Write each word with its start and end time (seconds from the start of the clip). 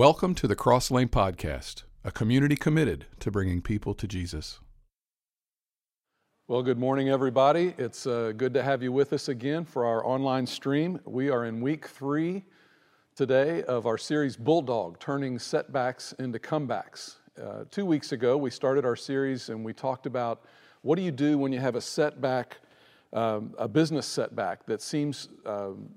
Welcome 0.00 0.34
to 0.36 0.48
the 0.48 0.56
Cross 0.56 0.90
Lane 0.90 1.10
Podcast, 1.10 1.82
a 2.04 2.10
community 2.10 2.56
committed 2.56 3.04
to 3.18 3.30
bringing 3.30 3.60
people 3.60 3.92
to 3.96 4.08
Jesus. 4.08 4.58
Well, 6.48 6.62
good 6.62 6.78
morning, 6.78 7.10
everybody. 7.10 7.74
It's 7.76 8.06
uh, 8.06 8.32
good 8.34 8.54
to 8.54 8.62
have 8.62 8.82
you 8.82 8.92
with 8.92 9.12
us 9.12 9.28
again 9.28 9.66
for 9.66 9.84
our 9.84 10.02
online 10.06 10.46
stream. 10.46 10.98
We 11.04 11.28
are 11.28 11.44
in 11.44 11.60
week 11.60 11.86
three 11.86 12.44
today 13.14 13.62
of 13.64 13.84
our 13.84 13.98
series 13.98 14.38
Bulldog 14.38 14.98
Turning 15.00 15.38
Setbacks 15.38 16.14
into 16.14 16.38
Comebacks. 16.38 17.16
Uh, 17.38 17.64
two 17.70 17.84
weeks 17.84 18.12
ago, 18.12 18.38
we 18.38 18.48
started 18.48 18.86
our 18.86 18.96
series 18.96 19.50
and 19.50 19.62
we 19.62 19.74
talked 19.74 20.06
about 20.06 20.44
what 20.80 20.96
do 20.96 21.02
you 21.02 21.12
do 21.12 21.36
when 21.36 21.52
you 21.52 21.60
have 21.60 21.76
a 21.76 21.80
setback, 21.82 22.56
um, 23.12 23.52
a 23.58 23.68
business 23.68 24.06
setback 24.06 24.64
that 24.64 24.80
seems 24.80 25.28
um, 25.44 25.90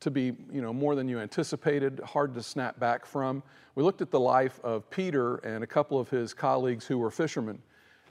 to 0.00 0.10
be 0.10 0.32
you 0.52 0.62
know, 0.62 0.72
more 0.72 0.94
than 0.94 1.08
you 1.08 1.18
anticipated, 1.18 2.00
hard 2.04 2.34
to 2.34 2.42
snap 2.42 2.78
back 2.78 3.06
from. 3.06 3.42
We 3.74 3.82
looked 3.82 4.02
at 4.02 4.10
the 4.10 4.20
life 4.20 4.60
of 4.62 4.88
Peter 4.90 5.36
and 5.36 5.62
a 5.64 5.66
couple 5.66 5.98
of 5.98 6.08
his 6.08 6.34
colleagues 6.34 6.86
who 6.86 6.98
were 6.98 7.10
fishermen 7.10 7.60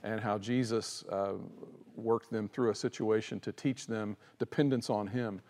and 0.02 0.20
how 0.20 0.38
Jesus 0.38 1.04
uh, 1.10 1.34
worked 1.96 2.30
them 2.30 2.48
through 2.48 2.70
a 2.70 2.74
situation 2.74 3.40
to 3.40 3.52
teach 3.52 3.86
them 3.86 4.16
dependence 4.38 4.90
on 4.90 5.06
Him. 5.06 5.40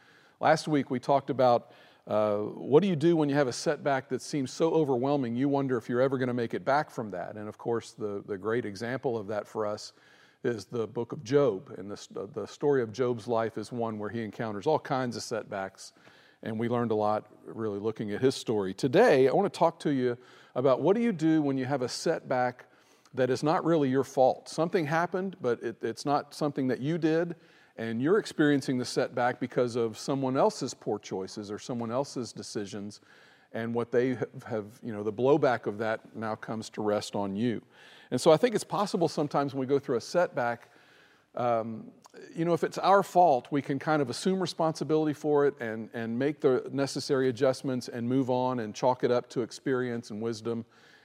Last 0.41 0.69
week 0.69 0.91
we 0.91 0.98
talked 0.98 1.30
about 1.30 1.73
uh, 2.06 2.39
what 2.39 2.83
do 2.83 2.89
you 2.89 2.97
do 2.97 3.16
when 3.16 3.28
you 3.28 3.34
have 3.34 3.48
a 3.48 3.53
setback 3.53 4.09
that 4.09 4.23
seems 4.23 4.53
so 4.53 4.70
overwhelming 4.70 5.34
you 5.34 5.48
wonder 5.48 5.77
if 5.77 5.89
you're 5.89 6.00
ever 6.00 6.19
going 6.19 6.28
to 6.28 6.34
make 6.34 6.55
it 6.55 6.64
back 6.64 6.89
from 6.89 7.11
that. 7.11 7.34
And 7.34 7.48
of 7.48 7.59
course, 7.59 7.92
the, 7.92 8.23
the 8.27 8.39
great 8.39 8.64
example 8.64 9.19
of 9.19 9.27
that 9.27 9.48
for 9.48 9.66
us 9.66 9.92
is 10.45 10.66
the 10.66 10.87
book 10.87 11.11
of 11.11 11.25
Job. 11.25 11.75
And 11.77 11.91
the, 11.91 12.28
the 12.33 12.47
story 12.47 12.83
of 12.83 12.92
Job's 12.92 13.27
life 13.27 13.59
is 13.59 13.73
one 13.73 13.98
where 13.98 14.11
he 14.11 14.23
encounters 14.23 14.66
all 14.66 14.78
kinds 14.78 15.16
of 15.16 15.23
setbacks 15.25 15.92
and 16.43 16.59
we 16.59 16.69
learned 16.69 16.91
a 16.91 16.95
lot 16.95 17.27
really 17.45 17.79
looking 17.79 18.13
at 18.13 18.21
his 18.21 18.35
story. 18.35 18.75
Today, 18.75 19.29
I 19.29 19.33
want 19.33 19.53
to 19.53 19.59
talk 19.59 19.79
to 19.81 19.91
you 19.91 20.17
about 20.55 20.81
what 20.81 20.97
do 20.97 21.03
you 21.03 21.12
do 21.12 21.43
when 21.43 21.59
you 21.59 21.65
have 21.65 21.83
a 21.83 21.89
setback 21.89 22.67
that 23.15 23.31
is 23.31 23.43
not 23.43 23.65
really 23.65 23.89
your 23.89 24.05
fault. 24.05 24.48
Something 24.48 24.87
happened, 24.87 25.37
but 25.41 25.62
it, 25.62 25.77
it's 25.83 26.05
not 26.05 26.34
something 26.34 26.69
that 26.69 26.81
you 26.81 26.98
did, 26.98 27.34
and 27.77 28.01
you're 28.01 28.19
experiencing 28.19 28.78
the 28.78 28.84
setback 28.84 29.41
because 29.41 29.77
of 29.77 29.98
someone 29.98 30.37
else's 30.37 30.75
poor 30.75 30.98
choices 30.98 31.51
or 31.51 31.59
someone 31.59 31.91
else's 31.91 32.33
decisions, 32.33 33.00
and 33.53 33.73
what 33.73 33.91
they 33.91 34.19
have, 34.47 34.67
you 34.83 34.93
know, 34.93 35.03
the 35.03 35.12
blowback 35.12 35.67
of 35.67 35.78
that 35.78 36.00
now 36.15 36.34
comes 36.34 36.69
to 36.71 36.83
rest 36.83 37.15
on 37.15 37.37
you. 37.37 37.62
And 38.11 38.21
so 38.21 38.31
I 38.31 38.37
think 38.37 38.55
it's 38.55 38.65
possible 38.65 39.09
sometimes 39.09 39.55
when 39.55 39.61
we 39.61 39.67
go 39.67 39.78
through 39.78 39.97
a 39.97 40.00
setback 40.00 40.71
um, 41.34 41.87
you 42.34 42.45
know, 42.45 42.53
if 42.53 42.64
it's 42.64 42.78
our 42.78 43.03
fault, 43.03 43.48
we 43.50 43.62
can 43.62 43.78
kind 43.78 44.03
of 44.03 44.11
assume 44.11 44.41
responsibility 44.41 45.12
for 45.12 45.47
it 45.47 45.55
and, 45.61 45.89
and 45.95 46.19
make 46.19 46.41
the 46.41 46.69
necessary 46.72 47.28
adjustments 47.28 47.89
and 47.89 48.09
move 48.09 48.31
on 48.31 48.61
and 48.61 48.75
chalk 48.75 49.05
it 49.05 49.11
up 49.11 49.28
to 49.31 49.42
experience 49.42 50.11
and 50.11 50.20
wisdom, 50.20 50.64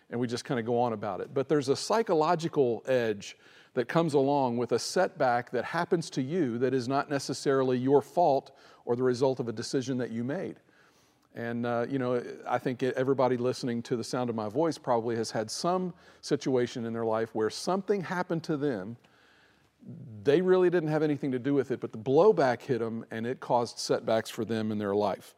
and 0.09 0.19
we 0.19 0.27
just 0.27 0.45
kind 0.45 0.59
of 0.59 0.65
go 0.65 0.79
on 0.79 0.93
about 0.93 1.21
it. 1.21 1.33
But 1.33 1.47
there's 1.47 1.69
a 1.69 1.75
psychological 1.75 2.83
edge 2.85 3.37
that 3.73 3.87
comes 3.87 4.13
along 4.13 4.57
with 4.57 4.73
a 4.73 4.79
setback 4.79 5.51
that 5.51 5.63
happens 5.63 6.09
to 6.11 6.21
you 6.21 6.57
that 6.57 6.73
is 6.73 6.87
not 6.87 7.09
necessarily 7.09 7.77
your 7.77 8.01
fault 8.01 8.51
or 8.85 8.95
the 8.95 9.03
result 9.03 9.39
of 9.39 9.47
a 9.47 9.53
decision 9.53 9.97
that 9.97 10.11
you 10.11 10.23
made. 10.23 10.57
And, 11.33 11.65
uh, 11.65 11.85
you 11.89 11.97
know, 11.97 12.21
I 12.45 12.57
think 12.57 12.83
everybody 12.83 13.37
listening 13.37 13.81
to 13.83 13.95
the 13.95 14.03
sound 14.03 14.29
of 14.29 14.35
my 14.35 14.49
voice 14.49 14.77
probably 14.77 15.15
has 15.15 15.31
had 15.31 15.49
some 15.49 15.93
situation 16.19 16.85
in 16.85 16.91
their 16.91 17.05
life 17.05 17.33
where 17.33 17.49
something 17.49 18.01
happened 18.01 18.43
to 18.43 18.57
them 18.57 18.97
they 20.23 20.41
really 20.41 20.69
didn't 20.69 20.89
have 20.89 21.03
anything 21.03 21.31
to 21.31 21.39
do 21.39 21.53
with 21.53 21.71
it, 21.71 21.79
but 21.79 21.91
the 21.91 21.97
blowback 21.97 22.61
hit 22.61 22.79
them 22.79 23.05
and 23.11 23.25
it 23.25 23.39
caused 23.39 23.79
setbacks 23.79 24.29
for 24.29 24.45
them 24.45 24.71
in 24.71 24.77
their 24.77 24.95
life. 24.95 25.35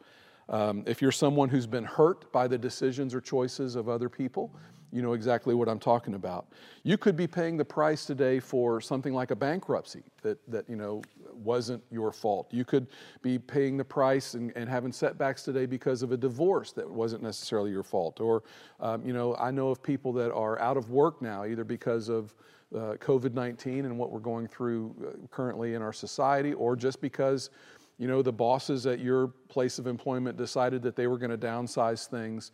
Um, 0.50 0.84
if 0.86 1.02
you're 1.02 1.12
someone 1.12 1.48
who's 1.50 1.68
been 1.68 1.86
hurt 1.86 2.32
by 2.34 2.48
the 2.48 2.58
decisions 2.58 3.14
or 3.14 3.22
choices 3.22 3.76
of 3.76 3.88
other 3.88 4.10
people, 4.10 4.54
you 4.92 5.02
know 5.02 5.14
exactly 5.14 5.56
what 5.56 5.68
I'm 5.68 5.80
talking 5.80 6.14
about. 6.14 6.48
You 6.84 6.98
could 6.98 7.16
be 7.18 7.26
paying 7.26 7.58
the 7.58 7.66
price 7.66 8.06
today 8.06 8.40
for 8.40 8.80
something 8.80 9.12
like 9.12 9.32
a 9.32 9.36
bankruptcy 9.36 10.04
that, 10.22 10.38
that 10.52 10.70
you 10.70 10.76
know 10.76 11.02
wasn't 11.34 11.84
your 11.90 12.12
fault. 12.12 12.54
You 12.54 12.64
could 12.64 12.88
be 13.24 13.40
paying 13.40 13.76
the 13.76 13.84
price 13.84 14.36
and, 14.36 14.52
and 14.56 14.70
having 14.70 14.92
setbacks 14.92 15.42
today 15.42 15.66
because 15.66 16.04
of 16.04 16.12
a 16.12 16.18
divorce 16.18 16.74
that 16.74 16.88
wasn't 16.88 17.24
necessarily 17.24 17.72
your 17.72 17.82
fault. 17.82 18.20
Or, 18.20 18.44
um, 18.80 19.04
you 19.04 19.14
know, 19.14 19.36
I 19.38 19.50
know 19.50 19.70
of 19.70 19.82
people 19.82 20.14
that 20.14 20.32
are 20.32 20.60
out 20.60 20.78
of 20.78 20.92
work 20.92 21.24
now 21.24 21.44
either 21.46 21.64
because 21.64 22.08
of 22.08 22.36
uh, 22.74 22.96
COVID 22.96 23.34
19 23.34 23.86
and 23.86 23.98
what 23.98 24.12
we're 24.12 24.20
going 24.20 24.48
through 24.48 24.96
uh, 25.02 25.28
currently 25.32 25.74
in 25.74 25.82
our 25.82 25.94
society, 25.94 26.54
or 26.54 26.76
just 26.76 27.02
because 27.02 27.50
you 27.98 28.08
know 28.08 28.22
the 28.22 28.32
bosses 28.32 28.86
at 28.86 29.00
your 29.00 29.28
place 29.48 29.80
of 29.80 29.88
employment 29.88 30.38
decided 30.38 30.82
that 30.82 30.96
they 30.96 31.08
were 31.08 31.18
going 31.18 31.32
to 31.32 31.38
downsize 31.38 32.08
things 32.08 32.52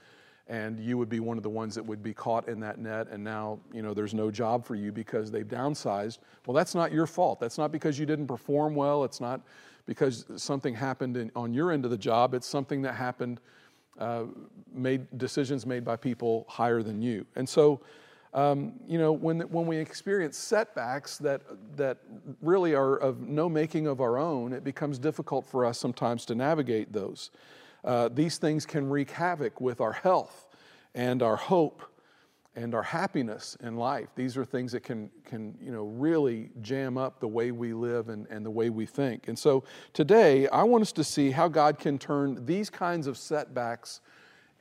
and 0.48 0.80
you 0.80 0.98
would 0.98 1.10
be 1.10 1.20
one 1.20 1.38
of 1.38 1.44
the 1.44 1.50
ones 1.50 1.76
that 1.76 1.86
would 1.86 2.02
be 2.02 2.14
caught 2.14 2.50
in 2.50 2.60
that 2.60 2.80
net 2.80 3.08
and 3.10 3.24
now 3.24 3.60
you 3.72 3.82
know 3.82 3.94
there's 3.94 4.14
no 4.14 4.30
job 4.32 4.66
for 4.66 4.76
you 4.76 4.92
because 4.92 5.32
they've 5.32 5.48
downsized 5.48 6.18
well 6.46 6.56
that's 6.56 6.76
not 6.76 6.92
your 6.92 7.08
fault. 7.08 7.40
That's 7.40 7.58
not 7.58 7.72
because 7.72 7.98
you 7.98 8.06
didn't 8.06 8.28
perform 8.28 8.76
well. 8.76 9.04
It's 9.04 9.22
not 9.22 9.42
because 9.86 10.26
something 10.36 10.76
happened 10.76 11.18
in, 11.18 11.32
on 11.36 11.54
your 11.54 11.72
end 11.72 11.86
of 11.86 11.92
the 11.92 11.98
job. 11.98 12.34
It's 12.34 12.48
something 12.48 12.82
that 12.84 12.94
happened 12.94 13.40
uh, 13.98 14.26
made 14.72 15.06
decisions 15.18 15.66
made 15.66 15.84
by 15.84 15.96
people 15.96 16.46
higher 16.48 16.84
than 16.84 17.02
you. 17.02 17.26
And 17.36 17.48
so 17.48 17.82
um, 18.34 18.74
you 18.88 19.00
know, 19.00 19.12
when, 19.12 19.42
when 19.42 19.66
we 19.66 19.78
experience 19.78 20.38
setbacks 20.38 21.18
that, 21.18 21.42
that 21.76 21.98
really 22.42 22.76
are 22.76 22.96
of 22.96 23.22
no 23.22 23.50
making 23.50 23.88
of 23.88 24.02
our 24.02 24.18
own, 24.18 24.54
it 24.54 24.64
becomes 24.64 25.00
difficult 25.00 25.46
for 25.46 25.66
us 25.66 25.80
sometimes 25.80 26.26
to 26.26 26.36
navigate 26.36 26.94
those. 26.94 27.32
Uh, 27.84 28.10
these 28.10 28.38
things 28.38 28.66
can 28.66 28.90
wreak 28.90 29.10
havoc 29.12 29.60
with 29.60 29.82
our 29.82 29.94
health 29.94 30.48
and 30.94 31.24
our 31.24 31.36
hope 31.36 31.82
and 32.56 32.76
our 32.76 32.84
happiness 32.84 33.58
in 33.62 33.78
life. 33.78 34.10
These 34.16 34.36
are 34.38 34.44
things 34.44 34.74
that 34.74 34.84
can, 34.84 35.10
can 35.24 35.58
you 35.62 35.72
know, 35.72 35.86
really 35.86 36.50
jam 36.62 36.98
up 36.98 37.20
the 37.20 37.28
way 37.28 37.52
we 37.52 37.74
live 37.74 38.10
and, 38.10 38.28
and 38.30 38.46
the 38.46 38.52
way 38.52 38.70
we 38.70 38.86
think. 38.86 39.28
And 39.28 39.38
so 39.38 39.64
today, 39.94 40.48
I 40.50 40.64
want 40.64 40.82
us 40.82 40.92
to 40.94 41.04
see 41.04 41.32
how 41.32 41.48
God 41.48 41.80
can 41.80 41.98
turn 41.98 42.46
these 42.46 42.70
kinds 42.70 43.08
of 43.08 43.18
setbacks 43.18 44.02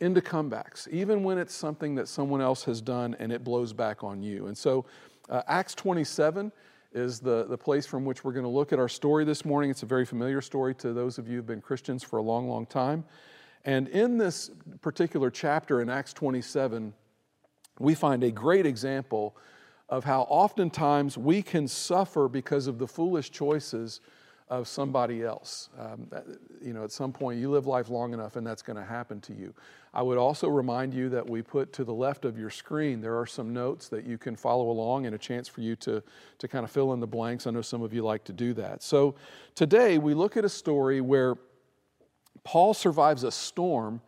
into 0.00 0.20
comebacks, 0.20 0.86
even 0.88 1.24
when 1.24 1.38
it's 1.38 1.54
something 1.54 1.94
that 1.96 2.08
someone 2.08 2.40
else 2.40 2.64
has 2.64 2.80
done 2.80 3.16
and 3.18 3.32
it 3.32 3.42
blows 3.42 3.72
back 3.72 4.04
on 4.04 4.22
you. 4.22 4.46
And 4.46 4.56
so, 4.56 4.86
uh, 5.28 5.42
Acts 5.46 5.74
27 5.74 6.52
is 6.92 7.20
the, 7.20 7.44
the 7.44 7.58
place 7.58 7.86
from 7.86 8.04
which 8.04 8.24
we're 8.24 8.32
going 8.32 8.44
to 8.44 8.50
look 8.50 8.72
at 8.72 8.78
our 8.78 8.88
story 8.88 9.24
this 9.24 9.44
morning. 9.44 9.70
It's 9.70 9.82
a 9.82 9.86
very 9.86 10.06
familiar 10.06 10.40
story 10.40 10.74
to 10.76 10.92
those 10.92 11.18
of 11.18 11.28
you 11.28 11.36
who've 11.36 11.46
been 11.46 11.60
Christians 11.60 12.02
for 12.02 12.18
a 12.18 12.22
long, 12.22 12.48
long 12.48 12.64
time. 12.64 13.04
And 13.64 13.88
in 13.88 14.16
this 14.16 14.50
particular 14.80 15.30
chapter 15.30 15.82
in 15.82 15.90
Acts 15.90 16.12
27, 16.12 16.94
we 17.78 17.94
find 17.94 18.24
a 18.24 18.30
great 18.30 18.64
example 18.64 19.36
of 19.88 20.04
how 20.04 20.22
oftentimes 20.22 21.18
we 21.18 21.42
can 21.42 21.68
suffer 21.68 22.28
because 22.28 22.66
of 22.66 22.78
the 22.78 22.86
foolish 22.86 23.30
choices 23.30 24.00
of 24.50 24.66
somebody 24.66 25.22
else. 25.22 25.68
Um, 25.78 26.08
you 26.62 26.72
know, 26.72 26.84
at 26.84 26.92
some 26.92 27.12
point, 27.12 27.38
you 27.38 27.50
live 27.50 27.66
life 27.66 27.90
long 27.90 28.14
enough, 28.14 28.36
and 28.36 28.46
that's 28.46 28.62
going 28.62 28.76
to 28.76 28.84
happen 28.84 29.20
to 29.22 29.34
you. 29.34 29.54
I 29.92 30.02
would 30.02 30.18
also 30.18 30.48
remind 30.48 30.94
you 30.94 31.08
that 31.10 31.28
we 31.28 31.42
put 31.42 31.72
to 31.74 31.84
the 31.84 31.92
left 31.92 32.24
of 32.24 32.38
your 32.38 32.50
screen, 32.50 33.00
there 33.00 33.18
are 33.18 33.26
some 33.26 33.52
notes 33.52 33.88
that 33.88 34.04
you 34.04 34.18
can 34.18 34.36
follow 34.36 34.70
along 34.70 35.06
and 35.06 35.14
a 35.14 35.18
chance 35.18 35.48
for 35.48 35.60
you 35.60 35.76
to, 35.76 36.02
to 36.38 36.48
kind 36.48 36.64
of 36.64 36.70
fill 36.70 36.92
in 36.92 37.00
the 37.00 37.06
blanks. 37.06 37.46
I 37.46 37.50
know 37.50 37.62
some 37.62 37.82
of 37.82 37.92
you 37.92 38.02
like 38.02 38.24
to 38.24 38.32
do 38.32 38.54
that. 38.54 38.82
So 38.82 39.14
today, 39.54 39.98
we 39.98 40.14
look 40.14 40.36
at 40.36 40.44
a 40.44 40.48
story 40.48 41.00
where 41.00 41.36
Paul 42.44 42.74
survives 42.74 43.24
a 43.24 43.32
storm 43.32 44.00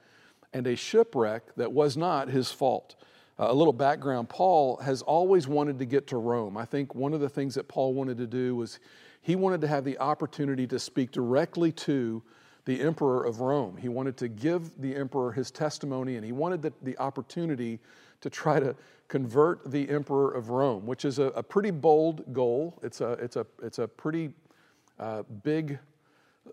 and 0.52 0.66
a 0.66 0.76
shipwreck 0.76 1.54
that 1.56 1.72
was 1.72 1.96
not 1.96 2.28
his 2.28 2.50
fault. 2.50 2.96
Uh, 3.38 3.46
a 3.48 3.54
little 3.54 3.72
background 3.72 4.28
Paul 4.28 4.76
has 4.78 5.02
always 5.02 5.48
wanted 5.48 5.78
to 5.78 5.86
get 5.86 6.06
to 6.08 6.18
Rome. 6.18 6.56
I 6.56 6.64
think 6.66 6.94
one 6.94 7.14
of 7.14 7.20
the 7.20 7.28
things 7.28 7.54
that 7.54 7.68
Paul 7.68 7.94
wanted 7.94 8.18
to 8.18 8.26
do 8.26 8.54
was 8.54 8.78
he 9.20 9.36
wanted 9.36 9.60
to 9.60 9.68
have 9.68 9.84
the 9.84 9.98
opportunity 9.98 10.66
to 10.66 10.78
speak 10.78 11.10
directly 11.10 11.72
to 11.72 12.22
the 12.64 12.80
emperor 12.80 13.24
of 13.24 13.40
Rome. 13.40 13.76
He 13.76 13.88
wanted 13.88 14.16
to 14.18 14.28
give 14.28 14.80
the 14.80 14.94
emperor 14.94 15.32
his 15.32 15.50
testimony, 15.50 16.16
and 16.16 16.24
he 16.24 16.32
wanted 16.32 16.62
the, 16.62 16.72
the 16.82 16.96
opportunity 16.98 17.80
to 18.20 18.30
try 18.30 18.60
to 18.60 18.76
convert 19.08 19.70
the 19.70 19.88
emperor 19.88 20.32
of 20.32 20.50
Rome, 20.50 20.86
which 20.86 21.04
is 21.04 21.18
a, 21.18 21.24
a 21.24 21.42
pretty 21.42 21.70
bold 21.70 22.32
goal. 22.32 22.78
It's 22.82 23.00
a, 23.00 23.12
it's 23.12 23.36
a, 23.36 23.46
it's 23.62 23.78
a 23.78 23.88
pretty 23.88 24.30
uh, 24.98 25.22
big 25.42 25.78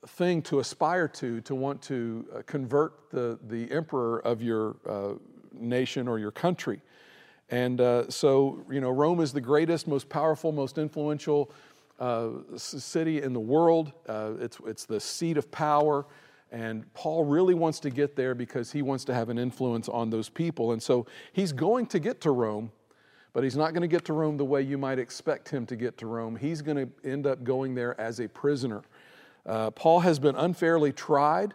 thing 0.07 0.41
to 0.43 0.59
aspire 0.59 1.07
to, 1.07 1.41
to 1.41 1.55
want 1.55 1.81
to 1.83 2.25
uh, 2.33 2.41
convert 2.45 3.09
the, 3.11 3.37
the 3.47 3.71
emperor 3.71 4.19
of 4.19 4.41
your 4.41 4.75
uh, 4.87 5.13
nation 5.53 6.07
or 6.07 6.19
your 6.19 6.31
country. 6.31 6.81
And 7.49 7.79
uh, 7.79 8.09
so, 8.09 8.61
you 8.69 8.81
know, 8.81 8.89
Rome 8.89 9.21
is 9.21 9.31
the 9.31 9.41
greatest, 9.41 9.87
most 9.87 10.09
powerful, 10.09 10.51
most 10.51 10.77
influential 10.77 11.51
uh, 11.99 12.29
city 12.55 13.21
in 13.21 13.33
the 13.33 13.39
world. 13.39 13.91
Uh, 14.07 14.33
it's, 14.39 14.57
it's 14.65 14.85
the 14.85 14.99
seat 14.99 15.37
of 15.37 15.49
power. 15.51 16.05
And 16.51 16.91
Paul 16.93 17.25
really 17.25 17.53
wants 17.53 17.79
to 17.81 17.89
get 17.89 18.15
there 18.15 18.33
because 18.33 18.71
he 18.71 18.81
wants 18.81 19.03
to 19.05 19.13
have 19.13 19.29
an 19.29 19.37
influence 19.37 19.89
on 19.89 20.09
those 20.09 20.29
people. 20.29 20.71
And 20.71 20.81
so 20.81 21.05
he's 21.33 21.51
going 21.51 21.87
to 21.87 21.99
get 21.99 22.21
to 22.21 22.31
Rome, 22.31 22.71
but 23.33 23.43
he's 23.43 23.57
not 23.57 23.73
going 23.73 23.81
to 23.81 23.87
get 23.87 24.05
to 24.05 24.13
Rome 24.13 24.37
the 24.37 24.45
way 24.45 24.61
you 24.61 24.77
might 24.77 24.99
expect 24.99 25.49
him 25.49 25.65
to 25.65 25.75
get 25.75 25.97
to 25.97 26.07
Rome. 26.07 26.35
He's 26.35 26.61
going 26.61 26.77
to 26.77 27.09
end 27.09 27.27
up 27.27 27.43
going 27.43 27.75
there 27.75 27.99
as 27.99 28.19
a 28.19 28.29
prisoner. 28.29 28.81
Uh, 29.45 29.71
Paul 29.71 29.99
has 30.01 30.19
been 30.19 30.35
unfairly 30.35 30.93
tried 30.93 31.53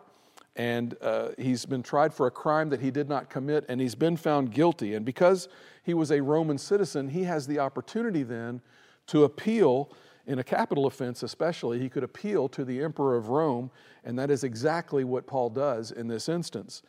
and 0.57 0.97
uh, 1.01 1.31
he's 1.39 1.65
been 1.65 1.83
tried 1.83 2.13
for 2.13 2.27
a 2.27 2.31
crime 2.31 2.69
that 2.71 2.81
he 2.81 2.91
did 2.91 3.09
not 3.09 3.31
commit, 3.31 3.65
and 3.69 3.81
he's 3.81 3.95
been 3.95 4.17
found 4.17 4.53
guilty. 4.53 4.95
And 4.95 5.05
because 5.05 5.49
he 5.83 5.95
was 5.95 6.11
a 6.11 6.21
Roman 6.21 6.59
citizen, 6.59 7.09
he 7.09 7.25
has 7.25 7.47
the 7.47 7.59
opportunity 7.59 8.23
then 8.23 8.61
to 9.07 9.25
appeal 9.25 9.91
in 10.27 10.39
a 10.39 10.45
capital 10.45 10.87
offense, 10.87 11.23
especially. 11.23 11.79
He 11.79 11.89
could 11.89 12.05
appeal 12.05 12.49
to 12.51 12.65
the 12.65 12.83
emperor 12.83 13.17
of 13.17 13.29
Rome, 13.29 13.71
and 14.05 14.19
that 14.19 14.31
is 14.31 14.45
exactly 14.45 15.05
what 15.05 15.27
Paul 15.27 15.51
does 15.51 15.91
in 15.91 16.09
this 16.09 16.29
instance. 16.29 16.83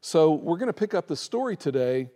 So 0.00 0.32
we're 0.32 0.58
going 0.58 0.68
to 0.68 0.72
pick 0.72 0.94
up 0.94 1.06
the 1.06 1.16
story 1.16 1.56
today 1.56 2.08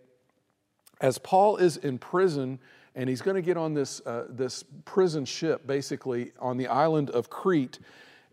as 1.01 1.17
Paul 1.17 1.57
is 1.57 1.77
in 1.77 1.97
prison 1.97 2.59
and 2.95 3.09
he's 3.09 3.21
going 3.21 3.35
to 3.35 3.41
get 3.41 3.57
on 3.57 3.73
this, 3.73 4.01
uh, 4.05 4.25
this 4.29 4.63
prison 4.85 5.25
ship 5.25 5.65
basically 5.65 6.31
on 6.39 6.57
the 6.57 6.67
island 6.67 7.09
of 7.09 7.29
Crete 7.29 7.79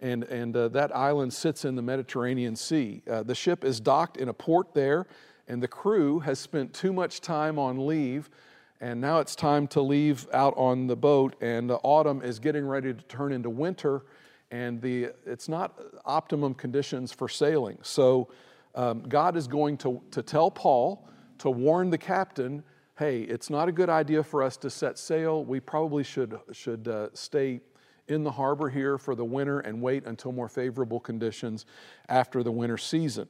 and, 0.01 0.25
and 0.25 0.57
uh, 0.57 0.69
that 0.69 0.95
island 0.95 1.33
sits 1.33 1.65
in 1.65 1.77
the 1.77 1.83
Mediterranean 1.83 2.57
Sea. 2.57 3.03
Uh, 3.11 3.23
the 3.23 3.35
ship 3.35 3.65
is 3.65 3.81
docked 3.81 4.17
in 4.17 4.29
a 4.29 4.33
port 4.33 4.73
there, 4.73 5.07
and 5.49 5.63
the 5.63 5.69
crew 5.69 6.21
has 6.21 6.39
spent 6.39 6.73
too 6.73 6.93
much 6.93 7.21
time 7.21 7.59
on 7.59 7.87
leave, 7.87 8.31
and 8.81 9.00
now 9.00 9.21
it's 9.21 9.37
time 9.37 9.67
to 9.69 9.81
leave 9.81 10.27
out 10.32 10.55
on 10.56 10.87
the 10.87 10.97
boat, 10.97 11.37
and 11.41 11.69
the 11.69 11.77
autumn 11.77 12.23
is 12.23 12.38
getting 12.38 12.67
ready 12.67 12.94
to 12.94 13.03
turn 13.03 13.32
into 13.32 13.50
winter, 13.50 14.03
and 14.50 14.81
the, 14.81 15.11
it's 15.27 15.49
not 15.49 15.79
optimum 16.05 16.55
conditions 16.55 17.12
for 17.12 17.29
sailing. 17.29 17.79
So 17.82 18.29
um, 18.75 19.03
God 19.09 19.37
is 19.37 19.47
going 19.47 19.77
to, 19.79 20.00
to 20.11 20.23
tell 20.23 20.50
Paul 20.50 21.06
to 21.38 21.50
warn 21.50 21.91
the 21.91 21.99
captain 21.99 22.62
hey, 23.00 23.23
it's 23.23 23.49
not 23.49 23.67
a 23.67 23.73
good 23.73 23.88
idea 23.88 24.23
for 24.23 24.43
us 24.43 24.59
to 24.59 24.69
set 24.69 24.99
sail. 24.99 25.43
We 25.43 25.59
probably 25.59 26.05
should, 26.05 26.38
should 26.53 26.87
uh, 26.87 27.09
stay 27.15 27.62
in 28.09 28.25
the 28.25 28.31
harbor 28.31 28.69
here 28.69 28.99
for 28.99 29.15
the 29.15 29.25
winter 29.25 29.61
and 29.61 29.81
wait 29.81 30.05
until 30.05 30.33
more 30.33 30.50
favorable 30.50 31.00
conditions 31.00 31.65
after 32.11 32.43
the 32.43 32.53
winter 32.53 32.76
season. 32.76 33.26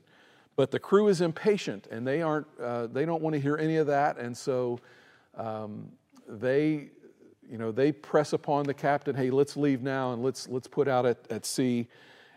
But 0.56 0.72
the 0.72 0.80
crew 0.80 1.06
is 1.06 1.20
impatient 1.20 1.86
and 1.88 2.04
they, 2.04 2.20
aren't, 2.20 2.48
uh, 2.60 2.88
they 2.88 3.04
don't 3.04 3.22
want 3.22 3.34
to 3.34 3.40
hear 3.40 3.56
any 3.58 3.76
of 3.76 3.86
that. 3.86 4.18
And 4.18 4.36
so 4.36 4.80
um, 5.40 5.88
they, 6.28 6.90
you 7.48 7.58
know, 7.58 7.72
they 7.72 7.92
press 7.92 8.32
upon 8.32 8.64
the 8.64 8.74
captain, 8.74 9.16
hey, 9.16 9.30
let's 9.30 9.56
leave 9.56 9.82
now 9.82 10.12
and 10.12 10.22
let's, 10.22 10.48
let's 10.48 10.68
put 10.68 10.86
out 10.86 11.06
at, 11.06 11.18
at 11.30 11.46
sea. 11.46 11.88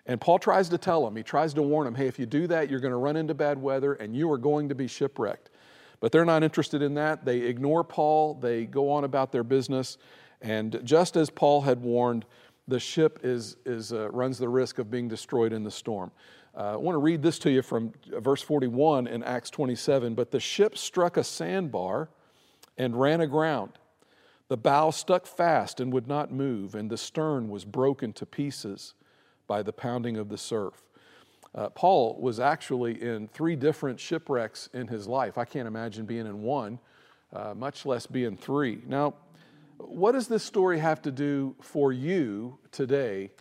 And 0.06 0.20
Paul 0.20 0.40
tries 0.40 0.70
to 0.70 0.78
tell 0.78 1.04
them, 1.04 1.16
he 1.16 1.24
tries 1.24 1.54
to 1.54 1.62
warn 1.62 1.86
them, 1.86 1.96
hey, 1.96 2.08
if 2.08 2.18
you 2.18 2.26
do 2.26 2.48
that, 2.48 2.70
you're 2.70 2.80
going 2.80 2.92
to 2.92 2.98
run 2.98 3.16
into 3.16 3.34
bad 3.34 3.62
weather 3.62 3.94
and 3.94 4.16
you 4.16 4.32
are 4.32 4.38
going 4.38 4.70
to 4.70 4.76
be 4.76 4.88
shipwrecked. 4.88 5.50
But 6.00 6.12
they're 6.12 6.26
not 6.26 6.44
interested 6.44 6.82
in 6.82 6.94
that. 6.96 7.26
They 7.26 7.40
ignore 7.40 7.84
Paul, 7.84 8.36
they 8.36 8.66
go 8.66 8.90
on 8.90 9.04
about 9.04 9.32
their 9.32 9.44
business. 9.44 9.98
And 10.42 10.80
just 10.84 11.16
as 11.16 11.30
Paul 11.30 11.62
had 11.62 11.82
warned, 11.82 12.26
the 12.68 12.80
ship 12.80 13.20
is, 13.24 13.58
is, 13.66 13.92
uh, 13.92 14.10
runs 14.12 14.38
the 14.38 14.50
risk 14.50 14.80
of 14.80 14.90
being 14.90 15.10
destroyed 15.10 15.52
in 15.52 15.64
the 15.64 15.72
storm. 15.72 16.12
Uh, 16.56 16.74
I 16.74 16.76
want 16.76 16.96
to 16.96 17.00
read 17.00 17.22
this 17.22 17.40
to 17.40 17.52
you 17.52 17.62
from 17.62 17.94
verse 18.06 18.42
41 18.42 19.08
in 19.08 19.24
Acts 19.24 19.50
27. 19.50 20.16
But 20.16 20.32
the 20.32 20.40
ship 20.40 20.78
struck 20.78 21.18
a 21.18 21.24
sandbar 21.24 22.10
and 22.78 23.00
ran 23.00 23.22
aground. 23.22 23.74
The 24.50 24.58
bow 24.58 24.92
stuck 24.92 25.26
fast 25.26 25.80
and 25.80 25.92
would 25.94 26.08
not 26.08 26.32
move, 26.32 26.76
and 26.76 26.90
the 26.90 26.98
stern 26.98 27.50
was 27.50 27.66
broken 27.66 28.14
to 28.14 28.26
pieces 28.26 28.94
by 29.48 29.64
the 29.64 29.74
pounding 29.74 30.18
of 30.18 30.30
the 30.30 30.38
surf. 30.38 30.84
Uh, 31.56 31.70
Paul 31.70 32.18
was 32.20 32.40
actually 32.40 33.02
in 33.02 33.28
three 33.28 33.56
different 33.56 34.00
shipwrecks 34.00 34.70
in 34.74 34.88
his 34.88 35.08
life. 35.08 35.38
I 35.38 35.46
can't 35.46 35.68
imagine 35.68 36.06
being 36.06 36.26
in 36.26 36.42
one, 36.42 36.80
uh, 37.32 37.54
much 37.56 37.86
less 37.86 38.08
being 38.08 38.36
three. 38.36 38.82
Now, 38.88 39.14
what 39.78 40.14
does 40.14 40.28
this 40.28 40.44
story 40.44 40.80
have 40.80 41.02
to 41.04 41.12
do 41.12 41.56
for 41.62 41.92
you 41.92 42.58
today, 42.72 43.32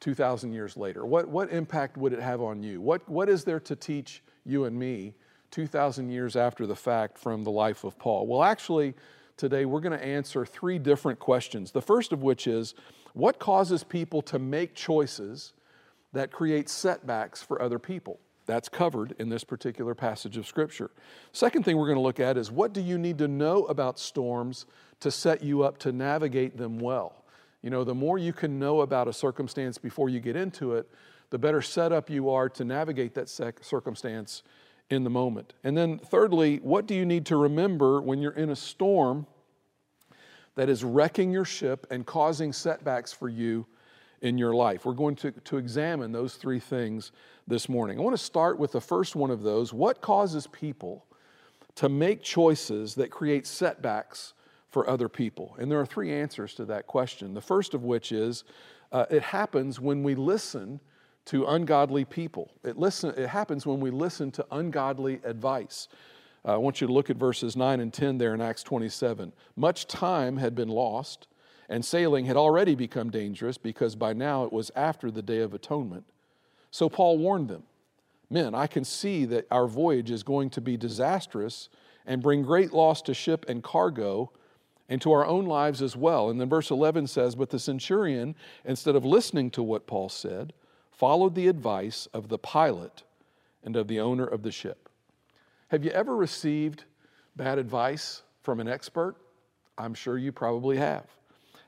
2,000 0.00 0.52
years 0.52 0.76
later? 0.76 1.04
What, 1.04 1.28
what 1.28 1.52
impact 1.52 1.96
would 1.96 2.12
it 2.12 2.20
have 2.20 2.40
on 2.40 2.62
you? 2.62 2.80
What, 2.80 3.08
what 3.08 3.28
is 3.28 3.44
there 3.44 3.60
to 3.60 3.76
teach 3.76 4.22
you 4.44 4.64
and 4.64 4.78
me 4.78 5.14
2,000 5.52 6.10
years 6.10 6.34
after 6.34 6.66
the 6.66 6.74
fact 6.74 7.18
from 7.18 7.44
the 7.44 7.50
life 7.50 7.84
of 7.84 7.98
Paul? 7.98 8.26
Well, 8.26 8.42
actually, 8.42 8.94
today 9.36 9.64
we're 9.64 9.80
going 9.80 9.96
to 9.96 10.04
answer 10.04 10.44
three 10.44 10.78
different 10.78 11.20
questions. 11.20 11.70
The 11.70 11.82
first 11.82 12.12
of 12.12 12.22
which 12.22 12.46
is 12.46 12.74
what 13.12 13.38
causes 13.38 13.84
people 13.84 14.22
to 14.22 14.38
make 14.38 14.74
choices 14.74 15.52
that 16.12 16.32
create 16.32 16.68
setbacks 16.68 17.42
for 17.42 17.60
other 17.60 17.78
people? 17.78 18.18
That's 18.46 18.68
covered 18.68 19.14
in 19.18 19.28
this 19.28 19.44
particular 19.44 19.94
passage 19.94 20.36
of 20.36 20.46
Scripture. 20.46 20.90
Second 21.32 21.64
thing 21.64 21.76
we're 21.76 21.86
going 21.86 21.96
to 21.96 22.02
look 22.02 22.18
at 22.18 22.36
is 22.36 22.50
what 22.50 22.72
do 22.72 22.80
you 22.80 22.98
need 22.98 23.18
to 23.18 23.28
know 23.28 23.64
about 23.66 23.98
storms 23.98 24.66
to 25.00 25.10
set 25.10 25.42
you 25.42 25.62
up 25.62 25.78
to 25.78 25.92
navigate 25.92 26.56
them 26.56 26.78
well? 26.78 27.24
You 27.62 27.70
know, 27.70 27.84
the 27.84 27.94
more 27.94 28.18
you 28.18 28.32
can 28.32 28.58
know 28.58 28.80
about 28.80 29.06
a 29.06 29.12
circumstance 29.12 29.78
before 29.78 30.08
you 30.08 30.18
get 30.18 30.34
into 30.34 30.74
it, 30.74 30.88
the 31.30 31.38
better 31.38 31.62
set 31.62 31.92
up 31.92 32.10
you 32.10 32.30
are 32.30 32.48
to 32.50 32.64
navigate 32.64 33.14
that 33.14 33.28
circumstance 33.28 34.42
in 34.90 35.04
the 35.04 35.10
moment. 35.10 35.54
And 35.64 35.76
then, 35.76 35.98
thirdly, 35.98 36.58
what 36.58 36.86
do 36.86 36.94
you 36.94 37.06
need 37.06 37.26
to 37.26 37.36
remember 37.36 38.00
when 38.00 38.20
you're 38.20 38.32
in 38.32 38.50
a 38.50 38.56
storm 38.56 39.26
that 40.54 40.68
is 40.68 40.84
wrecking 40.84 41.32
your 41.32 41.44
ship 41.44 41.86
and 41.90 42.04
causing 42.04 42.52
setbacks 42.52 43.12
for 43.12 43.28
you 43.28 43.66
in 44.20 44.36
your 44.36 44.54
life? 44.54 44.84
We're 44.84 44.92
going 44.92 45.16
to, 45.16 45.32
to 45.32 45.56
examine 45.56 46.12
those 46.12 46.34
three 46.34 46.60
things 46.60 47.12
this 47.48 47.68
morning. 47.68 47.98
I 47.98 48.02
want 48.02 48.16
to 48.16 48.22
start 48.22 48.58
with 48.58 48.72
the 48.72 48.80
first 48.80 49.16
one 49.16 49.30
of 49.30 49.42
those. 49.42 49.72
What 49.72 50.00
causes 50.00 50.46
people 50.46 51.06
to 51.76 51.88
make 51.88 52.22
choices 52.22 52.94
that 52.96 53.10
create 53.10 53.46
setbacks 53.46 54.34
for 54.70 54.88
other 54.88 55.08
people? 55.08 55.56
And 55.58 55.70
there 55.70 55.80
are 55.80 55.86
three 55.86 56.12
answers 56.12 56.54
to 56.54 56.64
that 56.66 56.86
question. 56.86 57.34
The 57.34 57.40
first 57.40 57.72
of 57.72 57.82
which 57.82 58.12
is 58.12 58.44
uh, 58.92 59.06
it 59.10 59.22
happens 59.22 59.80
when 59.80 60.02
we 60.02 60.14
listen 60.14 60.80
to 61.26 61.46
ungodly 61.46 62.04
people. 62.04 62.50
It, 62.64 62.76
listen, 62.76 63.14
it 63.16 63.28
happens 63.28 63.66
when 63.66 63.80
we 63.80 63.90
listen 63.90 64.30
to 64.32 64.46
ungodly 64.50 65.20
advice. 65.24 65.88
Uh, 66.44 66.54
I 66.54 66.56
want 66.56 66.80
you 66.80 66.86
to 66.86 66.92
look 66.92 67.10
at 67.10 67.16
verses 67.16 67.56
9 67.56 67.80
and 67.80 67.92
10 67.92 68.18
there 68.18 68.34
in 68.34 68.40
Acts 68.40 68.62
27. 68.62 69.32
Much 69.56 69.86
time 69.86 70.36
had 70.36 70.54
been 70.54 70.68
lost, 70.68 71.28
and 71.68 71.84
sailing 71.84 72.26
had 72.26 72.36
already 72.36 72.74
become 72.74 73.10
dangerous 73.10 73.56
because 73.56 73.94
by 73.94 74.12
now 74.12 74.44
it 74.44 74.52
was 74.52 74.70
after 74.74 75.10
the 75.10 75.22
Day 75.22 75.40
of 75.40 75.54
Atonement. 75.54 76.04
So 76.70 76.88
Paul 76.88 77.18
warned 77.18 77.48
them 77.48 77.64
Men, 78.32 78.54
I 78.54 78.66
can 78.66 78.82
see 78.82 79.26
that 79.26 79.46
our 79.50 79.66
voyage 79.66 80.10
is 80.10 80.22
going 80.22 80.48
to 80.50 80.62
be 80.62 80.78
disastrous 80.78 81.68
and 82.06 82.22
bring 82.22 82.42
great 82.42 82.72
loss 82.72 83.02
to 83.02 83.12
ship 83.12 83.44
and 83.46 83.62
cargo 83.62 84.32
and 84.88 85.02
to 85.02 85.12
our 85.12 85.26
own 85.26 85.44
lives 85.44 85.82
as 85.82 85.96
well. 85.96 86.30
And 86.30 86.40
then 86.40 86.48
verse 86.48 86.70
11 86.70 87.08
says, 87.08 87.34
But 87.34 87.50
the 87.50 87.58
centurion, 87.58 88.34
instead 88.64 88.96
of 88.96 89.04
listening 89.04 89.50
to 89.50 89.62
what 89.62 89.86
Paul 89.86 90.08
said, 90.08 90.54
followed 90.92 91.34
the 91.34 91.48
advice 91.48 92.06
of 92.14 92.28
the 92.28 92.38
pilot 92.38 93.02
and 93.64 93.76
of 93.76 93.88
the 93.88 94.00
owner 94.00 94.24
of 94.24 94.42
the 94.42 94.52
ship. 94.52 94.88
Have 95.68 95.84
you 95.84 95.90
ever 95.90 96.14
received 96.14 96.84
bad 97.36 97.58
advice 97.58 98.22
from 98.42 98.60
an 98.60 98.68
expert? 98.68 99.16
I'm 99.78 99.94
sure 99.94 100.18
you 100.18 100.32
probably 100.32 100.76
have. 100.76 101.06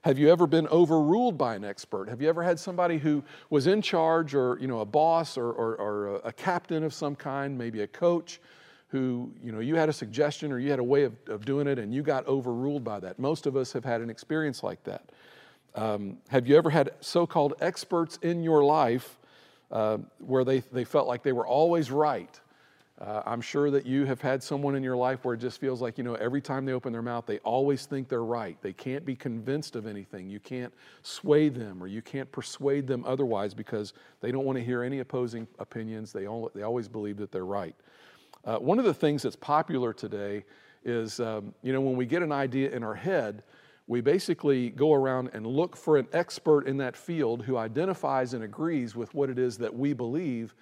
Have 0.03 0.19
you 0.19 0.31
ever 0.31 0.47
been 0.47 0.69
overruled 0.69 1.39
by 1.39 1.55
an 1.55 1.65
expert? 1.65 2.11
Have 2.11 2.21
you 2.21 2.29
ever 2.29 2.43
had 2.43 2.61
somebody 2.61 2.99
who 2.99 3.25
was 3.49 3.67
in 3.67 3.81
charge 3.81 4.35
or, 4.35 4.59
you 4.61 4.67
know, 4.67 4.81
a 4.81 4.85
boss 4.85 5.39
or, 5.39 5.51
or, 5.51 5.77
or 5.77 6.21
a 6.25 6.33
captain 6.33 6.85
of 6.85 6.93
some 6.93 7.17
kind, 7.17 7.57
maybe 7.57 7.81
a 7.81 7.87
coach, 7.87 8.39
who, 8.89 9.33
you 9.43 9.51
know, 9.51 9.61
you 9.61 9.75
had 9.75 9.89
a 9.89 9.93
suggestion 9.93 10.53
or 10.53 10.59
you 10.59 10.71
had 10.71 10.79
a 10.79 10.85
way 10.85 11.05
of, 11.05 11.15
of 11.29 11.47
doing 11.47 11.67
it 11.67 11.79
and 11.79 11.95
you 11.95 12.03
got 12.03 12.27
overruled 12.27 12.85
by 12.85 13.01
that? 13.01 13.19
Most 13.19 13.47
of 13.47 13.57
us 13.57 13.73
have 13.73 13.85
had 13.85 14.03
an 14.03 14.11
experience 14.11 14.63
like 14.63 14.85
that. 14.85 15.09
Um, 15.75 16.19
have 16.29 16.47
you 16.47 16.57
ever 16.57 16.71
had 16.71 16.91
so 17.01 17.27
called 17.27 17.55
experts 17.61 18.19
in 18.23 18.43
your 18.43 18.65
life 18.65 19.19
uh, 19.73 19.99
where 20.19 20.45
they, 20.45 20.61
they 20.61 20.85
felt 20.85 21.09
like 21.09 21.23
they 21.23 21.33
were 21.33 21.47
always 21.47 21.91
right? 21.91 22.41
Uh, 23.01 23.23
I'm 23.27 23.41
sure 23.41 23.73
that 23.73 23.85
you 23.85 24.05
have 24.05 24.21
had 24.21 24.41
someone 24.41 24.77
in 24.77 24.85
your 24.85 24.97
life 24.97 25.25
where 25.25 25.35
it 25.35 25.39
just 25.39 25.61
feels 25.61 25.83
like, 25.83 25.99
you 25.99 26.05
know, 26.05 26.15
every 26.15 26.41
time 26.41 26.65
they 26.65 26.73
open 26.73 26.93
their 26.93 27.03
mouth, 27.03 27.27
they 27.27 27.39
always 27.41 27.87
think 27.87 28.09
they're 28.09 28.23
right. 28.23 28.57
They 28.63 28.73
can't 28.73 29.05
be 29.05 29.17
convinced 29.17 29.75
of 29.75 29.85
anything. 29.89 30.31
You 30.31 30.39
can't 30.39 30.73
sway 31.03 31.49
them 31.49 31.83
or 31.83 31.89
you 31.89 32.03
can't 32.03 32.31
persuade 32.31 32.87
them 32.87 33.05
otherwise 33.05 33.53
because 33.53 33.95
they 34.21 34.31
don't 34.31 34.45
want 34.45 34.59
to 34.59 34.65
hear 34.65 34.85
any 34.85 35.01
opposing 35.01 35.49
opinions. 35.59 36.13
They, 36.13 36.29
all, 36.29 36.53
they 36.55 36.63
always 36.63 36.87
believe 36.87 37.17
that 37.17 37.33
they're 37.33 37.45
right. 37.45 37.75
Uh, 38.45 38.59
one 38.59 38.79
of 38.79 38.85
the 38.85 38.95
things 38.95 39.23
that's 39.23 39.37
popular 39.37 39.93
today 39.93 40.45
is, 40.85 41.19
um, 41.19 41.53
you 41.63 41.73
know, 41.73 41.81
when 41.81 41.97
we 41.97 42.07
get 42.07 42.23
an 42.23 42.31
idea 42.31 42.71
in 42.71 42.85
our 42.85 42.95
head, 42.95 43.43
we 43.87 44.01
basically 44.01 44.71
go 44.71 44.93
around 44.95 45.31
and 45.35 45.47
look 45.47 45.77
for 45.77 45.99
an 45.99 46.07
expert 46.13 46.67
in 46.67 46.79
that 46.79 46.97
field 46.97 47.43
who 47.43 47.57
identifies 47.57 48.35
and 48.35 48.43
agrees 48.43 48.97
with 48.97 49.13
what 49.15 49.29
it 49.29 49.39
is 49.39 49.59
that 49.59 49.75
we 49.75 49.93
believe 49.93 50.55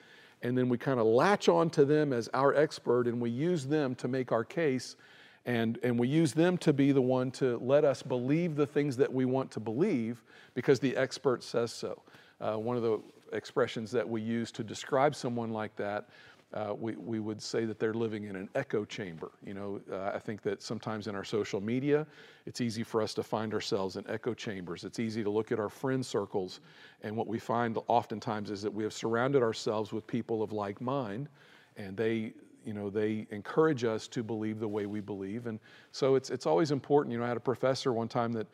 and 0.42 0.58
then 0.58 0.68
we 0.68 0.76
kind 0.76 0.98
of 0.98 1.06
latch 1.06 1.48
on 1.48 1.70
to 1.70 1.84
them 1.84 2.12
as 2.12 2.28
our 2.34 2.54
expert 2.54 3.06
and 3.06 3.20
we 3.20 3.30
use 3.30 3.64
them 3.64 3.94
to 3.94 4.08
make 4.08 4.32
our 4.32 4.44
case 4.44 4.96
and, 5.44 5.78
and 5.82 5.98
we 5.98 6.08
use 6.08 6.32
them 6.32 6.56
to 6.58 6.72
be 6.72 6.92
the 6.92 7.02
one 7.02 7.30
to 7.32 7.58
let 7.58 7.84
us 7.84 8.02
believe 8.02 8.54
the 8.54 8.66
things 8.66 8.96
that 8.96 9.12
we 9.12 9.24
want 9.24 9.50
to 9.52 9.60
believe 9.60 10.22
because 10.54 10.78
the 10.78 10.96
expert 10.96 11.42
says 11.42 11.72
so. 11.72 12.02
Uh, 12.40 12.56
one 12.56 12.76
of 12.76 12.82
the 12.82 13.00
expressions 13.32 13.90
that 13.90 14.08
we 14.08 14.20
use 14.20 14.52
to 14.52 14.62
describe 14.62 15.14
someone 15.14 15.52
like 15.52 15.74
that 15.76 16.08
uh, 16.54 16.74
we, 16.78 16.96
we 16.96 17.18
would 17.18 17.40
say 17.40 17.64
that 17.64 17.78
they're 17.78 17.94
living 17.94 18.24
in 18.24 18.36
an 18.36 18.48
echo 18.54 18.84
chamber. 18.84 19.30
You 19.44 19.54
know, 19.54 19.80
uh, 19.90 20.12
I 20.14 20.18
think 20.18 20.42
that 20.42 20.62
sometimes 20.62 21.06
in 21.06 21.14
our 21.14 21.24
social 21.24 21.60
media, 21.60 22.06
it's 22.46 22.60
easy 22.60 22.82
for 22.82 23.00
us 23.00 23.14
to 23.14 23.22
find 23.22 23.54
ourselves 23.54 23.96
in 23.96 24.08
echo 24.08 24.34
chambers. 24.34 24.84
It's 24.84 24.98
easy 24.98 25.22
to 25.22 25.30
look 25.30 25.52
at 25.52 25.58
our 25.58 25.70
friend 25.70 26.04
circles, 26.04 26.60
and 27.02 27.16
what 27.16 27.26
we 27.26 27.38
find 27.38 27.78
oftentimes 27.88 28.50
is 28.50 28.60
that 28.62 28.72
we 28.72 28.82
have 28.84 28.92
surrounded 28.92 29.42
ourselves 29.42 29.92
with 29.92 30.06
people 30.06 30.42
of 30.42 30.52
like 30.52 30.80
mind, 30.80 31.28
and 31.76 31.96
they, 31.96 32.34
you 32.64 32.74
know, 32.74 32.90
they 32.90 33.26
encourage 33.30 33.84
us 33.84 34.06
to 34.08 34.22
believe 34.22 34.60
the 34.60 34.68
way 34.68 34.86
we 34.86 35.00
believe. 35.00 35.46
And 35.46 35.58
so 35.90 36.16
it's, 36.16 36.30
it's 36.30 36.46
always 36.46 36.70
important. 36.70 37.12
You 37.12 37.18
know, 37.18 37.24
I 37.24 37.28
had 37.28 37.36
a 37.36 37.40
professor 37.40 37.92
one 37.92 38.08
time 38.08 38.32
that 38.34 38.46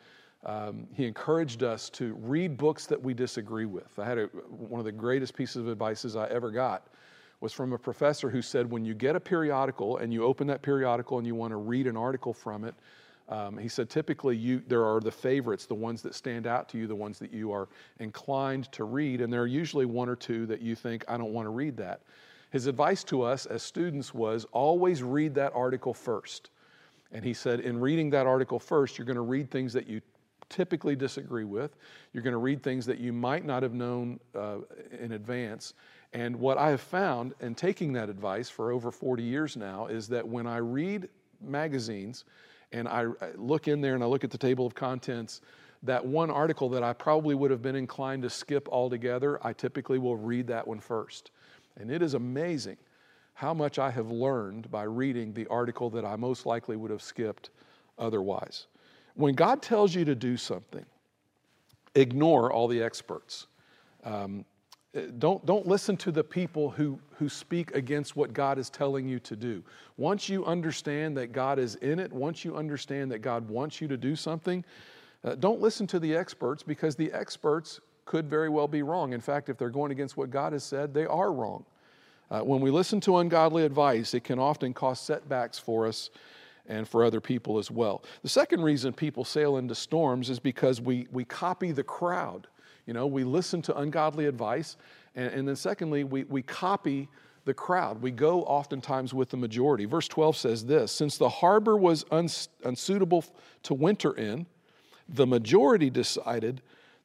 um, 0.45 0.87
he 0.93 1.05
encouraged 1.05 1.63
us 1.63 1.89
to 1.91 2.13
read 2.21 2.55
books 2.55 2.85
that 2.85 3.01
we 3.01 3.13
disagree 3.13 3.65
with. 3.65 3.99
I 3.99 4.05
had 4.05 4.17
a, 4.17 4.25
one 4.47 4.79
of 4.79 4.85
the 4.85 4.91
greatest 4.91 5.35
pieces 5.35 5.57
of 5.57 5.67
advice 5.67 6.05
I 6.15 6.27
ever 6.27 6.49
got 6.49 6.87
was 7.41 7.53
from 7.53 7.73
a 7.73 7.77
professor 7.77 8.29
who 8.29 8.41
said 8.41 8.69
when 8.69 8.83
you 8.83 8.93
get 8.93 9.15
a 9.15 9.19
periodical 9.19 9.97
and 9.97 10.13
you 10.13 10.23
open 10.23 10.47
that 10.47 10.61
periodical 10.61 11.17
and 11.17 11.27
you 11.27 11.35
want 11.35 11.51
to 11.51 11.57
read 11.57 11.87
an 11.87 11.95
article 11.95 12.33
from 12.33 12.65
it, 12.65 12.75
um, 13.29 13.57
he 13.57 13.67
said 13.69 13.89
typically 13.89 14.35
you, 14.35 14.61
there 14.67 14.85
are 14.85 14.99
the 14.99 15.11
favorites, 15.11 15.65
the 15.65 15.75
ones 15.75 16.01
that 16.01 16.15
stand 16.15 16.47
out 16.47 16.67
to 16.69 16.77
you, 16.77 16.87
the 16.87 16.95
ones 16.95 17.19
that 17.19 17.31
you 17.31 17.51
are 17.51 17.69
inclined 17.99 18.71
to 18.71 18.83
read, 18.83 19.21
and 19.21 19.31
there 19.31 19.41
are 19.41 19.47
usually 19.47 19.85
one 19.85 20.09
or 20.09 20.15
two 20.15 20.45
that 20.47 20.61
you 20.61 20.75
think, 20.75 21.05
I 21.07 21.17
don't 21.17 21.31
want 21.31 21.45
to 21.45 21.51
read 21.51 21.77
that. 21.77 22.01
His 22.51 22.65
advice 22.65 23.03
to 23.05 23.21
us 23.21 23.45
as 23.45 23.61
students 23.61 24.13
was 24.13 24.45
always 24.51 25.03
read 25.03 25.35
that 25.35 25.53
article 25.53 25.93
first. 25.93 26.49
And 27.11 27.23
he 27.23 27.33
said, 27.33 27.59
in 27.59 27.79
reading 27.79 28.09
that 28.11 28.25
article 28.25 28.59
first, 28.59 28.97
you're 28.97 29.05
going 29.05 29.15
to 29.15 29.21
read 29.21 29.51
things 29.51 29.73
that 29.73 29.87
you 29.87 30.01
typically 30.49 30.95
disagree 30.95 31.43
with. 31.43 31.75
You're 32.13 32.23
going 32.23 32.33
to 32.33 32.39
read 32.39 32.63
things 32.63 32.85
that 32.87 32.97
you 32.97 33.13
might 33.13 33.45
not 33.45 33.61
have 33.61 33.73
known 33.73 34.19
uh, 34.35 34.57
in 34.99 35.11
advance. 35.11 35.75
And 36.13 36.37
what 36.37 36.57
I 36.57 36.69
have 36.69 36.81
found 36.81 37.33
in 37.39 37.53
taking 37.53 37.93
that 37.93 38.09
advice 38.09 38.49
for 38.49 38.71
over 38.71 38.91
40 38.91 39.21
years 39.21 39.55
now 39.55 39.87
is 39.87 40.07
that 40.07 40.27
when 40.27 40.47
I 40.47 40.57
read 40.57 41.07
magazines 41.39 42.25
and 42.71 42.87
I 42.87 43.07
look 43.35 43.67
in 43.67 43.81
there 43.81 43.95
and 43.95 44.03
I 44.03 44.07
look 44.07 44.23
at 44.23 44.31
the 44.31 44.37
table 44.37 44.65
of 44.65 44.73
contents, 44.73 45.41
that 45.83 46.05
one 46.05 46.29
article 46.29 46.69
that 46.69 46.83
I 46.83 46.93
probably 46.93 47.35
would 47.35 47.51
have 47.51 47.61
been 47.61 47.75
inclined 47.75 48.23
to 48.23 48.29
skip 48.29 48.67
altogether, 48.69 49.39
I 49.45 49.53
typically 49.53 49.99
will 49.99 50.17
read 50.17 50.47
that 50.47 50.67
one 50.67 50.79
first. 50.79 51.31
And 51.77 51.89
it 51.91 52.01
is 52.01 52.15
amazing 52.15 52.77
how 53.33 53.53
much 53.53 53.79
I 53.79 53.89
have 53.91 54.11
learned 54.11 54.69
by 54.69 54.83
reading 54.83 55.33
the 55.33 55.47
article 55.47 55.89
that 55.91 56.03
I 56.03 56.15
most 56.15 56.45
likely 56.45 56.75
would 56.75 56.91
have 56.91 57.01
skipped 57.01 57.51
otherwise. 57.97 58.67
When 59.15 59.35
God 59.35 59.61
tells 59.61 59.95
you 59.95 60.03
to 60.05 60.15
do 60.15 60.35
something, 60.35 60.85
ignore 61.95 62.51
all 62.51 62.67
the 62.67 62.81
experts. 62.81 63.47
Um, 64.03 64.43
don't, 65.19 65.45
don't 65.45 65.67
listen 65.67 65.95
to 65.97 66.11
the 66.11 66.23
people 66.23 66.71
who, 66.71 66.99
who 67.11 67.29
speak 67.29 67.75
against 67.75 68.15
what 68.15 68.33
God 68.33 68.57
is 68.57 68.69
telling 68.69 69.07
you 69.07 69.19
to 69.19 69.35
do. 69.35 69.63
Once 69.97 70.27
you 70.27 70.45
understand 70.45 71.15
that 71.17 71.31
God 71.31 71.59
is 71.59 71.75
in 71.75 71.99
it, 71.99 72.11
once 72.11 72.43
you 72.43 72.55
understand 72.57 73.11
that 73.11 73.19
God 73.19 73.47
wants 73.47 73.81
you 73.81 73.87
to 73.87 73.97
do 73.97 74.15
something, 74.15 74.65
uh, 75.23 75.35
don't 75.35 75.61
listen 75.61 75.85
to 75.87 75.99
the 75.99 76.15
experts 76.15 76.63
because 76.63 76.95
the 76.95 77.11
experts 77.11 77.79
could 78.05 78.27
very 78.27 78.49
well 78.49 78.67
be 78.67 78.81
wrong. 78.81 79.13
In 79.13 79.21
fact, 79.21 79.49
if 79.49 79.57
they're 79.57 79.69
going 79.69 79.91
against 79.91 80.17
what 80.17 80.31
God 80.31 80.53
has 80.53 80.63
said, 80.63 80.93
they 80.93 81.05
are 81.05 81.31
wrong. 81.31 81.65
Uh, 82.31 82.41
when 82.41 82.61
we 82.61 82.71
listen 82.71 82.99
to 83.01 83.17
ungodly 83.17 83.65
advice, 83.65 84.13
it 84.13 84.23
can 84.23 84.39
often 84.39 84.73
cause 84.73 84.99
setbacks 84.99 85.59
for 85.59 85.85
us 85.85 86.09
and 86.67 86.87
for 86.87 87.03
other 87.03 87.19
people 87.19 87.57
as 87.57 87.69
well. 87.69 88.03
The 88.23 88.29
second 88.29 88.63
reason 88.63 88.93
people 88.93 89.23
sail 89.25 89.57
into 89.57 89.75
storms 89.75 90.29
is 90.29 90.39
because 90.39 90.81
we, 90.81 91.07
we 91.11 91.25
copy 91.25 91.71
the 91.71 91.83
crowd. 91.83 92.47
You 92.89 92.93
know, 92.93 93.05
we 93.05 93.23
listen 93.23 93.61
to 93.61 93.77
ungodly 93.77 94.25
advice, 94.25 94.75
and, 95.13 95.31
and 95.31 95.47
then 95.47 95.55
secondly, 95.55 96.03
we, 96.03 96.23
we 96.23 96.41
copy 96.41 97.07
the 97.45 97.53
crowd. 97.53 98.01
We 98.01 98.09
go 98.09 98.41
oftentimes 98.41 99.13
with 99.13 99.29
the 99.29 99.37
majority. 99.37 99.85
Verse 99.85 100.07
12 100.07 100.35
says 100.35 100.65
this 100.65 100.91
Since 100.91 101.19
the 101.19 101.29
harbor 101.29 101.77
was 101.77 102.03
uns, 102.09 102.49
unsuitable 102.63 103.25
to 103.61 103.75
winter 103.75 104.13
in, 104.13 104.47
the 105.07 105.27
majority 105.27 105.91
decided 105.91 106.63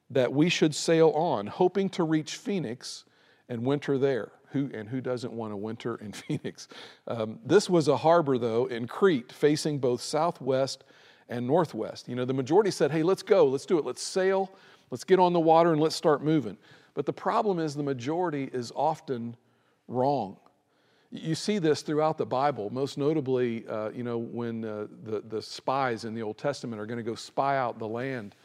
that 0.09 0.33
we 0.33 0.49
should 0.49 0.73
sail 0.73 1.11
on, 1.11 1.45
hoping 1.45 1.89
to 1.89 2.03
reach 2.03 2.37
Phoenix 2.37 3.05
and 3.47 3.63
winter 3.63 3.99
there. 3.99 4.31
Who, 4.53 4.71
and 4.73 4.89
who 4.89 5.01
doesn't 5.01 5.33
want 5.33 5.53
to 5.53 5.57
winter 5.57 5.97
in 5.97 6.13
Phoenix? 6.13 6.67
Um, 7.05 7.37
this 7.45 7.69
was 7.69 7.89
a 7.89 7.97
harbor, 7.97 8.39
though, 8.39 8.65
in 8.65 8.87
Crete, 8.87 9.31
facing 9.31 9.77
both 9.77 10.01
southwest 10.01 10.83
and 11.29 11.45
northwest. 11.45 12.07
You 12.07 12.15
know, 12.15 12.25
the 12.25 12.33
majority 12.33 12.71
said, 12.71 12.89
hey, 12.89 13.03
let's 13.03 13.21
go, 13.21 13.45
let's 13.45 13.67
do 13.67 13.77
it, 13.77 13.85
let's 13.85 14.01
sail 14.01 14.49
Let's 14.91 15.03
get 15.03 15.19
on 15.19 15.33
the 15.33 15.39
water 15.39 15.71
and 15.71 15.81
let's 15.81 15.95
start 15.95 16.23
moving. 16.23 16.57
But 16.93 17.05
the 17.05 17.13
problem 17.13 17.59
is 17.59 17.75
the 17.75 17.83
majority 17.83 18.49
is 18.53 18.71
often 18.75 19.35
wrong. 19.87 20.37
You 21.11 21.35
see 21.35 21.59
this 21.59 21.81
throughout 21.81 22.17
the 22.17 22.25
Bible, 22.25 22.69
most 22.71 22.97
notably, 22.97 23.65
uh, 23.67 23.89
you 23.89 24.03
know, 24.03 24.17
when 24.17 24.65
uh, 24.65 24.87
the, 25.03 25.21
the 25.21 25.41
spies 25.41 26.03
in 26.03 26.13
the 26.13 26.21
Old 26.21 26.37
Testament 26.37 26.81
are 26.81 26.85
going 26.85 26.97
to 26.97 27.03
go 27.03 27.15
spy 27.15 27.57
out 27.57 27.79
the 27.79 27.87
land. 27.87 28.35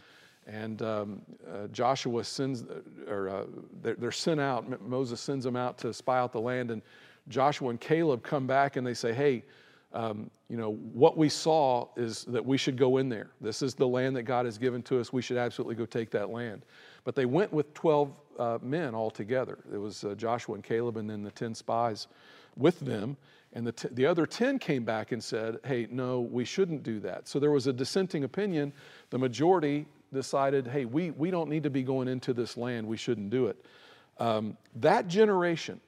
And 0.47 0.83
um, 0.83 1.23
uh, 1.49 1.69
Joshua 1.69 2.25
sends, 2.25 2.65
or 3.09 3.29
uh, 3.29 3.45
they're, 3.83 3.95
they're 3.95 4.13
sent 4.13 4.41
out, 4.41 4.83
Moses 4.87 5.21
sends 5.21 5.45
them 5.45 5.57
out 5.57 5.79
to 5.79 5.93
spy 5.93 6.19
out 6.19 6.33
the 6.33 6.41
land. 6.41 6.71
And 6.71 6.83
Joshua 7.29 7.71
and 7.71 7.81
Caleb 7.81 8.23
come 8.23 8.47
back 8.47 8.77
and 8.77 8.87
they 8.87 8.95
say, 8.95 9.13
hey, 9.13 9.45
um, 9.93 10.31
you 10.49 10.57
know, 10.57 10.73
what 10.73 11.17
we 11.17 11.29
saw 11.29 11.89
is 11.97 12.25
that 12.25 12.45
we 12.45 12.57
should 12.57 12.77
go 12.77 12.99
in 12.99 13.09
there. 13.09 13.31
This 13.41 13.63
is 13.63 13.75
the 13.75 13.87
land 13.87 14.17
that 14.17 14.23
God 14.23 14.45
has 14.45 14.59
given 14.59 14.83
to 14.85 15.01
us. 15.01 15.13
We 15.13 15.23
should 15.23 15.37
absolutely 15.37 15.75
go 15.75 15.87
take 15.87 16.11
that 16.11 16.31
land. 16.31 16.65
But 17.05 17.15
they 17.15 17.25
went 17.25 17.53
with 17.53 17.73
12 17.75 18.13
uh, 18.39 18.59
men 18.63 18.95
all 18.95 19.11
together. 19.11 19.59
It 19.73 19.79
was 19.79 20.05
uh, 20.05 20.15
Joshua 20.15 20.55
and 20.55 20.65
Caleb 20.65 20.97
and 20.97 21.11
then 21.11 21.23
the 21.23 21.31
10 21.31 21.55
spies 21.55 22.07
with 22.57 22.79
them. 22.81 23.17
And 23.53 23.67
the, 23.67 23.73
t- 23.73 23.89
the 23.91 24.07
other 24.07 24.27
10 24.27 24.61
came 24.61 24.85
back 24.85 25.11
and 25.11 25.23
said, 25.23 25.59
hey, 25.65 25.89
no, 25.91 26.21
we 26.21 26.45
shouldn't 26.45 26.85
do 26.85 27.01
that. 27.01 27.27
So 27.27 27.41
there 27.41 27.51
was 27.51 27.67
a 27.67 27.73
dissenting 27.73 28.23
opinion. 28.23 28.73
The 29.11 29.19
majority 29.19 29.87
decided, 30.13 30.69
hey, 30.69 30.85
we, 30.85 31.11
we 31.13 31.31
don't 31.31 31.49
need 31.49 31.65
to 31.65 31.71
be 31.71 31.83
going 31.83 32.07
into 32.07 32.33
this 32.33 32.57
land. 32.57 32.87
We 32.87 32.97
shouldn't 32.97 33.31
do 33.31 33.47
it. 33.47 33.57
Um, 34.19 34.57
that 34.77 35.09
generation, 35.09 35.81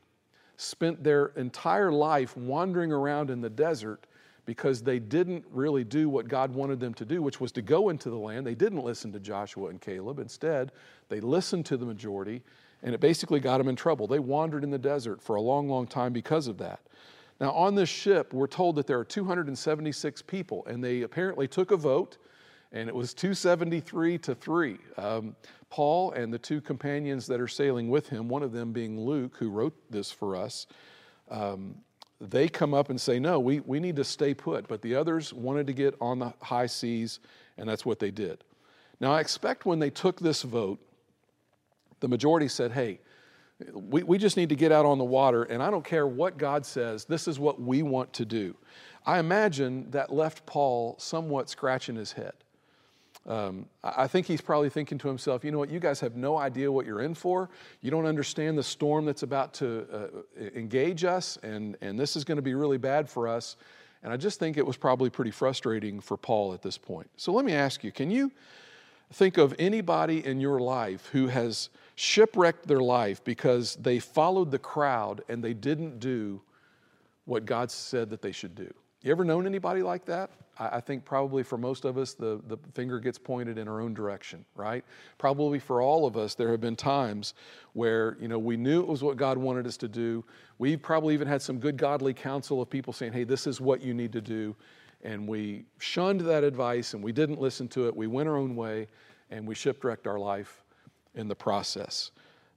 spent 0.62 1.02
their 1.02 1.26
entire 1.37 1.92
life 1.92 2.37
wandering 2.37 2.92
around 2.92 3.31
in 3.31 3.40
the 3.40 3.50
desert 3.50 4.07
because 4.45 4.83
they 4.83 4.99
didn't 4.99 5.45
really 5.50 5.85
do 5.85 6.09
what 6.09 6.28
God 6.28 6.52
wanted 6.54 6.81
them 6.81 6.95
to 6.95 7.04
do, 7.04 7.23
which 7.23 7.40
was 7.40 7.52
to 7.52 7.62
go 7.62 7.90
into 7.90 8.11
the 8.11 8.19
land. 8.19 8.47
They 8.47 8.54
didn't 8.54 8.83
listen 8.83 9.12
to 9.12 9.21
Joshua 9.21 9.69
and 9.69 9.81
Caleb. 9.81 10.19
Instead, 10.19 10.73
they 11.09 11.21
listened 11.21 11.66
to 11.66 11.76
the 11.76 11.87
majority, 11.87 12.42
and 12.83 12.95
it 12.95 13.00
basically 13.00 13.38
got 13.40 13.59
them 13.59 13.69
in 13.69 13.76
trouble. 13.76 14.07
They 14.07 14.19
wandered 14.19 14.64
in 14.64 14.71
the 14.71 14.78
desert 14.78 15.23
for 15.23 15.37
a 15.37 15.40
long, 15.40 15.69
long 15.69 15.87
time 15.87 16.12
because 16.12 16.49
of 16.49 16.59
that. 16.59 16.81
Now, 17.40 17.52
on 17.52 17.75
this 17.75 17.88
ship, 17.88 18.33
we're 18.33 18.47
told 18.47 18.76
that 18.76 18.87
there 18.87 18.99
are 18.99 19.04
276 19.04 20.23
people, 20.23 20.66
and 20.66 20.83
they 20.83 21.02
apparently 21.02 21.47
took 21.47 21.71
a 21.71 21.76
vote, 21.76 22.19
and 22.73 22.88
it 22.88 22.95
was 22.95 23.12
273 23.14 24.19
to 24.19 24.35
3. 24.35 24.79
Um, 24.97 25.37
Paul 25.69 26.12
and 26.12 26.33
the 26.33 26.38
two 26.38 26.61
companions 26.61 27.26
that 27.26 27.41
are 27.41 27.49
sailing 27.49 27.88
with 27.88 28.09
him, 28.09 28.29
one 28.29 28.43
of 28.43 28.52
them 28.52 28.73
being 28.73 28.99
Luke, 28.99 29.37
who 29.38 29.50
wrote 29.50 29.75
this 29.91 30.11
for 30.11 30.37
us, 30.37 30.67
um, 31.31 31.76
they 32.21 32.49
come 32.49 32.73
up 32.73 32.91
and 32.91 33.00
say, 33.00 33.19
No, 33.19 33.41
we, 33.41 33.61
we 33.61 33.81
need 33.81 33.97
to 33.97 34.05
stay 34.05 34.33
put. 34.33 34.69
But 34.69 34.81
the 34.83 34.95
others 34.95 35.33
wanted 35.33 35.67
to 35.67 35.73
get 35.73 35.95
on 36.00 36.19
the 36.19 36.33
high 36.41 36.67
seas, 36.67 37.21
and 37.59 37.69
that's 37.69 37.85
what 37.85 37.99
they 37.99 38.11
did. 38.11 38.45
Now, 39.00 39.12
I 39.12 39.21
expect 39.21 39.67
when 39.67 39.79
they 39.79 39.91
took 39.91 40.21
this 40.21 40.43
vote, 40.43 40.79
the 42.00 42.09
majority 42.09 42.49
said, 42.49 42.73
Hey, 42.73 43.00
we, 43.73 44.02
we 44.02 44.19
just 44.19 44.37
need 44.37 44.49
to 44.49 44.55
get 44.57 44.73
out 44.73 44.87
on 44.87 44.99
the 44.99 45.05
water, 45.05 45.45
and 45.45 45.62
I 45.62 45.71
don't 45.71 45.85
care 45.85 46.07
what 46.07 46.38
God 46.38 46.64
says, 46.64 47.05
this 47.05 47.29
is 47.29 47.38
what 47.38 47.61
we 47.61 47.83
want 47.83 48.12
to 48.14 48.25
do. 48.25 48.57
I 49.05 49.19
imagine 49.19 49.91
that 49.91 50.12
left 50.12 50.47
Paul 50.47 50.97
somewhat 50.99 51.50
scratching 51.50 51.97
his 51.97 52.12
head. 52.12 52.33
Um, 53.26 53.67
I 53.85 54.09
think 54.09 54.26
he's 54.26 54.41
probably 54.41 54.69
thinking 54.69 54.99
to 54.99 55.09
himself, 55.09 55.45
you 55.45 55.52
know 55.52 55.59
what, 55.59 55.71
you 55.71 55.79
guys 55.79 56.00
have 56.00 56.17
no 56.17 56.37
idea 56.37 56.73
what 56.73 56.87
you're 56.87 57.02
in 57.02 57.14
for. 57.14 57.50
You 57.81 57.91
don't 57.91 58.07
understand 58.07 58.59
the 58.59 58.64
storm 58.64 59.05
that's 59.05 59.23
about 59.23 59.55
to 59.55 59.87
uh, 59.93 60.43
engage 60.57 61.05
us, 61.05 61.38
and, 61.45 61.76
and 61.81 61.99
this 61.99 62.17
is 62.17 62.25
going 62.25 62.37
to 62.37 62.43
be 62.43 62.55
really 62.55 62.79
bad 62.79 63.09
for 63.09 63.29
us. 63.29 63.57
And 64.02 64.12
I 64.12 64.17
just 64.17 64.41
think 64.41 64.57
it 64.57 64.67
was 64.67 64.76
probably 64.76 65.11
pretty 65.11 65.31
frustrating 65.31 66.00
for 66.00 66.17
Paul 66.17 66.52
at 66.52 66.62
this 66.62 66.76
point. 66.76 67.09
So 67.17 67.33
let 67.33 67.45
me 67.45 67.52
ask 67.52 67.85
you 67.85 67.93
can 67.93 68.11
you 68.11 68.33
think 69.12 69.38
of 69.38 69.55
anybody 69.59 70.26
in 70.26 70.41
your 70.41 70.59
life 70.59 71.09
who 71.12 71.29
has 71.29 71.69
shipwrecked 71.95 72.67
their 72.67 72.81
life 72.81 73.23
because 73.23 73.76
they 73.76 73.99
followed 74.00 74.50
the 74.50 74.59
crowd 74.59 75.23
and 75.29 75.45
they 75.45 75.55
didn't 75.55 76.00
do 76.00 76.41
what 77.26 77.45
God 77.45 77.71
said 77.71 78.11
that 78.11 78.23
they 78.23 78.33
should 78.33 78.57
do? 78.57 78.73
You 79.02 79.12
ever 79.12 79.25
known 79.25 79.47
anybody 79.47 79.83
like 79.83 80.05
that? 80.07 80.31
I 80.73 80.81
think 80.81 81.04
probably 81.04 81.42
for 81.42 81.57
most 81.57 81.85
of 81.85 81.99
us, 81.99 82.14
the, 82.14 82.40
the 82.49 82.57
finger 82.75 83.00
gets 83.00 83.19
pointed 83.19 83.59
in 83.59 83.69
our 83.69 83.81
own 83.81 83.95
direction, 83.95 84.45
right? 84.54 84.85
Probably 85.19 85.59
for 85.59 85.81
all 85.81 86.07
of 86.07 86.16
us, 86.16 86.35
there 86.35 86.50
have 86.50 86.61
been 86.61 86.76
times 86.76 87.35
where, 87.73 88.16
you 88.21 88.28
know, 88.28 88.38
we 88.38 88.57
knew 88.57 88.81
it 88.81 88.87
was 88.87 89.02
what 89.02 89.16
God 89.16 89.38
wanted 89.38 89.66
us 89.66 89.76
to 89.78 89.88
do. 89.88 90.25
We've 90.59 90.81
probably 90.81 91.14
even 91.14 91.26
had 91.26 91.42
some 91.42 91.59
good 91.59 91.76
godly 91.76 92.14
counsel 92.14 92.61
of 92.61 92.69
people 92.69 92.92
saying, 92.92 93.12
hey, 93.12 93.25
this 93.25 93.47
is 93.47 93.61
what 93.61 93.83
you 93.83 93.95
need 93.95 94.12
to 94.12 94.21
do. 94.21 94.54
And 95.02 95.26
we 95.26 95.64
shunned 95.78 96.21
that 96.21 96.45
advice 96.45 96.95
and 96.95 97.02
we 97.02 97.12
didn't 97.12 97.40
listen 97.40 97.66
to 97.69 97.88
it. 97.88 97.97
We 97.97 98.07
went 98.07 98.28
our 98.28 98.37
own 98.37 98.54
way 98.54 98.88
and 99.31 99.47
we 99.47 99.54
shipwrecked 99.54 100.07
our 100.07 100.19
life 100.19 100.62
in 101.14 101.28
the 101.28 101.35
process. 101.35 102.12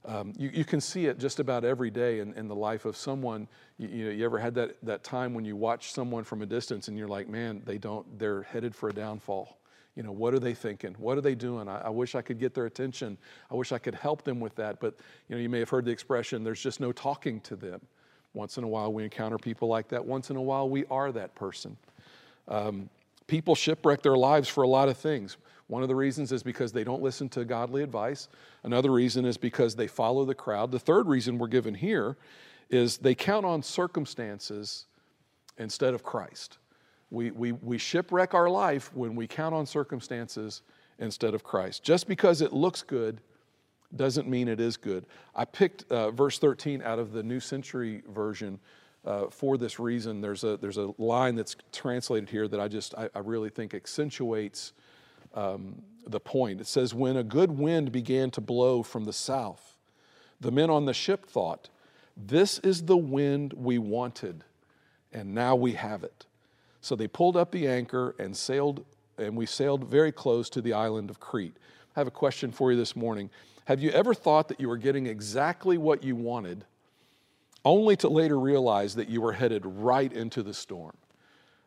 Um, 0.06 0.32
you, 0.38 0.50
you, 0.54 0.64
can 0.64 0.80
see 0.80 1.06
it 1.06 1.18
just 1.18 1.40
about 1.40 1.64
every 1.64 1.90
day 1.90 2.20
in, 2.20 2.32
in 2.34 2.46
the 2.46 2.54
life 2.54 2.84
of 2.84 2.96
someone. 2.96 3.48
You, 3.76 3.88
you, 3.88 4.04
know, 4.04 4.10
you 4.12 4.24
ever 4.24 4.38
had 4.38 4.54
that, 4.54 4.76
that 4.84 5.02
time 5.02 5.34
when 5.34 5.44
you 5.44 5.56
watch 5.56 5.92
someone 5.92 6.22
from 6.22 6.42
a 6.42 6.46
distance 6.46 6.86
and 6.86 6.96
you're 6.96 7.08
like, 7.08 7.28
man, 7.28 7.60
they 7.64 7.76
don't, 7.76 8.16
they're 8.16 8.42
headed 8.42 8.72
for 8.72 8.88
a 8.88 8.92
downfall. 8.92 9.58
You 9.96 10.04
know, 10.04 10.12
what 10.12 10.32
are 10.32 10.38
they 10.38 10.54
thinking? 10.54 10.94
What 10.98 11.18
are 11.18 11.22
they 11.22 11.34
doing? 11.34 11.68
I, 11.68 11.80
I 11.80 11.88
wish 11.88 12.14
I 12.14 12.22
could 12.22 12.38
get 12.38 12.54
their 12.54 12.66
attention. 12.66 13.18
I 13.50 13.54
wish 13.54 13.72
I 13.72 13.78
could 13.78 13.96
help 13.96 14.22
them 14.22 14.38
with 14.38 14.54
that. 14.56 14.78
But, 14.78 14.94
you 15.28 15.34
know, 15.34 15.42
you 15.42 15.48
may 15.48 15.58
have 15.58 15.70
heard 15.70 15.84
the 15.84 15.90
expression, 15.90 16.44
there's 16.44 16.62
just 16.62 16.78
no 16.78 16.92
talking 16.92 17.40
to 17.40 17.56
them. 17.56 17.80
Once 18.32 18.58
in 18.58 18.64
a 18.64 18.68
while, 18.68 18.92
we 18.92 19.02
encounter 19.02 19.38
people 19.38 19.66
like 19.66 19.88
that. 19.88 20.04
Once 20.04 20.30
in 20.30 20.36
a 20.36 20.42
while, 20.42 20.68
we 20.68 20.84
are 20.86 21.10
that 21.10 21.34
person. 21.34 21.76
Um, 22.46 22.90
people 23.26 23.54
shipwreck 23.54 24.02
their 24.02 24.16
lives 24.16 24.48
for 24.48 24.62
a 24.62 24.68
lot 24.68 24.88
of 24.88 24.96
things. 24.96 25.36
One 25.68 25.82
of 25.82 25.88
the 25.88 25.96
reasons 25.96 26.30
is 26.30 26.42
because 26.42 26.72
they 26.72 26.84
don't 26.84 27.02
listen 27.02 27.28
to 27.30 27.44
godly 27.44 27.82
advice. 27.82 28.28
Another 28.62 28.92
reason 28.92 29.24
is 29.24 29.36
because 29.36 29.74
they 29.74 29.88
follow 29.88 30.24
the 30.24 30.34
crowd. 30.34 30.70
The 30.70 30.78
third 30.78 31.08
reason 31.08 31.38
we're 31.38 31.48
given 31.48 31.74
here 31.74 32.16
is 32.70 32.98
they 32.98 33.14
count 33.14 33.44
on 33.44 33.62
circumstances 33.62 34.86
instead 35.58 35.94
of 35.94 36.02
Christ. 36.02 36.58
We, 37.10 37.30
we, 37.30 37.52
we 37.52 37.78
shipwreck 37.78 38.34
our 38.34 38.48
life 38.48 38.94
when 38.94 39.14
we 39.14 39.26
count 39.26 39.54
on 39.54 39.66
circumstances 39.66 40.62
instead 40.98 41.34
of 41.34 41.44
Christ. 41.44 41.82
Just 41.82 42.08
because 42.08 42.40
it 42.42 42.52
looks 42.52 42.82
good 42.82 43.20
doesn't 43.94 44.28
mean 44.28 44.48
it 44.48 44.60
is 44.60 44.76
good. 44.76 45.06
I 45.34 45.44
picked 45.44 45.90
uh, 45.90 46.10
verse 46.10 46.38
13 46.38 46.82
out 46.82 46.98
of 46.98 47.12
the 47.12 47.22
New 47.22 47.40
Century 47.40 48.02
Version 48.12 48.58
uh, 49.04 49.26
for 49.30 49.56
this 49.56 49.78
reason. 49.78 50.20
There's 50.20 50.42
a, 50.42 50.56
there's 50.56 50.78
a 50.78 50.92
line 50.98 51.36
that's 51.36 51.56
translated 51.72 52.28
here 52.28 52.48
that 52.48 52.60
I 52.60 52.66
just, 52.66 52.94
I, 52.96 53.08
I 53.14 53.20
really 53.20 53.50
think 53.50 53.74
accentuates 53.74 54.72
um, 55.36 55.82
the 56.06 56.18
point. 56.18 56.60
It 56.60 56.66
says, 56.66 56.94
When 56.94 57.16
a 57.16 57.22
good 57.22 57.52
wind 57.52 57.92
began 57.92 58.30
to 58.32 58.40
blow 58.40 58.82
from 58.82 59.04
the 59.04 59.12
south, 59.12 59.76
the 60.40 60.50
men 60.50 60.70
on 60.70 60.86
the 60.86 60.94
ship 60.94 61.26
thought, 61.26 61.68
This 62.16 62.58
is 62.60 62.86
the 62.86 62.96
wind 62.96 63.52
we 63.52 63.78
wanted, 63.78 64.42
and 65.12 65.34
now 65.34 65.54
we 65.54 65.72
have 65.72 66.02
it. 66.02 66.26
So 66.80 66.96
they 66.96 67.08
pulled 67.08 67.36
up 67.36 67.52
the 67.52 67.68
anchor 67.68 68.14
and 68.18 68.36
sailed, 68.36 68.84
and 69.18 69.36
we 69.36 69.46
sailed 69.46 69.84
very 69.84 70.12
close 70.12 70.48
to 70.50 70.60
the 70.60 70.72
island 70.72 71.10
of 71.10 71.20
Crete. 71.20 71.56
I 71.94 72.00
have 72.00 72.06
a 72.06 72.12
question 72.12 72.50
for 72.50 72.72
you 72.72 72.78
this 72.78 72.96
morning. 72.96 73.30
Have 73.66 73.82
you 73.82 73.90
ever 73.90 74.14
thought 74.14 74.48
that 74.48 74.60
you 74.60 74.68
were 74.68 74.76
getting 74.76 75.06
exactly 75.06 75.76
what 75.78 76.04
you 76.04 76.14
wanted, 76.14 76.64
only 77.64 77.96
to 77.96 78.08
later 78.08 78.38
realize 78.38 78.94
that 78.94 79.08
you 79.08 79.20
were 79.20 79.32
headed 79.32 79.62
right 79.66 80.12
into 80.12 80.42
the 80.42 80.54
storm? 80.54 80.96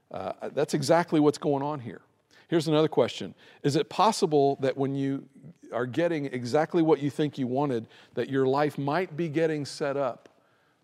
Uh, 0.09 0.31
that's 0.53 0.73
exactly 0.73 1.19
what's 1.19 1.37
going 1.37 1.61
on 1.61 1.79
here. 1.79 2.01
Here's 2.49 2.67
another 2.67 2.87
question 2.89 3.33
Is 3.63 3.77
it 3.77 3.89
possible 3.89 4.57
that 4.59 4.75
when 4.75 4.93
you 4.93 5.23
are 5.71 5.85
getting 5.85 6.25
exactly 6.25 6.81
what 6.81 6.99
you 6.99 7.09
think 7.09 7.37
you 7.37 7.47
wanted, 7.47 7.87
that 8.15 8.27
your 8.27 8.45
life 8.45 8.77
might 8.77 9.15
be 9.15 9.29
getting 9.29 9.65
set 9.65 9.95
up 9.95 10.29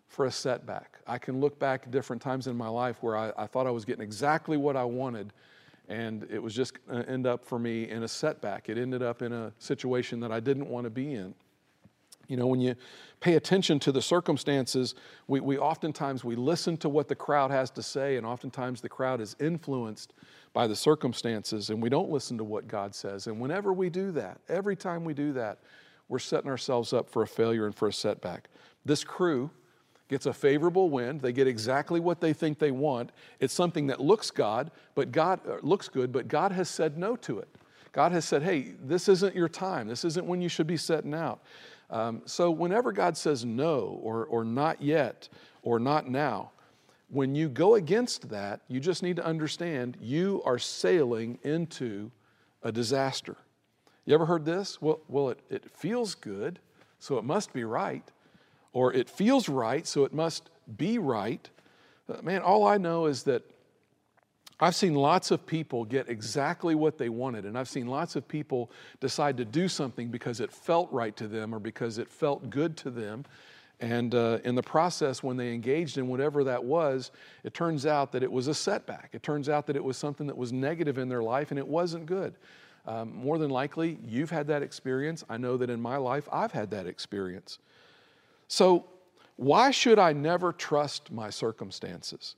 for 0.08 0.24
a 0.24 0.30
setback? 0.30 1.00
I 1.06 1.18
can 1.18 1.40
look 1.40 1.58
back 1.58 1.82
at 1.82 1.90
different 1.90 2.22
times 2.22 2.46
in 2.46 2.56
my 2.56 2.68
life 2.68 3.02
where 3.02 3.16
I, 3.16 3.32
I 3.36 3.46
thought 3.46 3.66
I 3.66 3.70
was 3.70 3.84
getting 3.84 4.02
exactly 4.02 4.56
what 4.56 4.76
I 4.76 4.84
wanted, 4.84 5.32
and 5.88 6.24
it 6.30 6.40
was 6.40 6.54
just 6.54 6.74
to 6.88 7.08
end 7.08 7.26
up 7.26 7.44
for 7.44 7.58
me 7.58 7.90
in 7.90 8.04
a 8.04 8.08
setback. 8.08 8.68
It 8.68 8.78
ended 8.78 9.02
up 9.02 9.20
in 9.20 9.32
a 9.32 9.52
situation 9.58 10.20
that 10.20 10.30
I 10.30 10.38
didn't 10.38 10.68
want 10.68 10.84
to 10.84 10.90
be 10.90 11.14
in. 11.14 11.34
You 12.28 12.36
know, 12.36 12.46
when 12.46 12.60
you 12.60 12.74
pay 13.20 13.34
attention 13.34 13.78
to 13.80 13.92
the 13.92 14.02
circumstances, 14.02 14.94
we, 15.26 15.40
we 15.40 15.58
oftentimes 15.58 16.24
we 16.24 16.36
listen 16.36 16.76
to 16.78 16.88
what 16.88 17.08
the 17.08 17.14
crowd 17.14 17.50
has 17.50 17.70
to 17.72 17.82
say, 17.82 18.16
and 18.16 18.26
oftentimes 18.26 18.80
the 18.80 18.88
crowd 18.88 19.20
is 19.20 19.36
influenced 19.40 20.12
by 20.52 20.66
the 20.66 20.76
circumstances, 20.76 21.70
and 21.70 21.82
we 21.82 21.88
don't 21.88 22.10
listen 22.10 22.38
to 22.38 22.44
what 22.44 22.66
God 22.66 22.94
says. 22.94 23.26
And 23.26 23.40
whenever 23.40 23.72
we 23.72 23.90
do 23.90 24.10
that, 24.12 24.40
every 24.48 24.76
time 24.76 25.04
we 25.04 25.14
do 25.14 25.32
that, 25.34 25.58
we're 26.08 26.18
setting 26.18 26.50
ourselves 26.50 26.92
up 26.92 27.10
for 27.10 27.22
a 27.22 27.26
failure 27.26 27.66
and 27.66 27.74
for 27.74 27.88
a 27.88 27.92
setback. 27.92 28.48
This 28.84 29.04
crew 29.04 29.50
gets 30.08 30.26
a 30.26 30.32
favorable 30.32 30.88
wind. 30.88 31.20
They 31.20 31.32
get 31.32 31.48
exactly 31.48 32.00
what 32.00 32.20
they 32.20 32.32
think 32.32 32.58
they 32.58 32.70
want. 32.70 33.10
It's 33.40 33.52
something 33.52 33.88
that 33.88 34.00
looks 34.00 34.30
God, 34.30 34.70
but 34.94 35.10
God 35.10 35.40
uh, 35.48 35.56
looks 35.62 35.88
good, 35.88 36.12
but 36.12 36.28
God 36.28 36.52
has 36.52 36.68
said 36.68 36.96
no 36.96 37.16
to 37.16 37.40
it. 37.40 37.48
God 37.92 38.12
has 38.12 38.24
said, 38.24 38.42
"Hey, 38.42 38.74
this 38.80 39.08
isn't 39.08 39.34
your 39.34 39.48
time. 39.48 39.88
This 39.88 40.04
isn't 40.04 40.26
when 40.26 40.40
you 40.40 40.48
should 40.48 40.66
be 40.66 40.76
setting 40.76 41.14
out." 41.14 41.42
Um, 41.90 42.22
so 42.24 42.50
whenever 42.50 42.92
God 42.92 43.16
says 43.16 43.44
no 43.44 44.00
or 44.02 44.24
or 44.26 44.44
not 44.44 44.82
yet 44.82 45.28
or 45.62 45.78
not 45.78 46.08
now, 46.08 46.50
when 47.08 47.34
you 47.34 47.48
go 47.48 47.76
against 47.76 48.28
that, 48.30 48.60
you 48.68 48.80
just 48.80 49.02
need 49.02 49.16
to 49.16 49.24
understand 49.24 49.96
you 50.00 50.42
are 50.44 50.58
sailing 50.58 51.38
into 51.42 52.10
a 52.62 52.72
disaster. 52.72 53.36
You 54.04 54.14
ever 54.14 54.26
heard 54.26 54.44
this? 54.44 54.80
Well, 54.80 55.00
well 55.08 55.30
it, 55.30 55.40
it 55.48 55.70
feels 55.70 56.14
good, 56.14 56.58
so 56.98 57.18
it 57.18 57.24
must 57.24 57.52
be 57.52 57.64
right. 57.64 58.04
Or 58.72 58.92
it 58.92 59.08
feels 59.08 59.48
right, 59.48 59.86
so 59.86 60.04
it 60.04 60.12
must 60.12 60.50
be 60.76 60.98
right. 60.98 61.48
Uh, 62.08 62.22
man, 62.22 62.42
all 62.42 62.66
I 62.66 62.78
know 62.78 63.06
is 63.06 63.22
that 63.24 63.42
I've 64.58 64.74
seen 64.74 64.94
lots 64.94 65.30
of 65.30 65.46
people 65.46 65.84
get 65.84 66.08
exactly 66.08 66.74
what 66.74 66.96
they 66.96 67.10
wanted, 67.10 67.44
and 67.44 67.58
I've 67.58 67.68
seen 67.68 67.86
lots 67.86 68.16
of 68.16 68.26
people 68.26 68.70
decide 69.00 69.36
to 69.36 69.44
do 69.44 69.68
something 69.68 70.08
because 70.08 70.40
it 70.40 70.50
felt 70.50 70.90
right 70.90 71.14
to 71.16 71.28
them 71.28 71.54
or 71.54 71.58
because 71.58 71.98
it 71.98 72.08
felt 72.08 72.48
good 72.48 72.76
to 72.78 72.90
them. 72.90 73.24
And 73.80 74.14
uh, 74.14 74.38
in 74.44 74.54
the 74.54 74.62
process, 74.62 75.22
when 75.22 75.36
they 75.36 75.52
engaged 75.52 75.98
in 75.98 76.08
whatever 76.08 76.42
that 76.44 76.64
was, 76.64 77.10
it 77.44 77.52
turns 77.52 77.84
out 77.84 78.12
that 78.12 78.22
it 78.22 78.32
was 78.32 78.48
a 78.48 78.54
setback. 78.54 79.10
It 79.12 79.22
turns 79.22 79.50
out 79.50 79.66
that 79.66 79.76
it 79.76 79.84
was 79.84 79.98
something 79.98 80.26
that 80.26 80.36
was 80.36 80.50
negative 80.50 80.96
in 80.96 81.10
their 81.10 81.22
life 81.22 81.50
and 81.50 81.58
it 81.58 81.68
wasn't 81.68 82.06
good. 82.06 82.34
Um, 82.86 83.14
more 83.14 83.36
than 83.36 83.50
likely, 83.50 83.98
you've 84.02 84.30
had 84.30 84.46
that 84.46 84.62
experience. 84.62 85.24
I 85.28 85.36
know 85.36 85.58
that 85.58 85.68
in 85.68 85.80
my 85.80 85.98
life, 85.98 86.26
I've 86.32 86.52
had 86.52 86.70
that 86.70 86.86
experience. 86.86 87.58
So, 88.48 88.86
why 89.34 89.70
should 89.70 89.98
I 89.98 90.14
never 90.14 90.52
trust 90.52 91.10
my 91.10 91.28
circumstances? 91.28 92.36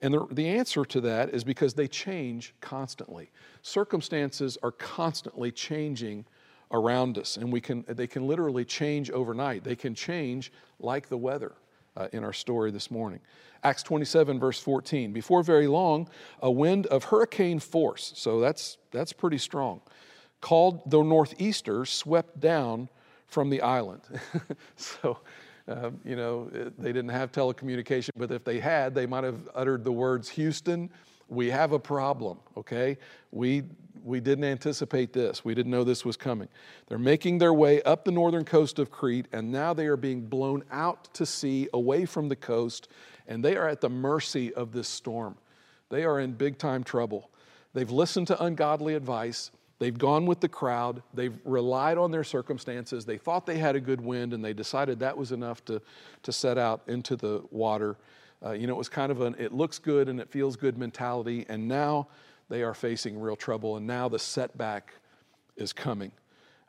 And 0.00 0.14
the, 0.14 0.26
the 0.30 0.48
answer 0.48 0.84
to 0.84 1.00
that 1.02 1.30
is 1.30 1.44
because 1.44 1.74
they 1.74 1.88
change 1.88 2.54
constantly. 2.60 3.30
Circumstances 3.62 4.56
are 4.62 4.70
constantly 4.72 5.50
changing 5.50 6.24
around 6.70 7.18
us, 7.18 7.36
and 7.36 7.52
we 7.52 7.60
can, 7.60 7.84
they 7.88 8.06
can 8.06 8.26
literally 8.26 8.64
change 8.64 9.10
overnight. 9.10 9.64
They 9.64 9.76
can 9.76 9.94
change 9.94 10.52
like 10.78 11.08
the 11.08 11.16
weather 11.16 11.52
uh, 11.96 12.08
in 12.12 12.24
our 12.24 12.32
story 12.32 12.70
this 12.70 12.90
morning. 12.90 13.20
Acts 13.64 13.82
27, 13.82 14.38
verse 14.38 14.60
14. 14.60 15.12
Before 15.12 15.42
very 15.42 15.66
long, 15.66 16.08
a 16.40 16.50
wind 16.50 16.86
of 16.86 17.04
hurricane 17.04 17.58
force, 17.58 18.12
so 18.14 18.38
that's, 18.38 18.78
that's 18.92 19.12
pretty 19.12 19.38
strong, 19.38 19.80
called 20.40 20.88
the 20.88 21.02
Northeaster, 21.02 21.84
swept 21.84 22.38
down 22.38 22.88
from 23.26 23.50
the 23.50 23.60
island. 23.60 24.02
so, 24.76 25.18
uh, 25.68 25.90
you 26.04 26.16
know, 26.16 26.48
they 26.78 26.92
didn't 26.92 27.10
have 27.10 27.30
telecommunication, 27.30 28.10
but 28.16 28.30
if 28.30 28.44
they 28.44 28.58
had, 28.58 28.94
they 28.94 29.06
might 29.06 29.24
have 29.24 29.48
uttered 29.54 29.84
the 29.84 29.92
words 29.92 30.28
Houston, 30.30 30.90
we 31.28 31.50
have 31.50 31.72
a 31.72 31.78
problem, 31.78 32.38
okay? 32.56 32.96
We, 33.32 33.64
we 34.02 34.20
didn't 34.20 34.44
anticipate 34.44 35.12
this. 35.12 35.44
We 35.44 35.54
didn't 35.54 35.70
know 35.70 35.84
this 35.84 36.04
was 36.04 36.16
coming. 36.16 36.48
They're 36.88 36.98
making 36.98 37.38
their 37.38 37.52
way 37.52 37.82
up 37.82 38.04
the 38.04 38.10
northern 38.10 38.44
coast 38.44 38.78
of 38.78 38.90
Crete, 38.90 39.26
and 39.32 39.52
now 39.52 39.74
they 39.74 39.86
are 39.86 39.96
being 39.96 40.22
blown 40.22 40.64
out 40.70 41.12
to 41.14 41.26
sea 41.26 41.68
away 41.74 42.06
from 42.06 42.28
the 42.28 42.36
coast, 42.36 42.88
and 43.26 43.44
they 43.44 43.56
are 43.56 43.68
at 43.68 43.82
the 43.82 43.90
mercy 43.90 44.54
of 44.54 44.72
this 44.72 44.88
storm. 44.88 45.36
They 45.90 46.04
are 46.04 46.20
in 46.20 46.32
big 46.32 46.58
time 46.58 46.82
trouble. 46.82 47.30
They've 47.74 47.90
listened 47.90 48.28
to 48.28 48.42
ungodly 48.42 48.94
advice. 48.94 49.50
They've 49.78 49.96
gone 49.96 50.26
with 50.26 50.40
the 50.40 50.48
crowd. 50.48 51.02
They've 51.14 51.36
relied 51.44 51.98
on 51.98 52.10
their 52.10 52.24
circumstances. 52.24 53.04
They 53.04 53.18
thought 53.18 53.46
they 53.46 53.58
had 53.58 53.76
a 53.76 53.80
good 53.80 54.00
wind, 54.00 54.32
and 54.32 54.44
they 54.44 54.52
decided 54.52 54.98
that 55.00 55.16
was 55.16 55.30
enough 55.30 55.64
to, 55.66 55.80
to 56.24 56.32
set 56.32 56.58
out 56.58 56.82
into 56.88 57.14
the 57.14 57.42
water. 57.50 57.96
Uh, 58.44 58.52
you 58.52 58.66
know, 58.66 58.74
it 58.74 58.78
was 58.78 58.88
kind 58.88 59.12
of 59.12 59.20
an 59.20 59.34
it 59.38 59.52
looks 59.52 59.78
good 59.78 60.08
and 60.08 60.20
it 60.20 60.28
feels 60.30 60.56
good 60.56 60.78
mentality, 60.78 61.46
and 61.48 61.66
now 61.66 62.08
they 62.48 62.62
are 62.62 62.74
facing 62.74 63.20
real 63.20 63.36
trouble, 63.36 63.76
and 63.76 63.86
now 63.86 64.08
the 64.08 64.18
setback 64.18 64.94
is 65.56 65.72
coming. 65.72 66.12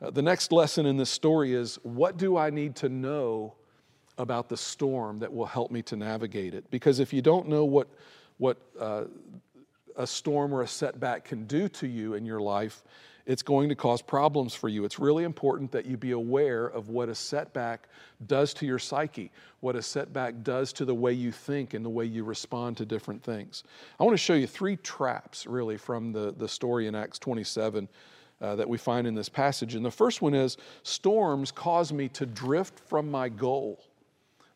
Uh, 0.02 0.10
the 0.10 0.22
next 0.22 0.52
lesson 0.52 0.86
in 0.86 0.96
this 0.96 1.10
story 1.10 1.52
is 1.52 1.78
what 1.82 2.16
do 2.16 2.36
I 2.36 2.50
need 2.50 2.76
to 2.76 2.88
know 2.88 3.54
about 4.18 4.48
the 4.48 4.56
storm 4.56 5.18
that 5.18 5.32
will 5.32 5.46
help 5.46 5.70
me 5.70 5.82
to 5.82 5.96
navigate 5.96 6.54
it? 6.54 6.70
Because 6.70 7.00
if 7.00 7.12
you 7.12 7.22
don't 7.22 7.48
know 7.48 7.64
what, 7.64 7.88
what 8.38 8.58
uh, 8.78 9.04
a 9.96 10.06
storm 10.06 10.52
or 10.52 10.62
a 10.62 10.68
setback 10.68 11.24
can 11.24 11.44
do 11.46 11.68
to 11.68 11.86
you 11.86 12.14
in 12.14 12.24
your 12.24 12.40
life, 12.40 12.82
it's 13.26 13.42
going 13.42 13.68
to 13.68 13.74
cause 13.74 14.02
problems 14.02 14.54
for 14.54 14.68
you. 14.68 14.84
It's 14.84 14.98
really 14.98 15.24
important 15.24 15.70
that 15.72 15.86
you 15.86 15.96
be 15.96 16.12
aware 16.12 16.66
of 16.66 16.88
what 16.88 17.08
a 17.08 17.14
setback 17.14 17.88
does 18.26 18.52
to 18.54 18.66
your 18.66 18.78
psyche, 18.78 19.30
what 19.60 19.76
a 19.76 19.82
setback 19.82 20.42
does 20.42 20.72
to 20.74 20.84
the 20.84 20.94
way 20.94 21.12
you 21.12 21.30
think 21.30 21.74
and 21.74 21.84
the 21.84 21.90
way 21.90 22.04
you 22.04 22.24
respond 22.24 22.76
to 22.78 22.84
different 22.84 23.22
things. 23.22 23.62
I 23.98 24.04
want 24.04 24.14
to 24.14 24.22
show 24.22 24.34
you 24.34 24.46
three 24.46 24.76
traps, 24.76 25.46
really, 25.46 25.76
from 25.76 26.12
the, 26.12 26.34
the 26.36 26.48
story 26.48 26.86
in 26.86 26.94
Acts 26.94 27.18
27 27.18 27.88
uh, 28.40 28.56
that 28.56 28.68
we 28.68 28.78
find 28.78 29.06
in 29.06 29.14
this 29.14 29.28
passage. 29.28 29.74
And 29.74 29.84
the 29.84 29.90
first 29.90 30.22
one 30.22 30.34
is 30.34 30.56
storms 30.82 31.50
cause 31.50 31.92
me 31.92 32.08
to 32.08 32.26
drift 32.26 32.80
from 32.80 33.10
my 33.10 33.28
goal. 33.28 33.84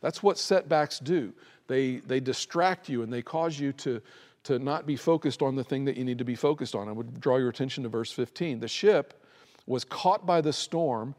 That's 0.01 0.23
what 0.23 0.39
setbacks 0.39 0.99
do. 0.99 1.33
They, 1.67 1.97
they 1.97 2.21
distract 2.21 2.89
you 2.89 3.03
and 3.03 3.13
they 3.13 3.23
cause 3.23 3.59
you 3.59 3.73
to, 3.73 4.03
to 4.45 4.59
not 4.59 4.87
be 4.87 4.97
focused 4.97 5.43
on 5.43 5.57
the 5.57 5.65
thing 5.65 5.85
that 5.87 5.97
you 5.97 6.05
need 6.05 6.19
to 6.19 6.25
be 6.25 6.35
focused 6.35 6.75
on. 6.75 6.89
I 6.89 6.93
would 6.93 7.21
draw 7.21 7.37
your 7.39 7.49
attention 7.49 7.83
to 7.83 7.89
verse 7.89 8.13
15. 8.13 8.61
The 8.61 8.69
ship 8.69 9.25
was 9.67 9.85
caught 9.85 10.27
by 10.27 10.41
the 10.41 10.53
storm 10.53 11.15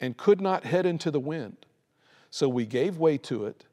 and 0.00 0.16
could 0.16 0.40
not 0.40 0.64
head 0.64 0.86
into 0.86 1.10
the 1.10 1.20
wind. 1.20 1.56
So 2.30 2.48
we 2.48 2.64
gave 2.64 2.96
way 2.96 3.18
to 3.18 3.46
it 3.46 3.66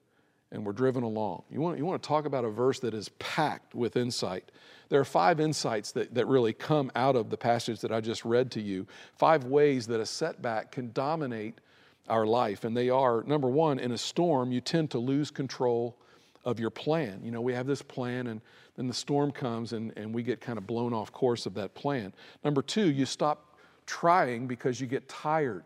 and 0.51 0.65
were 0.65 0.73
driven 0.73 1.03
along. 1.03 1.43
You 1.49 1.61
want, 1.61 1.77
you 1.77 1.85
want 1.85 2.01
to 2.01 2.07
talk 2.07 2.25
about 2.25 2.45
a 2.45 2.49
verse 2.49 2.79
that 2.79 2.93
is 2.93 3.09
packed 3.19 3.75
with 3.75 3.95
insight. 3.95 4.51
There 4.89 4.99
are 4.99 5.05
five 5.05 5.39
insights 5.39 5.91
that, 5.93 6.13
that 6.13 6.25
really 6.27 6.53
come 6.53 6.91
out 6.95 7.15
of 7.15 7.29
the 7.29 7.37
passage 7.37 7.81
that 7.81 7.91
I 7.91 8.01
just 8.01 8.25
read 8.25 8.51
to 8.51 8.61
you. 8.61 8.87
Five 9.15 9.45
ways 9.45 9.87
that 9.87 9.99
a 9.99 10.05
setback 10.05 10.71
can 10.71 10.91
dominate 10.93 11.59
our 12.07 12.25
life. 12.25 12.63
And 12.63 12.75
they 12.75 12.89
are 12.89 13.23
number 13.23 13.49
one, 13.49 13.79
in 13.79 13.91
a 13.91 13.97
storm, 13.97 14.51
you 14.51 14.61
tend 14.61 14.91
to 14.91 14.99
lose 14.99 15.29
control 15.29 15.97
of 16.45 16.59
your 16.59 16.69
plan. 16.69 17.19
You 17.23 17.31
know, 17.31 17.41
we 17.41 17.53
have 17.53 17.67
this 17.67 17.81
plan, 17.81 18.27
and 18.27 18.39
then 18.77 18.87
the 18.87 18.93
storm 18.93 19.31
comes, 19.31 19.73
and, 19.73 19.91
and 19.97 20.13
we 20.13 20.23
get 20.23 20.39
kind 20.39 20.57
of 20.57 20.65
blown 20.65 20.93
off 20.93 21.11
course 21.11 21.45
of 21.45 21.53
that 21.55 21.73
plan. 21.73 22.13
Number 22.43 22.61
two, 22.61 22.89
you 22.89 23.05
stop 23.05 23.57
trying 23.85 24.47
because 24.47 24.79
you 24.79 24.87
get 24.87 25.09
tired. 25.09 25.63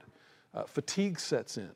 Uh, 0.53 0.63
fatigue 0.63 1.19
sets 1.19 1.57
in 1.57 1.71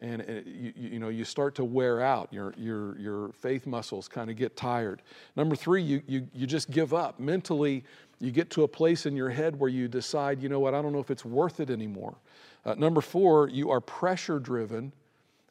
and 0.00 0.22
it, 0.22 0.46
you, 0.46 0.72
you 0.76 0.98
know 0.98 1.08
you 1.08 1.24
start 1.24 1.54
to 1.54 1.64
wear 1.64 2.00
out. 2.00 2.32
Your, 2.32 2.54
your, 2.56 2.98
your 2.98 3.32
faith 3.32 3.66
muscles 3.66 4.08
kind 4.08 4.30
of 4.30 4.36
get 4.36 4.56
tired. 4.56 5.02
Number 5.36 5.54
three 5.54 5.82
you, 5.82 6.02
you, 6.06 6.26
you 6.34 6.46
just 6.46 6.70
give 6.70 6.94
up. 6.94 7.20
Mentally 7.20 7.84
you 8.18 8.30
get 8.30 8.50
to 8.50 8.64
a 8.64 8.68
place 8.68 9.06
in 9.06 9.16
your 9.16 9.30
head 9.30 9.58
where 9.58 9.70
you 9.70 9.88
decide 9.88 10.42
you 10.42 10.48
know 10.48 10.60
what? 10.60 10.74
I 10.74 10.82
don't 10.82 10.92
know 10.92 11.00
if 11.00 11.10
it's 11.10 11.24
worth 11.24 11.60
it 11.60 11.70
anymore. 11.70 12.14
Uh, 12.64 12.74
number 12.74 13.00
four 13.00 13.48
you 13.48 13.70
are 13.70 13.80
pressure 13.80 14.38
driven 14.38 14.92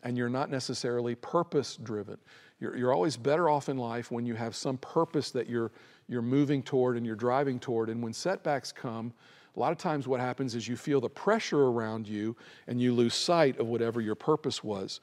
and 0.04 0.18
you're 0.18 0.30
not 0.30 0.50
necessarily 0.50 1.16
purpose 1.16 1.78
driven 1.78 2.18
you're, 2.60 2.76
you're 2.76 2.94
always 2.94 3.18
better 3.18 3.50
off 3.50 3.70
in 3.70 3.78
life 3.78 4.12
when 4.12 4.26
you 4.26 4.36
have 4.36 4.56
some 4.56 4.78
purpose 4.78 5.32
that 5.32 5.48
you're, 5.48 5.72
you're 6.08 6.22
moving 6.22 6.62
toward 6.62 6.98
and 6.98 7.06
you're 7.06 7.16
driving 7.16 7.60
toward 7.60 7.90
and 7.90 8.02
when 8.02 8.14
setbacks 8.14 8.72
come 8.72 9.14
a 9.56 9.60
lot 9.60 9.74
of 9.74 9.78
times, 9.78 10.08
what 10.08 10.20
happens 10.20 10.56
is 10.56 10.68
you 10.68 10.78
feel 10.78 11.02
the 11.02 11.10
pressure 11.10 11.64
around 11.64 12.08
you 12.08 12.36
and 12.68 12.82
you 12.82 12.94
lose 12.94 13.14
sight 13.14 13.60
of 13.60 13.68
whatever 13.68 14.00
your 14.00 14.16
purpose 14.16 14.64
was. 14.64 15.02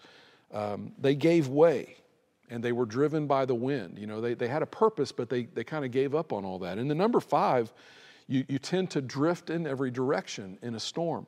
Um, 0.50 0.92
they 0.98 1.14
gave 1.14 1.48
way 1.48 1.96
and 2.48 2.62
they 2.62 2.72
were 2.72 2.86
driven 2.86 3.26
by 3.26 3.44
the 3.44 3.54
wind. 3.54 3.98
You 3.98 4.06
know, 4.06 4.20
they, 4.20 4.34
they 4.34 4.48
had 4.48 4.62
a 4.62 4.66
purpose, 4.66 5.10
but 5.12 5.28
they, 5.28 5.44
they 5.44 5.62
kind 5.62 5.84
of 5.84 5.90
gave 5.90 6.14
up 6.14 6.32
on 6.32 6.44
all 6.44 6.58
that. 6.60 6.78
And 6.78 6.90
the 6.90 6.94
number 6.94 7.20
five, 7.20 7.72
you, 8.28 8.44
you 8.48 8.58
tend 8.58 8.90
to 8.90 9.02
drift 9.02 9.50
in 9.50 9.66
every 9.66 9.90
direction 9.90 10.58
in 10.62 10.74
a 10.74 10.80
storm. 10.80 11.26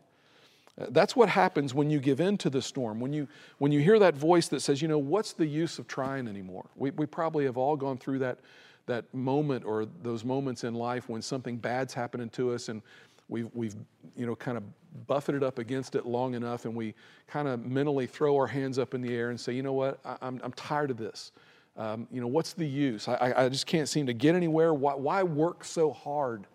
That's 0.91 1.17
what 1.17 1.29
happens 1.29 1.75
when 1.75 1.91
you 1.91 1.99
give 1.99 2.21
in 2.21 2.39
to 2.39 2.51
the 2.51 2.63
storm. 2.63 3.01
When 3.01 3.13
you, 3.13 3.27
when 3.59 3.73
you 3.73 3.81
hear 3.81 3.99
that 3.99 4.17
voice 4.17 4.49
that 4.49 4.61
says, 4.61 4.81
you 4.81 4.87
know, 4.87 4.99
what's 4.99 5.33
the 5.33 5.47
use 5.47 5.79
of 5.79 5.89
trying 5.89 6.29
anymore? 6.29 6.67
We, 6.77 6.91
we 6.91 7.07
probably 7.07 7.45
have 7.47 7.57
all 7.57 7.77
gone 7.77 7.99
through 7.99 8.21
that, 8.21 8.39
that 8.87 9.13
moment 9.13 9.65
or 9.65 9.87
those 10.03 10.25
moments 10.25 10.63
in 10.63 10.75
life 10.75 11.09
when 11.09 11.21
something 11.21 11.57
bad's 11.57 11.95
happening 11.95 12.29
to 12.31 12.53
us 12.53 12.69
and 12.69 12.83
we've, 13.29 13.51
we've 13.55 13.75
you 14.17 14.25
know, 14.25 14.37
kind 14.37 14.57
of 14.57 14.63
buffeted 15.07 15.43
up 15.43 15.59
against 15.59 15.97
it 15.97 16.07
long 16.07 16.35
enough 16.35 16.65
and 16.65 16.75
we 16.75 16.95
kind 17.27 17.49
of 17.49 17.67
mentally 17.67 18.07
throw 18.07 18.37
our 18.37 18.47
hands 18.47 18.79
up 18.79 18.95
in 18.95 19.03
the 19.03 19.15
air 19.15 19.31
and 19.31 19.41
say, 19.41 19.53
you 19.53 19.63
know 19.63 19.73
what, 19.73 19.99
I, 20.05 20.13
am 20.13 20.19
I'm, 20.23 20.41
I'm 20.45 20.53
tired 20.53 20.93
of 20.93 20.97
this. 20.97 21.33
Um, 21.77 22.07
you 22.11 22.21
know, 22.21 22.27
what's 22.27 22.53
the 22.53 22.67
use? 22.67 23.09
I, 23.09 23.33
I 23.37 23.49
just 23.49 23.67
can't 23.67 23.89
seem 23.89 24.07
to 24.07 24.13
get 24.13 24.35
anywhere. 24.35 24.75
Why, 24.75 24.95
why 24.95 25.23
work 25.23 25.65
so 25.65 25.93
hard? 25.93 26.47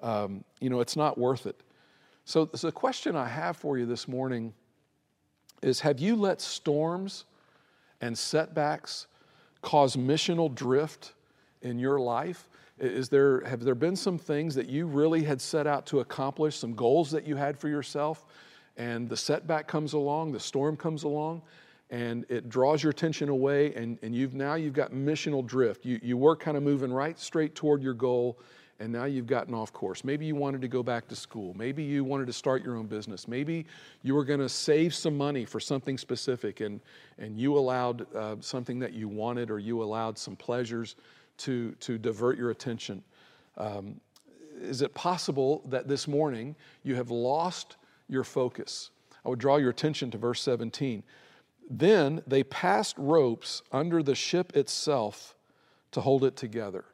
Um, 0.00 0.44
you 0.60 0.70
know, 0.70 0.80
it's 0.80 0.96
not 0.96 1.18
worth 1.18 1.46
it. 1.46 1.60
So, 2.30 2.48
so 2.54 2.68
the 2.68 2.72
question 2.72 3.16
I 3.16 3.26
have 3.26 3.56
for 3.56 3.76
you 3.76 3.86
this 3.86 4.06
morning 4.06 4.54
is 5.62 5.80
Have 5.80 5.98
you 5.98 6.14
let 6.14 6.40
storms 6.40 7.24
and 8.00 8.16
setbacks 8.16 9.08
cause 9.62 9.96
missional 9.96 10.54
drift 10.54 11.14
in 11.62 11.80
your 11.80 11.98
life? 11.98 12.48
Is 12.78 13.08
there, 13.08 13.40
have 13.40 13.64
there 13.64 13.74
been 13.74 13.96
some 13.96 14.16
things 14.16 14.54
that 14.54 14.68
you 14.68 14.86
really 14.86 15.24
had 15.24 15.40
set 15.40 15.66
out 15.66 15.86
to 15.86 15.98
accomplish, 15.98 16.56
some 16.56 16.72
goals 16.76 17.10
that 17.10 17.26
you 17.26 17.34
had 17.34 17.58
for 17.58 17.66
yourself, 17.66 18.24
and 18.76 19.08
the 19.08 19.16
setback 19.16 19.66
comes 19.66 19.94
along, 19.94 20.30
the 20.30 20.38
storm 20.38 20.76
comes 20.76 21.02
along, 21.02 21.42
and 21.90 22.26
it 22.28 22.48
draws 22.48 22.80
your 22.80 22.90
attention 22.90 23.28
away, 23.28 23.74
and, 23.74 23.98
and 24.02 24.14
you've 24.14 24.34
now 24.34 24.54
you've 24.54 24.72
got 24.72 24.92
missional 24.92 25.44
drift. 25.44 25.84
You, 25.84 25.98
you 26.00 26.16
were 26.16 26.36
kind 26.36 26.56
of 26.56 26.62
moving 26.62 26.92
right 26.92 27.18
straight 27.18 27.56
toward 27.56 27.82
your 27.82 27.94
goal, 27.94 28.38
and 28.80 28.90
now 28.90 29.04
you've 29.04 29.26
gotten 29.26 29.52
off 29.52 29.72
course. 29.74 30.04
Maybe 30.04 30.24
you 30.24 30.34
wanted 30.34 30.62
to 30.62 30.68
go 30.68 30.82
back 30.82 31.06
to 31.08 31.16
school. 31.16 31.54
Maybe 31.54 31.82
you 31.82 32.02
wanted 32.02 32.26
to 32.28 32.32
start 32.32 32.64
your 32.64 32.76
own 32.76 32.86
business. 32.86 33.28
Maybe 33.28 33.66
you 34.02 34.14
were 34.14 34.24
going 34.24 34.40
to 34.40 34.48
save 34.48 34.94
some 34.94 35.16
money 35.16 35.44
for 35.44 35.60
something 35.60 35.98
specific, 35.98 36.60
and, 36.60 36.80
and 37.18 37.38
you 37.38 37.58
allowed 37.58 38.12
uh, 38.16 38.36
something 38.40 38.78
that 38.78 38.94
you 38.94 39.06
wanted, 39.06 39.50
or 39.50 39.58
you 39.58 39.82
allowed 39.82 40.18
some 40.18 40.34
pleasures 40.34 40.96
to, 41.38 41.72
to 41.80 41.98
divert 41.98 42.38
your 42.38 42.50
attention. 42.50 43.04
Um, 43.58 44.00
is 44.60 44.80
it 44.80 44.94
possible 44.94 45.62
that 45.66 45.86
this 45.86 46.08
morning 46.08 46.56
you 46.82 46.94
have 46.94 47.10
lost 47.10 47.76
your 48.08 48.24
focus? 48.24 48.90
I 49.24 49.28
would 49.28 49.38
draw 49.38 49.56
your 49.56 49.70
attention 49.70 50.10
to 50.12 50.18
verse 50.18 50.40
17. 50.40 51.02
Then 51.68 52.22
they 52.26 52.42
passed 52.44 52.96
ropes 52.98 53.62
under 53.72 54.02
the 54.02 54.14
ship 54.14 54.56
itself 54.56 55.36
to 55.92 56.00
hold 56.00 56.24
it 56.24 56.34
together. 56.34 56.84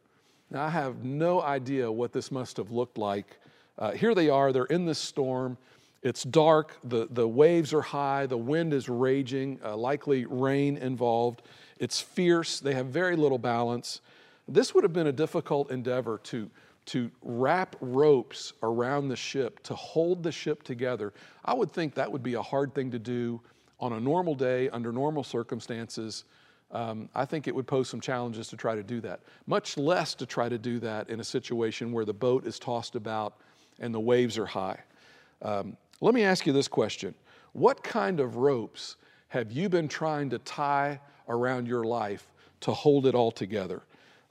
Now, 0.51 0.65
I 0.65 0.71
have 0.71 1.05
no 1.05 1.43
idea 1.43 1.91
what 1.91 2.13
this 2.13 2.31
must 2.31 2.57
have 2.57 2.71
looked 2.71 2.99
like. 2.99 3.39
Uh, 3.79 3.93
here 3.93 4.15
they 4.15 4.29
are, 4.29 4.53
they're 4.53 4.65
in 4.65 4.87
this 4.87 4.99
storm. 4.99 5.59
It's 6.03 6.23
dark, 6.23 6.77
the, 6.85 7.09
the 7.11 7.27
waves 7.27 7.75
are 7.75 7.83
high, 7.83 8.27
the 8.27 8.37
wind 8.37 8.73
is 8.73 8.89
raging, 8.89 9.59
uh, 9.65 9.77
likely 9.77 10.25
rain 10.25 10.77
involved. 10.77 11.43
It's 11.79 12.01
fierce, 12.01 12.61
they 12.61 12.75
have 12.75 12.87
very 12.87 13.17
little 13.17 13.39
balance. 13.39 14.01
This 14.47 14.73
would 14.75 14.85
have 14.85 14.93
been 14.93 15.09
a 15.09 15.13
difficult 15.13 15.71
endeavor 15.71 16.19
to, 16.25 16.49
to 16.87 17.11
wrap 17.23 17.75
ropes 17.81 18.53
around 18.63 19.09
the 19.09 19.17
ship, 19.17 19.61
to 19.65 19.75
hold 19.75 20.23
the 20.23 20.31
ship 20.31 20.63
together. 20.63 21.13
I 21.45 21.55
would 21.55 21.73
think 21.73 21.95
that 21.95 22.11
would 22.11 22.23
be 22.23 22.35
a 22.35 22.43
hard 22.43 22.73
thing 22.73 22.93
to 22.93 23.01
do 23.01 23.41
on 23.81 23.93
a 23.93 24.01
normal 24.01 24.37
day, 24.37 24.69
under 24.71 24.93
normal 24.93 25.25
circumstances. 25.25 26.25
Um, 26.73 27.09
I 27.15 27.25
think 27.25 27.47
it 27.47 27.55
would 27.55 27.67
pose 27.67 27.89
some 27.89 28.01
challenges 28.01 28.49
to 28.49 28.57
try 28.57 28.75
to 28.75 28.83
do 28.83 29.01
that, 29.03 29.21
much 29.47 29.77
less 29.77 30.15
to 30.17 30.27
try 30.27 30.49
to 30.49 30.59
do 30.59 30.81
that 30.81 31.09
in 31.09 31.21
a 31.21 31.25
situation 31.25 31.93
where 31.93 32.05
the 32.05 32.13
boat 32.13 32.47
is 32.47 32.59
tossed 32.59 32.97
about 32.97 33.35
and 33.79 33.95
the 33.95 34.01
waves 34.01 34.37
are 34.37 34.47
high. 34.47 34.79
Um, 35.43 35.77
let 36.01 36.15
me 36.15 36.25
ask 36.25 36.47
you 36.47 36.53
this 36.53 36.69
question 36.69 37.15
What 37.53 37.83
kind 37.83 38.21
of 38.21 38.37
ropes 38.37 38.97
have 39.29 39.53
you 39.53 39.69
been 39.69 39.89
trying 39.89 40.31
to 40.31 40.39
tie 40.39 41.01
around 41.29 41.67
your 41.67 41.85
life 41.85 42.27
to 42.61 42.73
hold 42.73 43.07
it 43.07 43.15
all 43.15 43.31
together? 43.31 43.83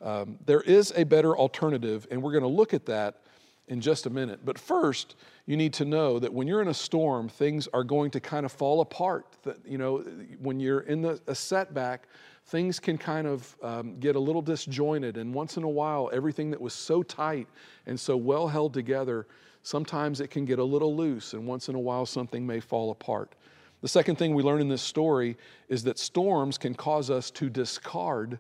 Um, 0.01 0.37
there 0.45 0.61
is 0.61 0.93
a 0.95 1.03
better 1.03 1.37
alternative, 1.37 2.05
and 2.11 2.21
we're 2.21 2.31
going 2.31 2.43
to 2.43 2.47
look 2.49 2.73
at 2.73 2.85
that 2.87 3.21
in 3.67 3.81
just 3.81 4.05
a 4.05 4.09
minute. 4.09 4.41
But 4.45 4.59
first, 4.59 5.15
you 5.45 5.57
need 5.57 5.73
to 5.73 5.85
know 5.85 6.19
that 6.19 6.31
when 6.31 6.47
you're 6.47 6.61
in 6.61 6.67
a 6.67 6.73
storm, 6.73 7.27
things 7.27 7.67
are 7.73 7.83
going 7.83 8.11
to 8.11 8.19
kind 8.19 8.45
of 8.45 8.51
fall 8.51 8.81
apart. 8.81 9.25
That, 9.43 9.57
you 9.65 9.77
know, 9.77 9.99
when 10.39 10.59
you're 10.59 10.81
in 10.81 11.01
the, 11.01 11.19
a 11.27 11.35
setback, 11.35 12.07
things 12.47 12.79
can 12.79 12.97
kind 12.97 13.27
of 13.27 13.55
um, 13.63 13.99
get 13.99 14.15
a 14.15 14.19
little 14.19 14.41
disjointed. 14.41 15.17
And 15.17 15.33
once 15.33 15.57
in 15.57 15.63
a 15.63 15.69
while, 15.69 16.11
everything 16.13 16.51
that 16.51 16.61
was 16.61 16.73
so 16.73 17.01
tight 17.01 17.47
and 17.87 17.99
so 17.99 18.15
well 18.15 18.47
held 18.47 18.73
together, 18.73 19.25
sometimes 19.63 20.21
it 20.21 20.29
can 20.29 20.45
get 20.45 20.59
a 20.59 20.63
little 20.63 20.95
loose. 20.95 21.33
And 21.33 21.47
once 21.47 21.69
in 21.69 21.75
a 21.75 21.79
while, 21.79 22.05
something 22.05 22.45
may 22.45 22.59
fall 22.59 22.91
apart. 22.91 23.33
The 23.81 23.87
second 23.87 24.17
thing 24.17 24.33
we 24.33 24.43
learn 24.43 24.61
in 24.61 24.69
this 24.69 24.81
story 24.81 25.37
is 25.69 25.83
that 25.83 25.97
storms 25.97 26.57
can 26.57 26.75
cause 26.75 27.09
us 27.09 27.31
to 27.31 27.49
discard 27.49 28.39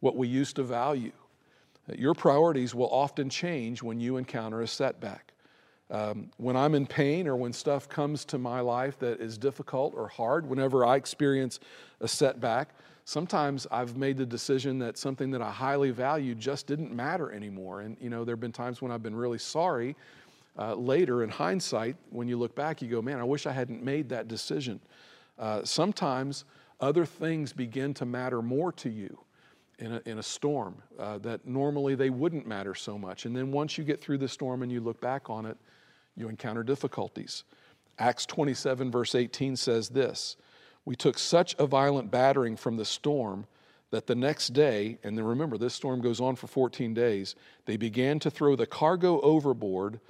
what 0.00 0.16
we 0.16 0.28
used 0.28 0.56
to 0.56 0.62
value. 0.62 1.12
Your 1.96 2.14
priorities 2.14 2.74
will 2.74 2.90
often 2.90 3.30
change 3.30 3.82
when 3.82 4.00
you 4.00 4.16
encounter 4.16 4.62
a 4.62 4.68
setback. 4.68 5.32
Um, 5.90 6.30
when 6.36 6.54
I'm 6.54 6.74
in 6.74 6.86
pain 6.86 7.26
or 7.26 7.36
when 7.36 7.52
stuff 7.52 7.88
comes 7.88 8.24
to 8.26 8.38
my 8.38 8.60
life 8.60 8.98
that 8.98 9.20
is 9.20 9.38
difficult 9.38 9.94
or 9.94 10.08
hard, 10.08 10.46
whenever 10.46 10.84
I 10.84 10.96
experience 10.96 11.60
a 12.00 12.08
setback, 12.08 12.74
sometimes 13.06 13.66
I've 13.70 13.96
made 13.96 14.18
the 14.18 14.26
decision 14.26 14.78
that 14.80 14.98
something 14.98 15.30
that 15.30 15.40
I 15.40 15.50
highly 15.50 15.90
value 15.90 16.34
just 16.34 16.66
didn't 16.66 16.94
matter 16.94 17.32
anymore. 17.32 17.80
And, 17.80 17.96
you 18.00 18.10
know, 18.10 18.24
there 18.24 18.34
have 18.34 18.40
been 18.40 18.52
times 18.52 18.82
when 18.82 18.92
I've 18.92 19.02
been 19.02 19.16
really 19.16 19.38
sorry. 19.38 19.96
Uh, 20.58 20.74
later, 20.74 21.22
in 21.22 21.30
hindsight, 21.30 21.96
when 22.10 22.28
you 22.28 22.36
look 22.36 22.54
back, 22.54 22.82
you 22.82 22.88
go, 22.88 23.00
man, 23.00 23.18
I 23.18 23.24
wish 23.24 23.46
I 23.46 23.52
hadn't 23.52 23.82
made 23.82 24.10
that 24.10 24.28
decision. 24.28 24.80
Uh, 25.38 25.64
sometimes 25.64 26.44
other 26.80 27.06
things 27.06 27.52
begin 27.52 27.94
to 27.94 28.04
matter 28.04 28.42
more 28.42 28.72
to 28.72 28.90
you 28.90 29.18
in 29.78 29.92
a, 29.92 30.02
in 30.06 30.18
a 30.18 30.22
storm 30.22 30.82
uh, 30.98 31.18
that 31.18 31.46
normally 31.46 31.94
they 31.94 32.10
wouldn't 32.10 32.46
matter 32.46 32.74
so 32.74 32.98
much. 32.98 33.26
And 33.26 33.36
then 33.36 33.52
once 33.52 33.78
you 33.78 33.84
get 33.84 34.00
through 34.00 34.18
the 34.18 34.28
storm 34.28 34.62
and 34.62 34.72
you 34.72 34.80
look 34.80 35.00
back 35.00 35.30
on 35.30 35.46
it, 35.46 35.56
you 36.16 36.28
encounter 36.28 36.62
difficulties. 36.62 37.44
Acts 37.98 38.26
27, 38.26 38.90
verse 38.90 39.14
18 39.14 39.56
says 39.56 39.88
this 39.88 40.36
We 40.84 40.96
took 40.96 41.18
such 41.18 41.54
a 41.58 41.66
violent 41.66 42.10
battering 42.10 42.56
from 42.56 42.76
the 42.76 42.84
storm 42.84 43.46
that 43.90 44.06
the 44.06 44.14
next 44.14 44.48
day, 44.48 44.98
and 45.02 45.16
then 45.16 45.24
remember, 45.24 45.56
this 45.56 45.74
storm 45.74 46.00
goes 46.00 46.20
on 46.20 46.36
for 46.36 46.46
14 46.46 46.92
days, 46.92 47.34
they 47.64 47.76
began 47.76 48.18
to 48.18 48.30
throw 48.30 48.54
the 48.54 48.66
cargo 48.66 49.20
overboard, 49.20 50.00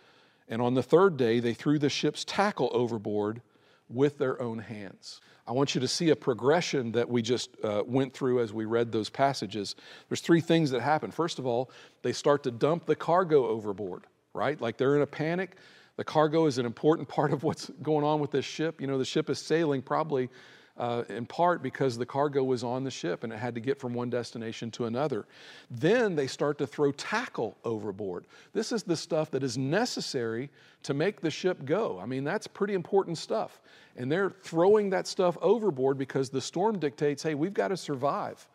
and 0.48 0.60
on 0.60 0.74
the 0.74 0.82
third 0.82 1.16
day, 1.16 1.40
they 1.40 1.54
threw 1.54 1.78
the 1.78 1.88
ship's 1.88 2.24
tackle 2.24 2.70
overboard 2.72 3.40
with 3.88 4.18
their 4.18 4.40
own 4.40 4.58
hands. 4.58 5.20
I 5.46 5.52
want 5.52 5.74
you 5.74 5.80
to 5.80 5.88
see 5.88 6.10
a 6.10 6.16
progression 6.16 6.92
that 6.92 7.08
we 7.08 7.22
just 7.22 7.56
uh, 7.64 7.82
went 7.86 8.12
through 8.12 8.40
as 8.40 8.52
we 8.52 8.66
read 8.66 8.92
those 8.92 9.08
passages. 9.08 9.76
There's 10.08 10.20
three 10.20 10.42
things 10.42 10.70
that 10.72 10.82
happen. 10.82 11.10
First 11.10 11.38
of 11.38 11.46
all, 11.46 11.70
they 12.02 12.12
start 12.12 12.42
to 12.42 12.50
dump 12.50 12.84
the 12.84 12.94
cargo 12.94 13.46
overboard, 13.46 14.04
right? 14.34 14.60
Like 14.60 14.76
they're 14.76 14.96
in 14.96 15.02
a 15.02 15.06
panic. 15.06 15.56
The 15.96 16.04
cargo 16.04 16.44
is 16.46 16.58
an 16.58 16.66
important 16.66 17.08
part 17.16 17.32
of 17.32 17.44
what's 17.44 17.70
going 17.82 18.04
on 18.04 18.20
with 18.20 18.30
this 18.30 18.44
ship. 18.44 18.80
You 18.80 18.86
know, 18.86 18.98
the 18.98 19.06
ship 19.06 19.30
is 19.30 19.38
sailing 19.38 19.80
probably 19.80 20.28
uh, 20.78 21.02
in 21.08 21.26
part 21.26 21.62
because 21.62 21.98
the 21.98 22.06
cargo 22.06 22.44
was 22.44 22.62
on 22.62 22.84
the 22.84 22.90
ship 22.90 23.24
and 23.24 23.32
it 23.32 23.38
had 23.38 23.54
to 23.54 23.60
get 23.60 23.78
from 23.78 23.92
one 23.92 24.08
destination 24.08 24.70
to 24.70 24.86
another. 24.86 25.26
Then 25.70 26.14
they 26.14 26.28
start 26.28 26.56
to 26.58 26.66
throw 26.66 26.92
tackle 26.92 27.56
overboard. 27.64 28.26
This 28.52 28.70
is 28.70 28.84
the 28.84 28.96
stuff 28.96 29.30
that 29.32 29.42
is 29.42 29.58
necessary 29.58 30.50
to 30.84 30.94
make 30.94 31.20
the 31.20 31.30
ship 31.30 31.64
go. 31.64 31.98
I 32.00 32.06
mean, 32.06 32.22
that's 32.22 32.46
pretty 32.46 32.74
important 32.74 33.18
stuff. 33.18 33.60
And 33.96 34.10
they're 34.10 34.30
throwing 34.30 34.90
that 34.90 35.08
stuff 35.08 35.36
overboard 35.42 35.98
because 35.98 36.30
the 36.30 36.40
storm 36.40 36.78
dictates 36.78 37.22
hey, 37.22 37.34
we've 37.34 37.54
got 37.54 37.68
to 37.68 37.76
survive. 37.76 38.46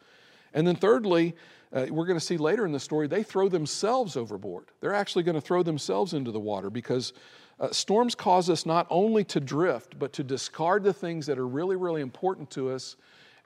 And 0.53 0.65
then, 0.65 0.75
thirdly, 0.75 1.35
uh, 1.73 1.87
we're 1.89 2.05
going 2.05 2.19
to 2.19 2.25
see 2.25 2.37
later 2.37 2.65
in 2.65 2.71
the 2.71 2.79
story, 2.79 3.07
they 3.07 3.23
throw 3.23 3.49
themselves 3.49 4.15
overboard. 4.15 4.65
They're 4.79 4.93
actually 4.93 5.23
going 5.23 5.35
to 5.35 5.41
throw 5.41 5.63
themselves 5.63 6.13
into 6.13 6.31
the 6.31 6.39
water 6.39 6.69
because 6.69 7.13
uh, 7.59 7.71
storms 7.71 8.15
cause 8.15 8.49
us 8.49 8.65
not 8.65 8.87
only 8.89 9.23
to 9.25 9.39
drift, 9.39 9.97
but 9.99 10.13
to 10.13 10.23
discard 10.23 10.83
the 10.83 10.93
things 10.93 11.25
that 11.27 11.37
are 11.37 11.47
really, 11.47 11.75
really 11.75 12.01
important 12.01 12.49
to 12.51 12.71
us, 12.71 12.95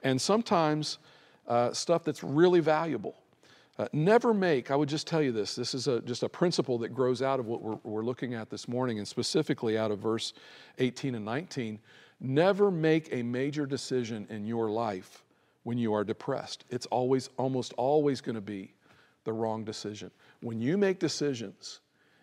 and 0.02 0.20
sometimes 0.20 0.98
uh, 1.46 1.72
stuff 1.72 2.04
that's 2.04 2.22
really 2.22 2.60
valuable. 2.60 3.14
Uh, 3.78 3.86
never 3.92 4.34
make, 4.34 4.72
I 4.72 4.76
would 4.76 4.88
just 4.88 5.06
tell 5.06 5.22
you 5.22 5.30
this, 5.30 5.54
this 5.54 5.72
is 5.72 5.86
a, 5.86 6.00
just 6.00 6.24
a 6.24 6.28
principle 6.28 6.78
that 6.78 6.88
grows 6.88 7.22
out 7.22 7.38
of 7.38 7.46
what 7.46 7.62
we're, 7.62 7.78
we're 7.84 8.02
looking 8.02 8.34
at 8.34 8.50
this 8.50 8.66
morning, 8.66 8.98
and 8.98 9.06
specifically 9.06 9.78
out 9.78 9.92
of 9.92 10.00
verse 10.00 10.32
18 10.78 11.14
and 11.14 11.24
19. 11.24 11.78
Never 12.20 12.72
make 12.72 13.08
a 13.12 13.22
major 13.22 13.66
decision 13.66 14.26
in 14.30 14.44
your 14.44 14.68
life 14.68 15.22
when 15.62 15.78
you 15.78 15.94
are 15.94 16.02
depressed. 16.02 16.64
It's 16.70 16.86
always, 16.86 17.30
almost 17.36 17.72
always 17.74 18.20
going 18.20 18.34
to 18.34 18.40
be 18.40 18.74
the 19.22 19.32
wrong 19.32 19.62
decision. 19.62 20.10
When 20.40 20.60
you 20.60 20.76
make 20.76 20.98
decisions 20.98 21.80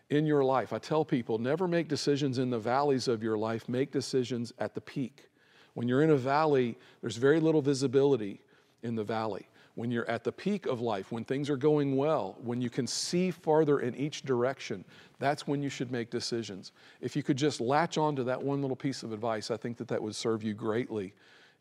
in 0.10 0.26
your 0.26 0.44
life, 0.44 0.72
I 0.74 0.80
tell 0.80 1.04
people 1.04 1.40
never 1.40 1.68
make 1.68 1.88
decisions 1.88 2.38
in 2.38 2.50
the 2.50 2.60
valleys 2.60 3.08
of 3.08 3.24
your 3.24 3.38
life, 3.38 3.68
make 3.68 3.92
decisions 3.92 4.54
at 4.60 4.76
the 4.76 4.82
peak. 4.82 5.30
When 5.74 5.88
you're 5.88 6.04
in 6.04 6.12
a 6.12 6.18
valley, 6.18 6.78
there's 7.02 7.18
very 7.18 7.40
little 7.40 7.62
visibility 7.62 8.42
in 8.84 8.96
the 8.96 9.04
valley. 9.04 9.48
When 9.74 9.92
you're 9.92 10.10
at 10.10 10.24
the 10.24 10.32
peak 10.32 10.68
of 10.68 10.80
life, 10.80 11.12
when 11.12 11.26
things 11.26 11.50
are 11.50 11.58
going 11.58 11.98
well, 11.98 12.38
when 12.42 12.62
you 12.62 12.70
can 12.70 12.88
see 12.88 13.30
farther 13.30 13.82
in 13.82 13.94
each 13.96 14.22
direction, 14.22 14.86
that's 15.20 15.48
when 15.48 15.62
you 15.62 15.68
should 15.68 15.92
make 15.92 16.10
decisions. 16.10 16.72
If 17.02 17.16
you 17.16 17.24
could 17.24 17.36
just 17.36 17.60
latch 17.60 17.98
on 17.98 18.16
to 18.16 18.24
that 18.24 18.42
one 18.42 18.62
little 18.62 18.78
piece 18.78 19.04
of 19.04 19.12
advice, 19.12 19.52
I 19.52 19.58
think 19.58 19.76
that 19.78 19.90
that 19.90 20.02
would 20.02 20.16
serve 20.16 20.44
you 20.44 20.54
greatly 20.54 21.14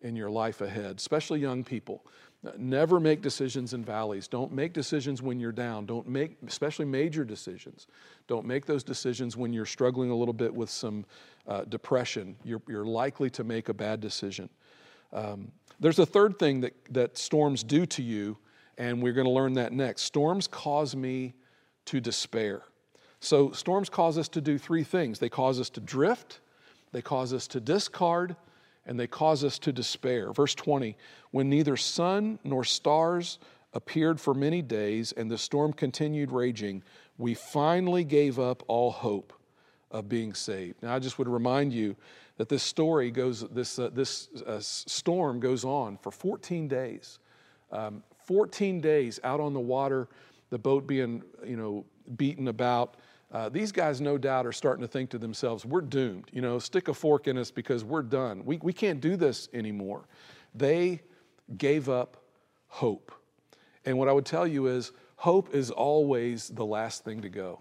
in 0.02 0.14
your 0.14 0.30
life 0.30 0.60
ahead, 0.60 0.98
especially 0.98 1.40
young 1.40 1.64
people. 1.64 2.04
Never 2.58 3.00
make 3.00 3.22
decisions 3.22 3.72
in 3.72 3.84
valleys. 3.84 4.28
Don't 4.28 4.52
make 4.52 4.72
decisions 4.72 5.22
when 5.22 5.40
you're 5.40 5.52
down. 5.52 5.86
Don't 5.86 6.06
make, 6.06 6.36
especially 6.46 6.84
major 6.84 7.24
decisions. 7.24 7.86
Don't 8.26 8.44
make 8.44 8.66
those 8.66 8.84
decisions 8.84 9.36
when 9.36 9.52
you're 9.52 9.64
struggling 9.64 10.10
a 10.10 10.14
little 10.14 10.34
bit 10.34 10.54
with 10.54 10.68
some 10.68 11.06
uh, 11.46 11.62
depression. 11.62 12.36
You're, 12.44 12.62
you're 12.68 12.84
likely 12.84 13.30
to 13.30 13.44
make 13.44 13.68
a 13.70 13.74
bad 13.74 14.00
decision. 14.00 14.50
Um, 15.12 15.52
there's 15.80 15.98
a 15.98 16.06
third 16.06 16.38
thing 16.38 16.60
that, 16.60 16.74
that 16.90 17.16
storms 17.16 17.62
do 17.62 17.86
to 17.86 18.02
you, 18.02 18.36
and 18.76 19.02
we're 19.02 19.12
going 19.12 19.26
to 19.26 19.32
learn 19.32 19.54
that 19.54 19.72
next. 19.72 20.02
Storms 20.02 20.46
cause 20.46 20.94
me 20.94 21.34
to 21.86 22.00
despair. 22.00 22.62
So, 23.20 23.52
storms 23.52 23.88
cause 23.88 24.18
us 24.18 24.28
to 24.28 24.40
do 24.42 24.58
three 24.58 24.84
things 24.84 25.18
they 25.18 25.30
cause 25.30 25.58
us 25.58 25.70
to 25.70 25.80
drift, 25.80 26.40
they 26.92 27.00
cause 27.00 27.32
us 27.32 27.46
to 27.48 27.60
discard, 27.60 28.36
and 28.86 28.98
they 28.98 29.06
cause 29.06 29.44
us 29.44 29.58
to 29.60 29.72
despair. 29.72 30.32
Verse 30.32 30.54
20 30.54 30.96
When 31.30 31.48
neither 31.48 31.76
sun 31.76 32.38
nor 32.44 32.64
stars 32.64 33.38
appeared 33.72 34.20
for 34.20 34.34
many 34.34 34.62
days 34.62 35.12
and 35.12 35.30
the 35.30 35.38
storm 35.38 35.72
continued 35.72 36.30
raging, 36.30 36.82
we 37.18 37.34
finally 37.34 38.04
gave 38.04 38.38
up 38.38 38.62
all 38.68 38.90
hope 38.90 39.32
of 39.90 40.08
being 40.08 40.34
saved. 40.34 40.82
Now, 40.82 40.94
I 40.94 40.98
just 40.98 41.18
would 41.18 41.28
remind 41.28 41.72
you 41.72 41.96
that 42.36 42.48
this 42.48 42.62
story 42.62 43.10
goes, 43.10 43.46
this, 43.50 43.78
uh, 43.78 43.90
this 43.92 44.28
uh, 44.46 44.58
storm 44.58 45.38
goes 45.38 45.64
on 45.64 45.96
for 45.98 46.10
14 46.10 46.66
days. 46.66 47.20
Um, 47.70 48.02
14 48.26 48.80
days 48.80 49.20
out 49.22 49.40
on 49.40 49.52
the 49.52 49.60
water, 49.60 50.08
the 50.50 50.58
boat 50.58 50.86
being, 50.86 51.22
you 51.44 51.56
know, 51.56 51.84
beaten 52.16 52.48
about. 52.48 52.96
Uh, 53.34 53.48
these 53.48 53.72
guys, 53.72 54.00
no 54.00 54.16
doubt, 54.16 54.46
are 54.46 54.52
starting 54.52 54.80
to 54.80 54.86
think 54.86 55.10
to 55.10 55.18
themselves, 55.18 55.66
we're 55.66 55.80
doomed. 55.80 56.30
You 56.32 56.40
know, 56.40 56.60
stick 56.60 56.86
a 56.86 56.94
fork 56.94 57.26
in 57.26 57.36
us 57.36 57.50
because 57.50 57.82
we're 57.82 58.02
done. 58.02 58.44
We, 58.44 58.58
we 58.62 58.72
can't 58.72 59.00
do 59.00 59.16
this 59.16 59.48
anymore. 59.52 60.06
They 60.54 61.00
gave 61.58 61.88
up 61.88 62.16
hope. 62.68 63.10
And 63.84 63.98
what 63.98 64.08
I 64.08 64.12
would 64.12 64.24
tell 64.24 64.46
you 64.46 64.68
is, 64.68 64.92
hope 65.16 65.52
is 65.52 65.72
always 65.72 66.48
the 66.48 66.64
last 66.64 67.04
thing 67.04 67.22
to 67.22 67.28
go. 67.28 67.60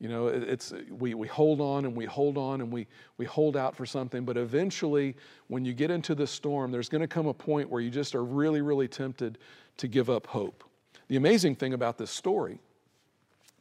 You 0.00 0.08
know, 0.08 0.28
it's, 0.28 0.72
we, 0.88 1.12
we 1.12 1.28
hold 1.28 1.60
on 1.60 1.84
and 1.84 1.94
we 1.94 2.06
hold 2.06 2.38
on 2.38 2.62
and 2.62 2.72
we, 2.72 2.86
we 3.18 3.26
hold 3.26 3.58
out 3.58 3.76
for 3.76 3.84
something, 3.84 4.24
but 4.24 4.38
eventually, 4.38 5.16
when 5.48 5.66
you 5.66 5.74
get 5.74 5.90
into 5.90 6.14
the 6.14 6.26
storm, 6.26 6.72
there's 6.72 6.88
going 6.88 7.02
to 7.02 7.06
come 7.06 7.26
a 7.26 7.34
point 7.34 7.68
where 7.68 7.82
you 7.82 7.90
just 7.90 8.14
are 8.14 8.24
really, 8.24 8.62
really 8.62 8.88
tempted 8.88 9.36
to 9.76 9.86
give 9.86 10.08
up 10.08 10.26
hope. 10.26 10.64
The 11.08 11.16
amazing 11.16 11.56
thing 11.56 11.74
about 11.74 11.98
this 11.98 12.10
story 12.10 12.58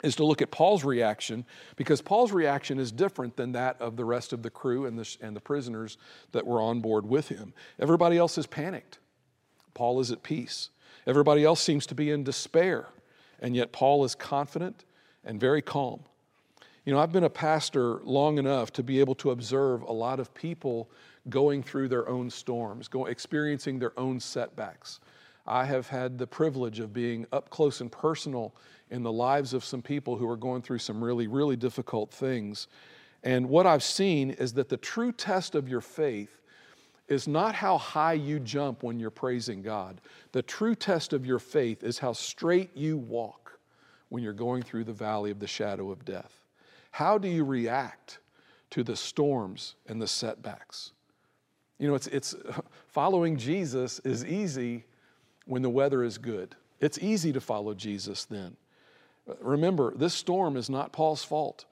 is 0.03 0.17
to 0.17 0.25
look 0.25 0.41
at 0.41 0.51
Paul's 0.51 0.83
reaction 0.83 1.45
because 1.77 2.01
Paul's 2.01 2.31
reaction 2.31 2.77
is 2.77 2.91
different 2.91 3.37
than 3.37 3.53
that 3.53 3.81
of 3.81 3.95
the 3.95 4.05
rest 4.05 4.33
of 4.33 4.43
the 4.43 4.49
crew 4.49 4.85
and 4.85 4.99
the, 4.99 5.17
and 5.21 5.35
the 5.35 5.41
prisoners 5.41 5.97
that 6.33 6.45
were 6.45 6.61
on 6.61 6.81
board 6.81 7.07
with 7.07 7.29
him. 7.29 7.53
Everybody 7.79 8.17
else 8.17 8.37
is 8.37 8.45
panicked. 8.45 8.99
Paul 9.73 9.99
is 10.01 10.11
at 10.11 10.21
peace. 10.21 10.69
Everybody 11.07 11.43
else 11.43 11.61
seems 11.61 11.85
to 11.87 11.95
be 11.95 12.11
in 12.11 12.23
despair, 12.23 12.87
and 13.39 13.55
yet 13.55 13.71
Paul 13.71 14.03
is 14.03 14.13
confident 14.13 14.85
and 15.25 15.39
very 15.39 15.61
calm. 15.61 16.01
You 16.85 16.93
know, 16.93 16.99
I've 16.99 17.13
been 17.13 17.23
a 17.23 17.29
pastor 17.29 18.01
long 18.03 18.37
enough 18.37 18.71
to 18.73 18.83
be 18.83 18.99
able 18.99 19.15
to 19.15 19.31
observe 19.31 19.83
a 19.83 19.91
lot 19.91 20.19
of 20.19 20.33
people 20.33 20.89
going 21.29 21.63
through 21.63 21.87
their 21.87 22.07
own 22.09 22.29
storms, 22.29 22.89
go, 22.89 23.05
experiencing 23.05 23.79
their 23.79 23.97
own 23.97 24.19
setbacks. 24.19 24.99
I 25.47 25.65
have 25.65 25.87
had 25.87 26.17
the 26.17 26.27
privilege 26.27 26.79
of 26.79 26.93
being 26.93 27.25
up 27.31 27.49
close 27.49 27.81
and 27.81 27.91
personal 27.91 28.53
in 28.93 29.01
the 29.01 29.11
lives 29.11 29.55
of 29.55 29.65
some 29.65 29.81
people 29.81 30.15
who 30.15 30.29
are 30.29 30.37
going 30.37 30.61
through 30.61 30.77
some 30.77 31.03
really, 31.03 31.25
really 31.25 31.55
difficult 31.55 32.11
things. 32.11 32.67
And 33.23 33.49
what 33.49 33.65
I've 33.65 33.81
seen 33.81 34.29
is 34.29 34.53
that 34.53 34.69
the 34.69 34.77
true 34.77 35.11
test 35.11 35.55
of 35.55 35.67
your 35.67 35.81
faith 35.81 36.41
is 37.07 37.27
not 37.27 37.55
how 37.55 37.79
high 37.79 38.13
you 38.13 38.39
jump 38.39 38.83
when 38.83 38.99
you're 38.99 39.09
praising 39.09 39.63
God. 39.63 39.99
The 40.31 40.43
true 40.43 40.75
test 40.75 41.11
of 41.11 41.25
your 41.25 41.39
faith 41.39 41.83
is 41.83 41.97
how 41.97 42.13
straight 42.13 42.69
you 42.77 42.99
walk 42.99 43.57
when 44.09 44.21
you're 44.21 44.31
going 44.31 44.61
through 44.61 44.83
the 44.83 44.93
valley 44.93 45.31
of 45.31 45.39
the 45.39 45.47
shadow 45.47 45.89
of 45.89 46.05
death. 46.05 46.45
How 46.91 47.17
do 47.17 47.27
you 47.27 47.43
react 47.43 48.19
to 48.69 48.83
the 48.83 48.95
storms 48.95 49.73
and 49.87 49.99
the 49.99 50.07
setbacks? 50.07 50.91
You 51.79 51.87
know, 51.87 51.95
it's, 51.95 52.07
it's 52.07 52.35
following 52.87 53.37
Jesus 53.37 53.97
is 54.01 54.23
easy 54.23 54.85
when 55.47 55.63
the 55.63 55.69
weather 55.71 56.03
is 56.03 56.19
good. 56.19 56.55
It's 56.79 56.99
easy 56.99 57.33
to 57.33 57.41
follow 57.41 57.73
Jesus 57.73 58.25
then. 58.25 58.55
Remember, 59.39 59.93
this 59.95 60.13
storm 60.13 60.57
is 60.57 60.69
not 60.69 60.91
Paul's 60.91 61.23
fault. 61.23 61.65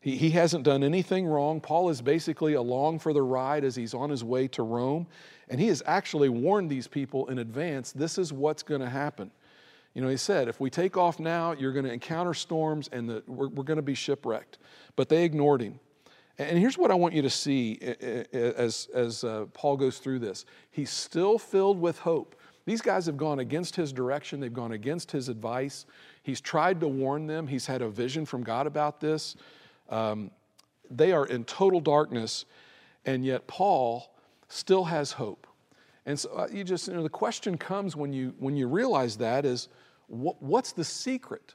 He, 0.00 0.16
he 0.16 0.30
hasn't 0.30 0.64
done 0.64 0.84
anything 0.84 1.26
wrong. 1.26 1.60
Paul 1.60 1.88
is 1.88 2.00
basically 2.00 2.54
along 2.54 3.00
for 3.00 3.12
the 3.12 3.22
ride 3.22 3.64
as 3.64 3.74
he's 3.74 3.94
on 3.94 4.10
his 4.10 4.22
way 4.22 4.46
to 4.48 4.62
Rome. 4.62 5.06
And 5.48 5.60
he 5.60 5.68
has 5.68 5.82
actually 5.86 6.28
warned 6.28 6.70
these 6.70 6.86
people 6.86 7.28
in 7.28 7.38
advance 7.38 7.92
this 7.92 8.18
is 8.18 8.32
what's 8.32 8.62
going 8.62 8.80
to 8.80 8.90
happen. 8.90 9.30
You 9.94 10.02
know, 10.02 10.08
he 10.08 10.16
said, 10.16 10.48
if 10.48 10.60
we 10.60 10.70
take 10.70 10.96
off 10.96 11.18
now, 11.18 11.52
you're 11.52 11.72
going 11.72 11.86
to 11.86 11.92
encounter 11.92 12.34
storms 12.34 12.88
and 12.92 13.08
the, 13.08 13.22
we're, 13.26 13.48
we're 13.48 13.64
going 13.64 13.78
to 13.78 13.82
be 13.82 13.94
shipwrecked. 13.94 14.58
But 14.94 15.08
they 15.08 15.24
ignored 15.24 15.62
him. 15.62 15.80
And 16.38 16.56
here's 16.56 16.78
what 16.78 16.92
I 16.92 16.94
want 16.94 17.14
you 17.14 17.22
to 17.22 17.30
see 17.30 17.80
as, 18.32 18.88
as 18.94 19.24
uh, 19.24 19.46
Paul 19.54 19.76
goes 19.76 19.98
through 19.98 20.20
this. 20.20 20.44
He's 20.70 20.90
still 20.90 21.36
filled 21.36 21.80
with 21.80 21.98
hope. 21.98 22.36
These 22.64 22.80
guys 22.80 23.06
have 23.06 23.16
gone 23.16 23.40
against 23.40 23.74
his 23.74 23.92
direction, 23.92 24.38
they've 24.38 24.52
gone 24.52 24.72
against 24.72 25.10
his 25.10 25.28
advice. 25.28 25.86
He's 26.28 26.42
tried 26.42 26.80
to 26.80 26.88
warn 26.88 27.26
them, 27.26 27.46
he's 27.46 27.64
had 27.64 27.80
a 27.80 27.88
vision 27.88 28.26
from 28.26 28.42
God 28.42 28.66
about 28.66 29.00
this. 29.00 29.34
Um, 29.88 30.30
they 30.90 31.12
are 31.12 31.24
in 31.24 31.44
total 31.44 31.80
darkness, 31.80 32.44
and 33.06 33.24
yet 33.24 33.46
Paul 33.46 34.14
still 34.46 34.84
has 34.84 35.10
hope. 35.10 35.46
And 36.04 36.20
so 36.20 36.28
uh, 36.36 36.46
you 36.52 36.64
just, 36.64 36.86
you 36.86 36.92
know, 36.92 37.02
the 37.02 37.08
question 37.08 37.56
comes 37.56 37.96
when 37.96 38.12
you, 38.12 38.34
when 38.38 38.58
you 38.58 38.68
realize 38.68 39.16
that 39.16 39.46
is 39.46 39.70
what, 40.08 40.42
what's 40.42 40.72
the 40.72 40.84
secret? 40.84 41.54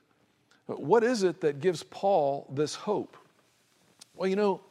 What 0.65 1.03
is 1.03 1.21
it 1.21 1.39
that 1.41 1.59
gives 1.59 1.83
Paul 1.83 2.47
this 2.51 2.73
hope? 2.73 3.15
Well, 4.15 4.27
you 4.27 4.35
know, 4.35 4.61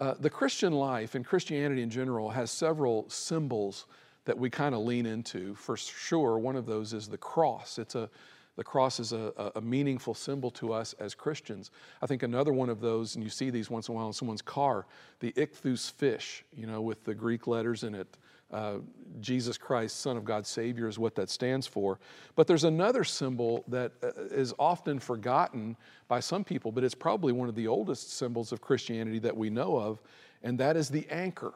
uh, 0.00 0.14
the 0.18 0.28
Christian 0.28 0.72
life 0.72 1.14
and 1.14 1.24
Christianity 1.24 1.82
in 1.82 1.90
general 1.90 2.30
has 2.30 2.50
several 2.50 3.08
symbols 3.08 3.86
that 4.24 4.36
we 4.36 4.50
kind 4.50 4.74
of 4.74 4.80
lean 4.80 5.06
into. 5.06 5.54
For 5.54 5.76
sure, 5.76 6.36
one 6.36 6.56
of 6.56 6.66
those 6.66 6.92
is 6.92 7.06
the 7.06 7.18
cross. 7.18 7.78
It's 7.78 7.94
a 7.94 8.10
the 8.56 8.64
cross 8.64 8.98
is 8.98 9.12
a, 9.12 9.52
a, 9.54 9.60
meaningful 9.60 10.14
symbol 10.14 10.50
to 10.52 10.72
us 10.72 10.94
as 10.94 11.14
Christians. 11.14 11.70
I 12.02 12.06
think 12.06 12.22
another 12.22 12.52
one 12.52 12.70
of 12.70 12.80
those, 12.80 13.14
and 13.14 13.22
you 13.22 13.30
see 13.30 13.50
these 13.50 13.70
once 13.70 13.88
in 13.88 13.94
a 13.94 13.96
while 13.96 14.06
in 14.06 14.12
someone's 14.12 14.42
car, 14.42 14.86
the 15.20 15.32
ichthus 15.32 15.92
fish, 15.92 16.44
you 16.56 16.66
know, 16.66 16.80
with 16.80 17.04
the 17.04 17.14
Greek 17.14 17.46
letters 17.46 17.84
in 17.84 17.94
it, 17.94 18.16
Uh, 18.52 18.78
Jesus 19.20 19.58
Christ, 19.58 20.00
Son 20.00 20.16
of 20.16 20.24
God, 20.24 20.46
Savior, 20.46 20.88
is 20.88 20.98
what 20.98 21.14
that 21.16 21.28
stands 21.28 21.66
for. 21.66 21.98
But 22.36 22.46
there's 22.46 22.64
another 22.64 23.02
symbol 23.02 23.64
that 23.66 23.92
uh, 24.02 24.54
often 24.58 25.00
forgotten 25.00 25.76
by 26.06 26.20
some 26.20 26.44
people, 26.44 26.70
but 26.70 26.84
it's 26.84 26.94
probably 26.94 27.32
one 27.32 27.48
of 27.48 27.56
the 27.56 27.66
oldest 27.66 28.12
symbols 28.12 28.52
of 28.52 28.60
Christianity 28.60 29.18
that 29.18 29.36
we 29.36 29.50
know 29.50 29.76
of, 29.76 30.00
and 30.44 30.58
that 30.60 30.76
is 30.76 30.88
the 30.88 31.06
anchor. 31.10 31.54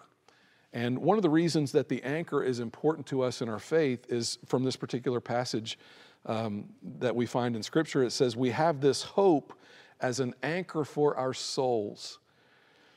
And 0.72 0.98
one 0.98 1.16
of 1.18 1.22
the 1.22 1.30
reasons 1.30 1.72
that 1.72 1.88
the 1.88 2.02
anchor 2.02 2.42
is 2.42 2.60
important 2.60 3.06
to 3.08 3.22
us 3.22 3.42
in 3.42 3.48
our 3.48 3.58
faith 3.58 4.06
is 4.08 4.38
from 4.46 4.64
this 4.64 4.76
particular 4.76 5.20
passage 5.20 5.78
um, 6.26 6.68
that 6.98 7.14
we 7.14 7.26
find 7.26 7.56
in 7.56 7.62
Scripture. 7.62 8.02
It 8.02 8.10
says, 8.10 8.36
We 8.36 8.50
have 8.50 8.80
this 8.80 9.02
hope 9.02 9.52
as 10.00 10.20
an 10.20 10.34
anchor 10.42 10.84
for 10.84 11.16
our 11.16 11.34
souls. 11.34 12.18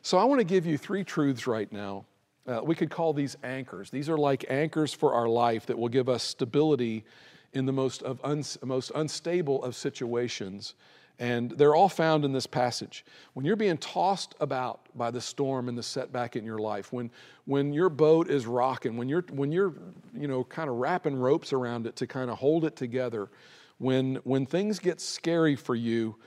So 0.02 0.18
I 0.18 0.26
want 0.26 0.40
to 0.40 0.46
give 0.46 0.66
you 0.66 0.78
three 0.78 1.04
truths 1.04 1.48
right 1.48 1.72
now. 1.72 2.06
Uh, 2.46 2.60
we 2.64 2.76
could 2.76 2.90
call 2.90 3.14
these 3.14 3.38
anchors. 3.44 3.90
These 3.90 4.10
are 4.10 4.18
like 4.18 4.46
anchors 4.50 4.94
for 4.94 5.14
our 5.14 5.30
life 5.30 5.66
that 5.68 5.78
will 5.78 5.90
give 5.90 6.10
us 6.10 6.24
stability 6.24 7.06
in 7.54 7.66
the 7.66 7.72
most, 7.72 8.04
of 8.04 8.20
uns- 8.24 8.58
most 8.64 8.92
unstable 8.96 9.64
of 9.64 9.76
situations. 9.76 10.76
And 11.24 11.52
they're 11.52 11.74
all 11.74 11.88
found 11.88 12.26
in 12.26 12.34
this 12.34 12.46
passage. 12.46 13.06
When 13.34 13.46
you're 13.46 13.56
being 13.56 13.78
tossed 13.78 14.36
about 14.42 14.90
by 14.94 15.10
the 15.10 15.22
storm 15.22 15.70
and 15.70 15.78
the 15.78 15.82
setback 15.82 16.36
in 16.36 16.44
your 16.44 16.58
life, 16.58 16.92
when, 16.92 17.10
when 17.46 17.72
your 17.72 17.88
boat 17.88 18.30
is 18.30 18.46
rocking, 18.46 18.98
when 18.98 19.08
you're, 19.08 19.24
when 19.32 19.50
you're 19.50 19.74
you 20.14 20.28
know, 20.28 20.44
kind 20.44 20.70
of 20.70 20.76
wrapping 20.76 21.16
ropes 21.16 21.54
around 21.54 21.88
it 21.88 21.96
to 21.96 22.08
kind 22.08 22.30
of 22.30 22.40
hold 22.40 22.66
it 22.66 22.76
together, 22.76 23.30
when, 23.78 24.16
when 24.26 24.46
things 24.46 24.80
get 24.80 25.00
scary 25.00 25.56
for 25.56 25.76
you, 25.76 26.18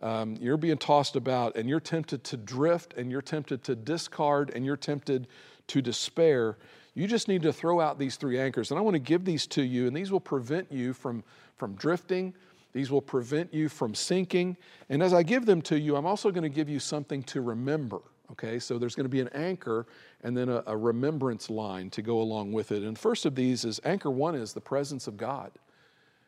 um, 0.00 0.36
you're 0.40 0.56
being 0.56 0.78
tossed 0.78 1.16
about 1.16 1.56
and 1.56 1.68
you're 1.68 1.80
tempted 1.80 2.22
to 2.22 2.36
drift 2.36 2.94
and 2.96 3.10
you're 3.10 3.22
tempted 3.22 3.64
to 3.64 3.74
discard 3.74 4.50
and 4.54 4.64
you're 4.64 4.76
tempted 4.76 5.26
to 5.66 5.82
despair, 5.82 6.56
you 6.94 7.08
just 7.08 7.26
need 7.26 7.42
to 7.42 7.52
throw 7.52 7.80
out 7.80 7.98
these 7.98 8.14
three 8.14 8.38
anchors. 8.38 8.70
And 8.70 8.78
I 8.78 8.80
want 8.80 8.94
to 8.94 9.00
give 9.00 9.24
these 9.24 9.48
to 9.48 9.62
you, 9.62 9.88
and 9.88 9.96
these 9.96 10.12
will 10.12 10.20
prevent 10.20 10.70
you 10.70 10.92
from, 10.92 11.24
from 11.56 11.74
drifting. 11.74 12.32
These 12.76 12.90
will 12.90 13.00
prevent 13.00 13.54
you 13.54 13.70
from 13.70 13.94
sinking. 13.94 14.54
And 14.90 15.02
as 15.02 15.14
I 15.14 15.22
give 15.22 15.46
them 15.46 15.62
to 15.62 15.80
you, 15.80 15.96
I'm 15.96 16.04
also 16.04 16.30
going 16.30 16.42
to 16.42 16.50
give 16.50 16.68
you 16.68 16.78
something 16.78 17.22
to 17.22 17.40
remember. 17.40 18.02
Okay, 18.32 18.58
so 18.58 18.76
there's 18.76 18.94
going 18.94 19.06
to 19.06 19.08
be 19.08 19.22
an 19.22 19.30
anchor 19.32 19.86
and 20.22 20.36
then 20.36 20.50
a, 20.50 20.62
a 20.66 20.76
remembrance 20.76 21.48
line 21.48 21.88
to 21.88 22.02
go 22.02 22.20
along 22.20 22.52
with 22.52 22.72
it. 22.72 22.82
And 22.82 22.98
first 22.98 23.24
of 23.24 23.34
these 23.34 23.64
is 23.64 23.80
anchor 23.86 24.10
one 24.10 24.34
is 24.34 24.52
the 24.52 24.60
presence 24.60 25.06
of 25.06 25.16
God. 25.16 25.52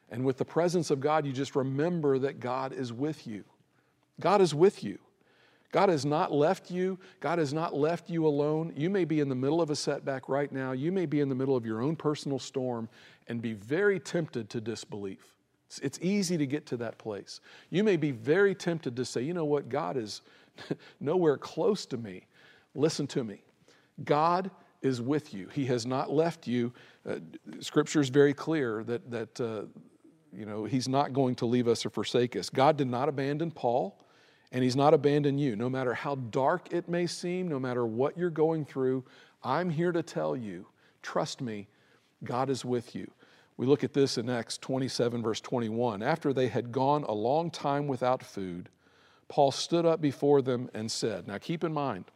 And 0.09 0.25
with 0.25 0.39
the 0.39 0.45
presence 0.47 0.91
of 0.91 1.01
God, 1.01 1.27
you 1.27 1.35
just 1.35 1.55
remember 1.55 2.19
that 2.19 2.41
God 2.41 2.73
is 2.73 2.95
with 2.95 3.27
you. 3.27 3.45
God 4.19 4.41
is 4.41 4.55
with 4.55 4.83
you. 4.83 4.99
God 5.71 5.91
has 5.91 6.07
not 6.07 6.33
left 6.33 6.71
you. 6.71 6.99
God 7.21 7.39
has 7.39 7.53
not 7.53 7.75
left 7.75 8.09
you 8.09 8.27
alone. 8.27 8.73
You 8.75 8.89
may 8.89 9.05
be 9.05 9.21
in 9.21 9.29
the 9.29 9.35
middle 9.35 9.61
of 9.61 9.69
a 9.69 9.77
setback 9.77 10.31
right 10.31 10.51
now. 10.51 10.73
You 10.73 10.93
may 10.93 11.05
be 11.05 11.21
in 11.21 11.29
the 11.29 11.35
middle 11.35 11.57
of 11.57 11.67
your 11.67 11.83
own 11.83 11.95
personal 11.95 12.39
storm 12.39 12.89
and 13.27 13.43
be 13.43 13.53
very 13.53 14.01
tempted 14.01 14.49
to 14.49 14.63
disbelief. 14.63 15.35
It's, 15.69 15.79
it's 15.81 15.99
easy 16.01 16.39
to 16.39 16.47
get 16.47 16.67
to 16.67 16.79
that 16.79 16.99
place. 16.99 17.41
You 17.71 17.85
may 17.85 17.97
be 17.97 18.11
very 18.11 18.55
tempted 18.55 18.97
to 18.97 19.05
say, 19.05 19.23
you 19.23 19.35
know 19.35 19.45
what, 19.45 19.69
God 19.69 19.97
is 19.97 20.23
nowhere 21.01 21.37
close 21.37 21.85
to 21.87 21.99
me. 21.99 22.27
Listen 22.75 23.07
to 23.09 23.23
me. 23.23 23.43
God 24.05 24.51
is 24.81 25.03
with 25.03 25.35
you. 25.35 25.49
He 25.49 25.67
has 25.67 25.85
not 25.85 26.11
left 26.11 26.47
you. 26.47 26.73
Uh, 27.07 27.17
scripture 27.61 28.01
is 28.01 28.09
very 28.09 28.33
clear 28.33 28.83
that, 28.85 29.11
that 29.11 29.41
uh, 29.41 29.63
you 30.33 30.47
know, 30.47 30.65
He's 30.65 30.89
not 30.89 31.13
going 31.13 31.35
to 31.37 31.47
leave 31.47 31.69
us 31.69 31.85
or 31.85 31.91
forsake 31.91 32.37
us. 32.37 32.49
God 32.49 32.77
did 32.77 32.89
not 32.89 33.09
abandon 33.09 33.51
Paul 33.51 34.03
and 34.53 34.65
He's 34.65 34.77
not 34.77 34.95
abandoned 34.95 35.39
you. 35.41 35.57
No 35.57 35.69
matter 35.69 35.93
how 35.93 36.15
dark 36.15 36.73
it 36.73 36.89
may 36.89 37.07
seem, 37.07 37.49
no 37.49 37.59
matter 37.59 37.85
what 37.85 38.17
you're 38.17 38.31
going 38.31 38.65
through, 38.65 39.05
I'm 39.43 39.69
here 39.69 39.93
to 39.93 40.03
tell 40.03 40.37
you 40.37 40.67
trust 41.03 41.41
me, 41.41 41.69
God 42.25 42.51
is 42.51 42.65
with 42.65 42.95
you. 42.95 43.11
We 43.59 43.67
look 43.67 43.85
at 43.85 43.93
this 43.93 44.17
in 44.17 44.31
Acts 44.31 44.57
27, 44.57 45.23
verse 45.23 45.43
21. 45.43 46.03
After 46.03 46.33
they 46.33 46.49
had 46.49 46.73
gone 46.73 47.05
a 47.05 47.13
long 47.13 47.51
time 47.51 47.87
without 47.87 48.23
food, 48.23 48.71
Paul 49.29 49.51
stood 49.51 49.85
up 49.85 50.01
before 50.01 50.41
them 50.41 50.71
and 50.73 50.91
said, 50.91 51.29
Now 51.29 51.37
keep 51.37 51.63
in 51.63 51.75
mind, 51.75 52.07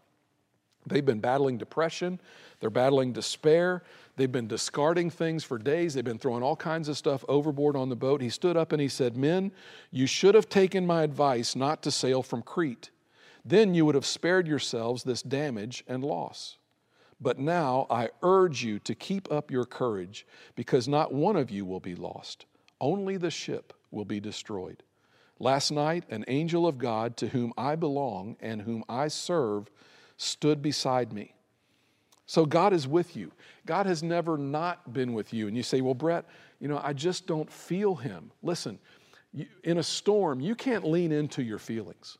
they've 0.86 1.04
been 1.04 1.20
battling 1.20 1.58
depression, 1.58 2.18
they're 2.60 2.70
battling 2.70 3.12
despair, 3.12 3.82
They've 4.16 4.30
been 4.30 4.46
discarding 4.46 5.10
things 5.10 5.42
for 5.42 5.58
days. 5.58 5.94
They've 5.94 6.04
been 6.04 6.18
throwing 6.18 6.42
all 6.42 6.56
kinds 6.56 6.88
of 6.88 6.98
stuff 6.98 7.24
overboard 7.28 7.76
on 7.76 7.88
the 7.88 7.96
boat. 7.96 8.20
He 8.20 8.28
stood 8.28 8.56
up 8.56 8.72
and 8.72 8.80
he 8.80 8.88
said, 8.88 9.16
Men, 9.16 9.52
you 9.90 10.06
should 10.06 10.34
have 10.34 10.48
taken 10.48 10.86
my 10.86 11.02
advice 11.02 11.56
not 11.56 11.82
to 11.82 11.90
sail 11.90 12.22
from 12.22 12.42
Crete. 12.42 12.90
Then 13.44 13.74
you 13.74 13.86
would 13.86 13.94
have 13.94 14.06
spared 14.06 14.46
yourselves 14.46 15.02
this 15.02 15.22
damage 15.22 15.82
and 15.88 16.04
loss. 16.04 16.58
But 17.22 17.38
now 17.38 17.86
I 17.88 18.10
urge 18.22 18.64
you 18.64 18.80
to 18.80 18.96
keep 18.96 19.30
up 19.30 19.50
your 19.50 19.64
courage, 19.64 20.26
because 20.56 20.88
not 20.88 21.14
one 21.14 21.36
of 21.36 21.50
you 21.50 21.64
will 21.64 21.80
be 21.80 21.94
lost, 21.94 22.46
only 22.80 23.16
the 23.16 23.30
ship 23.30 23.72
will 23.92 24.04
be 24.04 24.18
destroyed. 24.18 24.82
Last 25.38 25.70
night, 25.70 26.04
an 26.10 26.24
angel 26.26 26.66
of 26.66 26.78
God 26.78 27.16
to 27.18 27.28
whom 27.28 27.52
I 27.56 27.76
belong 27.76 28.36
and 28.40 28.62
whom 28.62 28.84
I 28.88 29.08
serve 29.08 29.70
stood 30.16 30.62
beside 30.62 31.12
me. 31.12 31.34
So 32.26 32.44
God 32.44 32.72
is 32.72 32.88
with 32.88 33.16
you. 33.16 33.32
God 33.66 33.86
has 33.86 34.02
never 34.02 34.36
not 34.36 34.92
been 34.92 35.12
with 35.12 35.32
you. 35.32 35.48
And 35.48 35.56
you 35.56 35.62
say, 35.62 35.80
well, 35.80 35.94
Brett, 35.94 36.24
you 36.60 36.68
know, 36.68 36.80
I 36.82 36.92
just 36.92 37.26
don't 37.26 37.50
feel 37.50 37.94
him. 37.94 38.30
Listen, 38.42 38.78
in 39.64 39.78
a 39.78 39.82
storm, 39.82 40.40
you 40.40 40.54
can't 40.54 40.84
lean 40.84 41.12
into 41.12 41.42
your 41.42 41.58
feelings. 41.58 42.18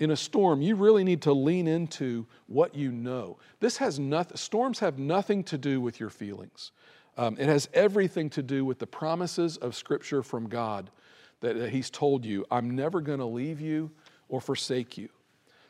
In 0.00 0.10
a 0.10 0.16
storm, 0.16 0.62
you 0.62 0.76
really 0.76 1.04
need 1.04 1.22
to 1.22 1.32
lean 1.32 1.68
into 1.68 2.26
what 2.46 2.74
you 2.74 2.90
know. 2.90 3.36
This 3.60 3.76
has 3.76 3.98
nothing, 3.98 4.36
storms 4.36 4.78
have 4.78 4.98
nothing 4.98 5.44
to 5.44 5.58
do 5.58 5.80
with 5.80 6.00
your 6.00 6.08
feelings. 6.08 6.72
Um, 7.18 7.36
it 7.38 7.46
has 7.46 7.68
everything 7.74 8.30
to 8.30 8.42
do 8.42 8.64
with 8.64 8.78
the 8.78 8.86
promises 8.86 9.58
of 9.58 9.76
Scripture 9.76 10.22
from 10.22 10.48
God 10.48 10.90
that, 11.40 11.58
that 11.58 11.70
He's 11.70 11.90
told 11.90 12.24
you, 12.24 12.46
I'm 12.50 12.74
never 12.74 13.02
going 13.02 13.18
to 13.18 13.26
leave 13.26 13.60
you 13.60 13.90
or 14.30 14.40
forsake 14.40 14.96
you. 14.96 15.10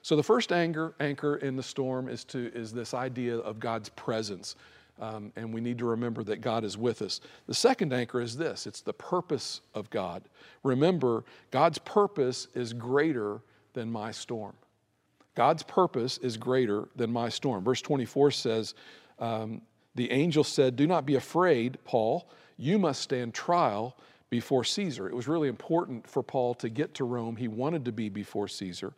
So 0.02 0.14
the 0.14 0.22
first 0.22 0.52
anchor, 0.52 0.94
anchor 1.00 1.36
in 1.36 1.56
the 1.56 1.62
storm 1.62 2.08
is, 2.08 2.24
to, 2.26 2.52
is 2.54 2.72
this 2.72 2.94
idea 2.94 3.36
of 3.36 3.58
God's 3.58 3.88
presence. 3.90 4.54
Um, 5.00 5.32
and 5.34 5.52
we 5.52 5.60
need 5.60 5.78
to 5.78 5.86
remember 5.86 6.22
that 6.24 6.40
God 6.40 6.62
is 6.62 6.78
with 6.78 7.02
us. 7.02 7.20
The 7.46 7.54
second 7.54 7.92
anchor 7.92 8.20
is 8.20 8.36
this 8.36 8.66
it's 8.66 8.80
the 8.80 8.92
purpose 8.92 9.60
of 9.74 9.90
God. 9.90 10.22
Remember, 10.62 11.24
God's 11.50 11.78
purpose 11.78 12.46
is 12.54 12.72
greater 12.72 13.40
than 13.72 13.90
my 13.90 14.10
storm. 14.10 14.54
God's 15.34 15.62
purpose 15.62 16.18
is 16.18 16.36
greater 16.36 16.88
than 16.96 17.12
my 17.12 17.28
storm. 17.28 17.64
Verse 17.64 17.80
24 17.80 18.30
says, 18.30 18.74
um, 19.18 19.62
The 19.94 20.10
angel 20.10 20.44
said, 20.44 20.76
Do 20.76 20.86
not 20.86 21.06
be 21.06 21.14
afraid, 21.14 21.78
Paul. 21.84 22.28
You 22.56 22.78
must 22.78 23.00
stand 23.00 23.32
trial 23.32 23.96
before 24.28 24.64
Caesar. 24.64 25.08
It 25.08 25.14
was 25.14 25.28
really 25.28 25.48
important 25.48 26.06
for 26.08 26.22
Paul 26.22 26.54
to 26.54 26.68
get 26.68 26.94
to 26.94 27.04
Rome. 27.04 27.36
He 27.36 27.48
wanted 27.48 27.84
to 27.86 27.92
be 27.92 28.08
before 28.08 28.48
Caesar. 28.48 28.92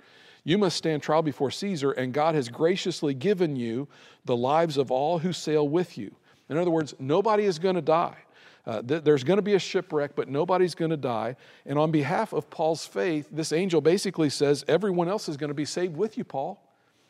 You 0.44 0.58
must 0.58 0.76
stand 0.76 1.02
trial 1.02 1.22
before 1.22 1.50
Caesar, 1.50 1.92
and 1.92 2.12
God 2.12 2.34
has 2.34 2.48
graciously 2.48 3.14
given 3.14 3.54
you 3.56 3.86
the 4.24 4.36
lives 4.36 4.76
of 4.76 4.90
all 4.90 5.18
who 5.18 5.32
sail 5.32 5.68
with 5.68 5.96
you. 5.96 6.14
In 6.48 6.56
other 6.56 6.70
words, 6.70 6.94
nobody 6.98 7.44
is 7.44 7.58
going 7.58 7.76
to 7.76 7.82
die. 7.82 8.16
Uh, 8.64 8.80
th- 8.82 9.02
there's 9.02 9.24
going 9.24 9.38
to 9.38 9.42
be 9.42 9.54
a 9.54 9.58
shipwreck, 9.58 10.14
but 10.14 10.28
nobody's 10.28 10.74
going 10.74 10.90
to 10.90 10.96
die. 10.96 11.36
And 11.66 11.78
on 11.78 11.90
behalf 11.90 12.32
of 12.32 12.48
Paul's 12.48 12.86
faith, 12.86 13.28
this 13.30 13.52
angel 13.52 13.80
basically 13.80 14.30
says, 14.30 14.64
Everyone 14.68 15.08
else 15.08 15.28
is 15.28 15.36
going 15.36 15.48
to 15.48 15.54
be 15.54 15.64
saved 15.64 15.96
with 15.96 16.16
you, 16.16 16.24
Paul. 16.24 16.62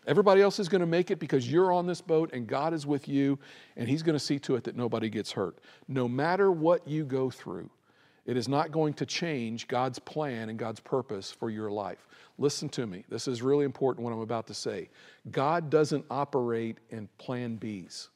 Everybody 0.07 0.43
else 0.43 0.59
is 0.59 0.69
going 0.69 0.81
to 0.81 0.87
make 0.87 1.11
it 1.11 1.21
because 1.21 1.51
you're 1.51 1.73
on 1.73 1.87
this 1.87 2.01
boat 2.01 2.31
and 2.33 2.47
God 2.47 2.75
is 2.75 2.87
with 2.87 3.07
you, 3.07 3.39
and 3.77 3.89
He's 3.89 4.03
going 4.03 4.19
to 4.19 4.25
see 4.25 4.39
to 4.41 4.57
it 4.57 4.65
that 4.65 4.77
nobody 4.77 5.09
gets 5.09 5.31
hurt. 5.33 5.59
No 5.87 6.09
matter 6.09 6.51
what 6.51 6.89
you 6.89 7.05
go 7.05 7.31
through, 7.31 7.71
it 8.25 8.37
is 8.37 8.49
not 8.49 8.73
going 8.73 8.95
to 8.95 9.07
change 9.07 9.69
God's 9.69 9.99
plan 9.99 10.49
and 10.49 10.59
God's 10.59 10.81
purpose 10.81 11.31
for 11.31 11.51
your 11.51 11.71
life. 11.71 12.07
Listen 12.39 12.69
to 12.71 12.87
me. 12.87 13.05
This 13.09 13.29
is 13.29 13.43
really 13.43 13.65
important 13.65 14.05
what 14.05 14.13
I'm 14.13 14.21
about 14.21 14.47
to 14.49 14.55
say. 14.55 14.89
God 15.31 15.71
doesn't 15.71 16.05
operate 16.11 16.79
in 16.91 17.09
plan 17.19 17.59
Bs. 17.59 18.09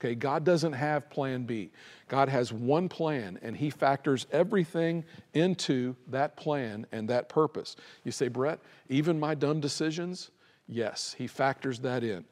Okay, 0.00 0.14
God 0.14 0.44
doesn't 0.44 0.74
have 0.74 1.10
plan 1.10 1.42
B. 1.42 1.72
God 2.06 2.28
has 2.28 2.52
one 2.52 2.88
plan 2.88 3.38
and 3.42 3.56
he 3.56 3.68
factors 3.68 4.28
everything 4.30 5.04
into 5.34 5.96
that 6.08 6.36
plan 6.36 6.86
and 6.92 7.08
that 7.10 7.28
purpose. 7.28 7.74
You 8.04 8.12
say, 8.12 8.28
Brett, 8.28 8.60
even 8.88 9.18
my 9.18 9.34
dumb 9.34 9.58
decisions? 9.60 10.30
Yes, 10.68 11.16
he 11.18 11.26
factors 11.26 11.80
that 11.80 12.04
in. 12.04 12.24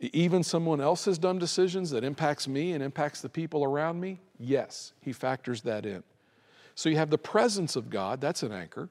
Even 0.00 0.44
someone 0.44 0.80
else's 0.80 1.18
dumb 1.18 1.40
decisions 1.40 1.90
that 1.90 2.04
impacts 2.04 2.46
me 2.46 2.72
and 2.72 2.84
impacts 2.84 3.20
the 3.20 3.28
people 3.28 3.64
around 3.64 3.98
me? 3.98 4.20
Yes, 4.38 4.92
he 5.00 5.12
factors 5.12 5.62
that 5.62 5.84
in. 5.84 6.04
So 6.76 6.88
you 6.88 6.96
have 6.98 7.10
the 7.10 7.18
presence 7.18 7.74
of 7.74 7.90
God, 7.90 8.20
that's 8.20 8.44
an 8.44 8.52
anchor. 8.52 8.90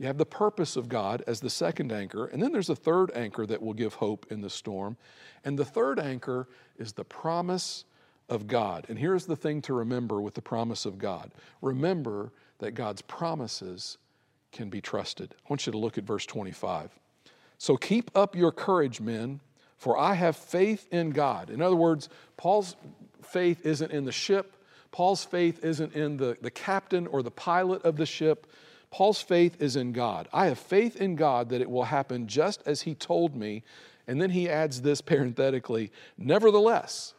You 0.00 0.06
have 0.06 0.16
the 0.16 0.24
purpose 0.24 0.76
of 0.76 0.88
God 0.88 1.22
as 1.26 1.40
the 1.40 1.50
second 1.50 1.92
anchor. 1.92 2.24
And 2.24 2.42
then 2.42 2.52
there's 2.52 2.70
a 2.70 2.74
third 2.74 3.12
anchor 3.14 3.44
that 3.44 3.60
will 3.60 3.74
give 3.74 3.92
hope 3.92 4.24
in 4.30 4.40
the 4.40 4.48
storm. 4.48 4.96
And 5.44 5.58
the 5.58 5.64
third 5.64 6.00
anchor 6.00 6.48
is 6.78 6.94
the 6.94 7.04
promise 7.04 7.84
of 8.26 8.46
God. 8.46 8.86
And 8.88 8.98
here's 8.98 9.26
the 9.26 9.36
thing 9.36 9.60
to 9.62 9.74
remember 9.74 10.22
with 10.22 10.32
the 10.32 10.40
promise 10.40 10.86
of 10.86 10.96
God 10.96 11.32
remember 11.60 12.32
that 12.60 12.72
God's 12.72 13.02
promises 13.02 13.98
can 14.52 14.70
be 14.70 14.80
trusted. 14.80 15.34
I 15.38 15.46
want 15.50 15.66
you 15.66 15.72
to 15.72 15.78
look 15.78 15.98
at 15.98 16.04
verse 16.04 16.24
25. 16.24 16.98
So 17.58 17.76
keep 17.76 18.10
up 18.14 18.34
your 18.34 18.52
courage, 18.52 19.02
men, 19.02 19.40
For 19.76 19.98
I 19.98 20.14
have 20.14 20.34
faith 20.34 20.88
in 20.90 21.10
God. 21.10 21.50
In 21.50 21.60
other 21.60 21.76
words, 21.76 22.08
Paul's 22.38 22.74
faith 23.22 23.66
isn't 23.66 23.90
in 23.90 24.06
the 24.06 24.12
ship, 24.12 24.56
Paul's 24.92 25.26
faith 25.26 25.62
isn't 25.62 25.92
in 25.92 26.16
the, 26.16 26.38
the 26.40 26.50
captain 26.50 27.06
or 27.06 27.22
the 27.22 27.30
pilot 27.30 27.84
of 27.84 27.96
the 27.96 28.06
ship. 28.06 28.46
Paul's 28.90 29.22
faith 29.22 29.60
is 29.60 29.76
in 29.76 29.92
God. 29.92 30.28
I 30.32 30.46
have 30.46 30.58
faith 30.58 30.96
in 30.96 31.16
God 31.16 31.48
that 31.50 31.60
it 31.60 31.70
will 31.70 31.84
happen 31.84 32.26
just 32.26 32.62
as 32.66 32.82
he 32.82 32.94
told 32.94 33.36
me. 33.36 33.62
And 34.06 34.20
then 34.20 34.30
he 34.30 34.48
adds 34.48 34.82
this 34.82 35.00
parenthetically 35.00 35.92
Nevertheless, 36.18 37.14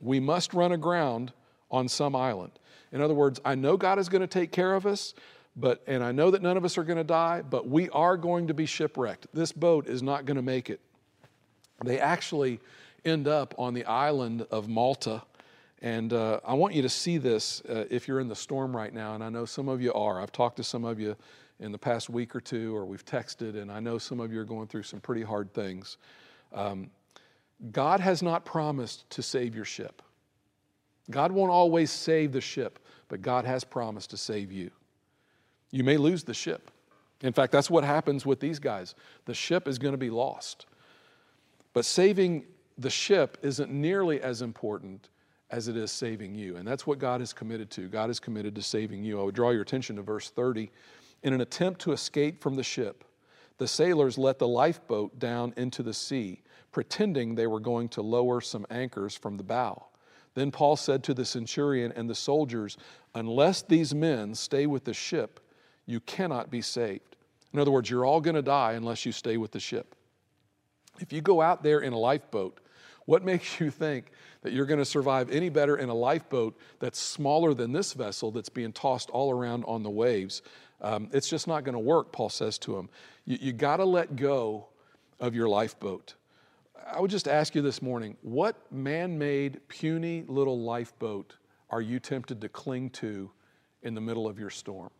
we 0.00 0.20
must 0.20 0.54
run 0.54 0.72
aground 0.72 1.32
on 1.70 1.88
some 1.88 2.14
island. 2.14 2.52
In 2.92 3.00
other 3.00 3.14
words, 3.14 3.40
I 3.44 3.54
know 3.56 3.76
God 3.76 3.98
is 3.98 4.08
going 4.08 4.20
to 4.20 4.26
take 4.26 4.52
care 4.52 4.74
of 4.74 4.86
us, 4.86 5.14
but 5.56 5.82
and 5.86 6.04
I 6.04 6.12
know 6.12 6.30
that 6.30 6.42
none 6.42 6.56
of 6.56 6.64
us 6.64 6.78
are 6.78 6.84
going 6.84 6.98
to 6.98 7.04
die, 7.04 7.42
but 7.42 7.68
we 7.68 7.88
are 7.90 8.16
going 8.16 8.46
to 8.46 8.54
be 8.54 8.66
shipwrecked. 8.66 9.26
This 9.34 9.52
boat 9.52 9.88
is 9.88 10.02
not 10.02 10.24
going 10.24 10.36
to 10.36 10.42
make 10.42 10.70
it. 10.70 10.80
They 11.84 11.98
actually 11.98 12.60
end 13.04 13.26
up 13.26 13.54
on 13.58 13.74
the 13.74 13.84
island 13.84 14.46
of 14.50 14.68
Malta. 14.68 15.22
And 15.82 16.12
uh, 16.12 16.40
I 16.44 16.54
want 16.54 16.74
you 16.74 16.82
to 16.82 16.88
see 16.88 17.18
this 17.18 17.62
uh, 17.68 17.84
if 17.90 18.08
you're 18.08 18.20
in 18.20 18.28
the 18.28 18.36
storm 18.36 18.74
right 18.74 18.92
now, 18.92 19.14
and 19.14 19.22
I 19.22 19.28
know 19.28 19.44
some 19.44 19.68
of 19.68 19.82
you 19.82 19.92
are. 19.92 20.20
I've 20.20 20.32
talked 20.32 20.56
to 20.56 20.64
some 20.64 20.84
of 20.84 20.98
you 20.98 21.16
in 21.60 21.72
the 21.72 21.78
past 21.78 22.08
week 22.08 22.34
or 22.34 22.40
two, 22.40 22.74
or 22.74 22.84
we've 22.84 23.04
texted, 23.04 23.60
and 23.60 23.70
I 23.70 23.80
know 23.80 23.98
some 23.98 24.20
of 24.20 24.32
you 24.32 24.40
are 24.40 24.44
going 24.44 24.68
through 24.68 24.84
some 24.84 25.00
pretty 25.00 25.22
hard 25.22 25.52
things. 25.52 25.98
Um, 26.52 26.90
God 27.72 28.00
has 28.00 28.22
not 28.22 28.44
promised 28.44 29.08
to 29.10 29.22
save 29.22 29.54
your 29.54 29.64
ship. 29.64 30.02
God 31.10 31.32
won't 31.32 31.50
always 31.50 31.90
save 31.90 32.32
the 32.32 32.40
ship, 32.40 32.78
but 33.08 33.22
God 33.22 33.44
has 33.44 33.64
promised 33.64 34.10
to 34.10 34.16
save 34.16 34.50
you. 34.50 34.70
You 35.70 35.84
may 35.84 35.96
lose 35.96 36.24
the 36.24 36.34
ship. 36.34 36.70
In 37.22 37.32
fact, 37.32 37.52
that's 37.52 37.70
what 37.70 37.84
happens 37.84 38.26
with 38.26 38.40
these 38.40 38.58
guys. 38.58 38.94
The 39.24 39.34
ship 39.34 39.68
is 39.68 39.78
going 39.78 39.92
to 39.92 39.98
be 39.98 40.10
lost. 40.10 40.66
But 41.72 41.84
saving 41.84 42.44
the 42.76 42.90
ship 42.90 43.38
isn't 43.42 43.70
nearly 43.70 44.20
as 44.20 44.42
important 44.42 45.08
as 45.50 45.68
it 45.68 45.76
is 45.76 45.92
saving 45.92 46.34
you. 46.34 46.56
And 46.56 46.66
that's 46.66 46.86
what 46.86 46.98
God 46.98 47.22
is 47.22 47.32
committed 47.32 47.70
to. 47.72 47.88
God 47.88 48.10
is 48.10 48.18
committed 48.18 48.54
to 48.56 48.62
saving 48.62 49.04
you. 49.04 49.20
I 49.20 49.22
would 49.22 49.34
draw 49.34 49.50
your 49.50 49.62
attention 49.62 49.96
to 49.96 50.02
verse 50.02 50.30
30. 50.30 50.70
In 51.22 51.32
an 51.32 51.40
attempt 51.40 51.80
to 51.82 51.92
escape 51.92 52.42
from 52.42 52.54
the 52.54 52.62
ship, 52.62 53.04
the 53.58 53.68
sailors 53.68 54.18
let 54.18 54.38
the 54.38 54.48
lifeboat 54.48 55.18
down 55.18 55.54
into 55.56 55.82
the 55.82 55.94
sea, 55.94 56.42
pretending 56.72 57.34
they 57.34 57.46
were 57.46 57.60
going 57.60 57.88
to 57.90 58.02
lower 58.02 58.40
some 58.40 58.66
anchors 58.70 59.16
from 59.16 59.36
the 59.36 59.44
bow. 59.44 59.86
Then 60.34 60.50
Paul 60.50 60.76
said 60.76 61.02
to 61.04 61.14
the 61.14 61.24
centurion 61.24 61.92
and 61.96 62.10
the 62.10 62.14
soldiers, 62.14 62.76
Unless 63.14 63.62
these 63.62 63.94
men 63.94 64.34
stay 64.34 64.66
with 64.66 64.84
the 64.84 64.92
ship, 64.92 65.40
you 65.86 66.00
cannot 66.00 66.50
be 66.50 66.60
saved. 66.60 67.16
In 67.54 67.60
other 67.60 67.70
words, 67.70 67.88
you're 67.88 68.04
all 68.04 68.20
going 68.20 68.34
to 68.34 68.42
die 68.42 68.72
unless 68.72 69.06
you 69.06 69.12
stay 69.12 69.38
with 69.38 69.52
the 69.52 69.60
ship. 69.60 69.94
If 71.00 71.12
you 71.12 71.22
go 71.22 71.40
out 71.40 71.62
there 71.62 71.80
in 71.80 71.94
a 71.94 71.98
lifeboat, 71.98 72.60
what 73.06 73.24
makes 73.24 73.58
you 73.58 73.70
think 73.70 74.10
that 74.46 74.52
you're 74.52 74.64
going 74.64 74.78
to 74.78 74.84
survive 74.84 75.28
any 75.32 75.48
better 75.48 75.76
in 75.76 75.88
a 75.88 75.94
lifeboat 75.94 76.56
that's 76.78 77.00
smaller 77.00 77.52
than 77.52 77.72
this 77.72 77.94
vessel 77.94 78.30
that's 78.30 78.48
being 78.48 78.72
tossed 78.72 79.10
all 79.10 79.32
around 79.32 79.64
on 79.64 79.82
the 79.82 79.90
waves? 79.90 80.40
Um, 80.80 81.10
it's 81.12 81.28
just 81.28 81.48
not 81.48 81.64
going 81.64 81.72
to 81.72 81.80
work, 81.80 82.12
Paul 82.12 82.28
says 82.28 82.56
to 82.58 82.76
him. 82.76 82.88
You, 83.24 83.38
you 83.40 83.52
got 83.52 83.78
to 83.78 83.84
let 83.84 84.14
go 84.14 84.68
of 85.18 85.34
your 85.34 85.48
lifeboat. 85.48 86.14
I 86.86 87.00
would 87.00 87.10
just 87.10 87.26
ask 87.26 87.56
you 87.56 87.62
this 87.62 87.82
morning 87.82 88.16
what 88.22 88.70
man 88.70 89.18
made, 89.18 89.58
puny 89.66 90.24
little 90.28 90.60
lifeboat 90.60 91.34
are 91.70 91.80
you 91.80 91.98
tempted 91.98 92.40
to 92.40 92.48
cling 92.48 92.90
to 92.90 93.28
in 93.82 93.96
the 93.96 94.00
middle 94.00 94.28
of 94.28 94.38
your 94.38 94.50
storm? 94.50 94.90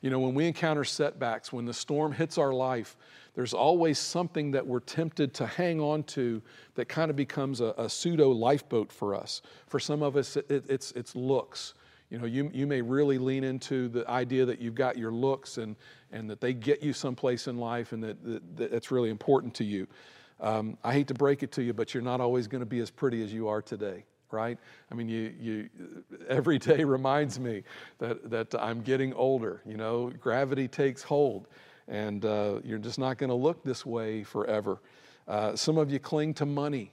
You 0.00 0.10
know, 0.10 0.20
when 0.20 0.34
we 0.34 0.46
encounter 0.46 0.84
setbacks, 0.84 1.52
when 1.52 1.64
the 1.64 1.74
storm 1.74 2.12
hits 2.12 2.38
our 2.38 2.52
life, 2.52 2.96
there's 3.34 3.52
always 3.52 3.98
something 3.98 4.52
that 4.52 4.66
we're 4.66 4.80
tempted 4.80 5.34
to 5.34 5.46
hang 5.46 5.80
on 5.80 6.04
to 6.04 6.40
that 6.74 6.88
kind 6.88 7.10
of 7.10 7.16
becomes 7.16 7.60
a, 7.60 7.74
a 7.78 7.88
pseudo 7.88 8.30
lifeboat 8.30 8.92
for 8.92 9.14
us. 9.14 9.42
For 9.66 9.80
some 9.80 10.02
of 10.02 10.16
us, 10.16 10.36
it, 10.36 10.64
it's, 10.68 10.92
it's 10.92 11.16
looks. 11.16 11.74
You 12.10 12.18
know, 12.18 12.26
you, 12.26 12.50
you 12.54 12.66
may 12.66 12.80
really 12.80 13.18
lean 13.18 13.42
into 13.42 13.88
the 13.88 14.08
idea 14.08 14.46
that 14.46 14.60
you've 14.60 14.76
got 14.76 14.96
your 14.96 15.10
looks 15.10 15.58
and, 15.58 15.74
and 16.12 16.30
that 16.30 16.40
they 16.40 16.54
get 16.54 16.82
you 16.82 16.92
someplace 16.92 17.48
in 17.48 17.58
life 17.58 17.92
and 17.92 18.02
that, 18.04 18.24
that, 18.24 18.56
that 18.56 18.70
that's 18.70 18.90
really 18.90 19.10
important 19.10 19.52
to 19.54 19.64
you. 19.64 19.86
Um, 20.40 20.78
I 20.84 20.92
hate 20.92 21.08
to 21.08 21.14
break 21.14 21.42
it 21.42 21.50
to 21.52 21.62
you, 21.62 21.72
but 21.72 21.92
you're 21.92 22.02
not 22.02 22.20
always 22.20 22.46
going 22.46 22.60
to 22.60 22.66
be 22.66 22.78
as 22.78 22.90
pretty 22.90 23.22
as 23.24 23.32
you 23.32 23.48
are 23.48 23.60
today 23.60 24.04
right? 24.30 24.58
I 24.90 24.94
mean, 24.94 25.08
you, 25.08 25.32
you, 25.40 25.70
every 26.28 26.58
day 26.58 26.84
reminds 26.96 27.38
me 27.38 27.62
that, 27.98 28.30
that 28.30 28.54
I'm 28.60 28.82
getting 28.82 29.12
older. 29.14 29.62
You 29.66 29.76
know, 29.76 30.10
gravity 30.20 30.68
takes 30.68 31.02
hold, 31.02 31.48
and 31.86 32.24
uh, 32.24 32.60
you're 32.64 32.78
just 32.78 32.98
not 32.98 33.18
going 33.18 33.30
to 33.30 33.36
look 33.36 33.62
this 33.62 33.84
way 33.86 34.22
forever. 34.22 34.80
Uh, 35.26 35.54
some 35.54 35.76
of 35.76 35.90
you 35.90 35.98
cling 35.98 36.34
to 36.34 36.46
money, 36.46 36.90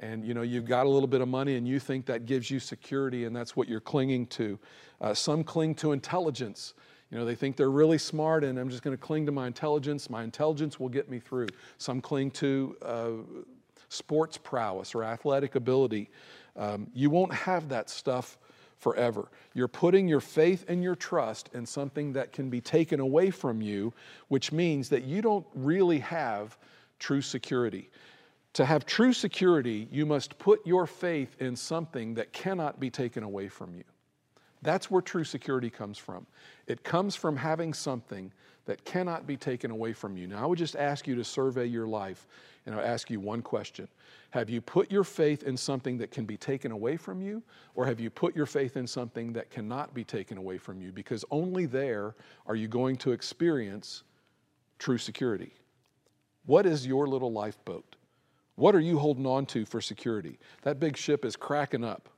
and 0.00 0.24
you 0.24 0.34
know 0.34 0.42
you've 0.42 0.64
got 0.64 0.86
a 0.86 0.88
little 0.88 1.08
bit 1.08 1.20
of 1.20 1.28
money, 1.28 1.56
and 1.56 1.66
you 1.68 1.78
think 1.78 2.06
that 2.06 2.26
gives 2.26 2.50
you 2.50 2.58
security, 2.58 3.24
and 3.24 3.34
that's 3.34 3.56
what 3.56 3.68
you're 3.68 3.80
clinging 3.80 4.26
to. 4.26 4.58
Uh, 5.00 5.14
some 5.14 5.44
cling 5.44 5.74
to 5.74 5.92
intelligence. 5.92 6.74
You 7.10 7.18
know, 7.18 7.24
they 7.24 7.36
think 7.36 7.56
they're 7.56 7.70
really 7.70 7.98
smart, 7.98 8.42
and 8.42 8.58
I'm 8.58 8.68
just 8.68 8.82
going 8.82 8.96
to 8.96 9.00
cling 9.00 9.26
to 9.26 9.32
my 9.32 9.46
intelligence. 9.46 10.10
My 10.10 10.24
intelligence 10.24 10.80
will 10.80 10.88
get 10.88 11.08
me 11.08 11.20
through. 11.20 11.46
Some 11.78 12.00
cling 12.00 12.32
to 12.32 12.76
uh, 12.82 13.10
sports 13.88 14.36
prowess 14.36 14.94
or 14.94 15.04
athletic 15.04 15.54
ability. 15.54 16.10
Um, 16.56 16.88
you 16.94 17.10
won't 17.10 17.32
have 17.32 17.68
that 17.68 17.90
stuff 17.90 18.38
forever. 18.78 19.28
You're 19.54 19.68
putting 19.68 20.06
your 20.06 20.20
faith 20.20 20.64
and 20.68 20.82
your 20.82 20.94
trust 20.94 21.50
in 21.54 21.66
something 21.66 22.12
that 22.12 22.32
can 22.32 22.50
be 22.50 22.60
taken 22.60 23.00
away 23.00 23.30
from 23.30 23.60
you, 23.60 23.92
which 24.28 24.52
means 24.52 24.88
that 24.90 25.04
you 25.04 25.22
don't 25.22 25.46
really 25.54 25.98
have 26.00 26.58
true 26.98 27.22
security. 27.22 27.90
To 28.54 28.64
have 28.64 28.86
true 28.86 29.12
security, 29.12 29.88
you 29.90 30.06
must 30.06 30.38
put 30.38 30.66
your 30.66 30.86
faith 30.86 31.36
in 31.40 31.56
something 31.56 32.14
that 32.14 32.32
cannot 32.32 32.80
be 32.80 32.90
taken 32.90 33.22
away 33.22 33.48
from 33.48 33.74
you. 33.74 33.84
That's 34.62 34.90
where 34.90 35.02
true 35.02 35.24
security 35.24 35.70
comes 35.70 35.98
from. 35.98 36.26
It 36.66 36.82
comes 36.82 37.14
from 37.14 37.36
having 37.36 37.74
something 37.74 38.32
that 38.64 38.84
cannot 38.84 39.26
be 39.26 39.36
taken 39.36 39.70
away 39.70 39.92
from 39.92 40.16
you. 40.16 40.26
Now, 40.26 40.42
I 40.42 40.46
would 40.46 40.58
just 40.58 40.76
ask 40.76 41.06
you 41.06 41.14
to 41.14 41.24
survey 41.24 41.66
your 41.66 41.86
life 41.86 42.26
and 42.66 42.74
I'll 42.74 42.84
ask 42.84 43.10
you 43.10 43.20
one 43.20 43.42
question 43.42 43.88
Have 44.30 44.50
you 44.50 44.60
put 44.60 44.90
your 44.90 45.04
faith 45.04 45.44
in 45.44 45.56
something 45.56 45.96
that 45.98 46.10
can 46.10 46.24
be 46.24 46.36
taken 46.36 46.72
away 46.72 46.96
from 46.96 47.22
you, 47.22 47.42
or 47.74 47.86
have 47.86 48.00
you 48.00 48.10
put 48.10 48.36
your 48.36 48.46
faith 48.46 48.76
in 48.76 48.86
something 48.86 49.32
that 49.32 49.50
cannot 49.50 49.94
be 49.94 50.04
taken 50.04 50.36
away 50.36 50.58
from 50.58 50.80
you? 50.80 50.92
Because 50.92 51.24
only 51.30 51.66
there 51.66 52.14
are 52.46 52.56
you 52.56 52.68
going 52.68 52.96
to 52.96 53.12
experience 53.12 54.02
true 54.78 54.98
security. 54.98 55.52
What 56.44 56.66
is 56.66 56.86
your 56.86 57.06
little 57.06 57.32
lifeboat? 57.32 57.96
What 58.56 58.74
are 58.74 58.80
you 58.80 58.98
holding 58.98 59.26
on 59.26 59.46
to 59.46 59.64
for 59.64 59.80
security? 59.80 60.38
That 60.62 60.80
big 60.80 60.96
ship 60.96 61.24
is 61.24 61.36
cracking 61.36 61.84
up, 61.84 62.08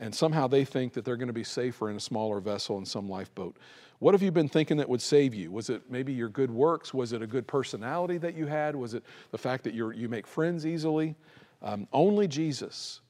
and 0.00 0.14
somehow 0.14 0.46
they 0.46 0.64
think 0.64 0.94
that 0.94 1.04
they're 1.04 1.16
going 1.16 1.28
to 1.28 1.32
be 1.32 1.44
safer 1.44 1.90
in 1.90 1.96
a 1.96 2.00
smaller 2.00 2.40
vessel 2.40 2.78
in 2.78 2.86
some 2.86 3.08
lifeboat. 3.08 3.56
What 3.98 4.14
have 4.14 4.22
you 4.22 4.32
been 4.32 4.48
thinking 4.48 4.78
that 4.78 4.88
would 4.88 5.02
save 5.02 5.34
you? 5.34 5.52
Was 5.52 5.68
it 5.68 5.82
maybe 5.90 6.12
your 6.12 6.30
good 6.30 6.50
works? 6.50 6.94
Was 6.94 7.12
it 7.12 7.20
a 7.20 7.26
good 7.26 7.46
personality 7.46 8.16
that 8.16 8.34
you 8.34 8.46
had? 8.46 8.74
Was 8.74 8.94
it 8.94 9.04
the 9.30 9.38
fact 9.38 9.62
that 9.64 9.74
you 9.74 9.90
you 9.92 10.08
make 10.08 10.26
friends 10.26 10.66
easily? 10.66 11.14
Um, 11.62 11.86
only 11.92 12.26
Jesus 12.26 13.02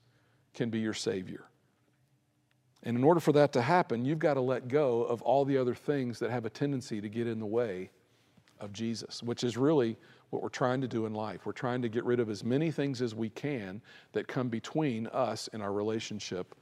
can 0.53 0.68
be 0.68 0.80
your 0.80 0.93
Savior. 0.95 1.45
And 2.82 2.97
in 2.97 3.05
order 3.05 3.20
for 3.20 3.32
that 3.32 3.53
to 3.53 3.62
happen, 3.62 4.05
you've 4.05 4.18
got 4.18 4.34
to 4.34 4.41
let 4.41 4.66
go 4.66 5.03
of 5.03 5.22
all 5.22 5.45
the 5.45 5.57
other 5.57 5.74
things 5.74 6.18
that 6.18 6.30
have 6.30 6.45
a 6.45 6.51
tendency 6.51 7.01
to 7.01 7.09
get 7.09 7.28
in 7.28 7.38
the 7.38 7.47
way 7.47 7.91
of 8.59 8.72
Jesus, 8.72 9.22
which 9.22 9.45
is 9.45 9.57
really 9.57 9.97
what 10.30 10.43
we're 10.43 10.49
trying 10.49 10.80
to 10.80 10.88
do 10.88 11.07
in 11.07 11.14
life. 11.14 11.45
We're 11.45 11.53
trying 11.53 11.82
to 11.82 11.88
get 11.88 12.05
rid 12.05 12.20
of 12.20 12.30
as 12.30 12.43
many 12.43 12.70
things 12.70 13.03
as 13.03 13.14
we 13.14 13.28
can 13.28 13.80
that 14.12 14.26
come 14.26 14.49
between 14.49 15.07
us 15.09 15.49
and 15.53 15.62
our 15.62 15.72
relationship 15.72 16.55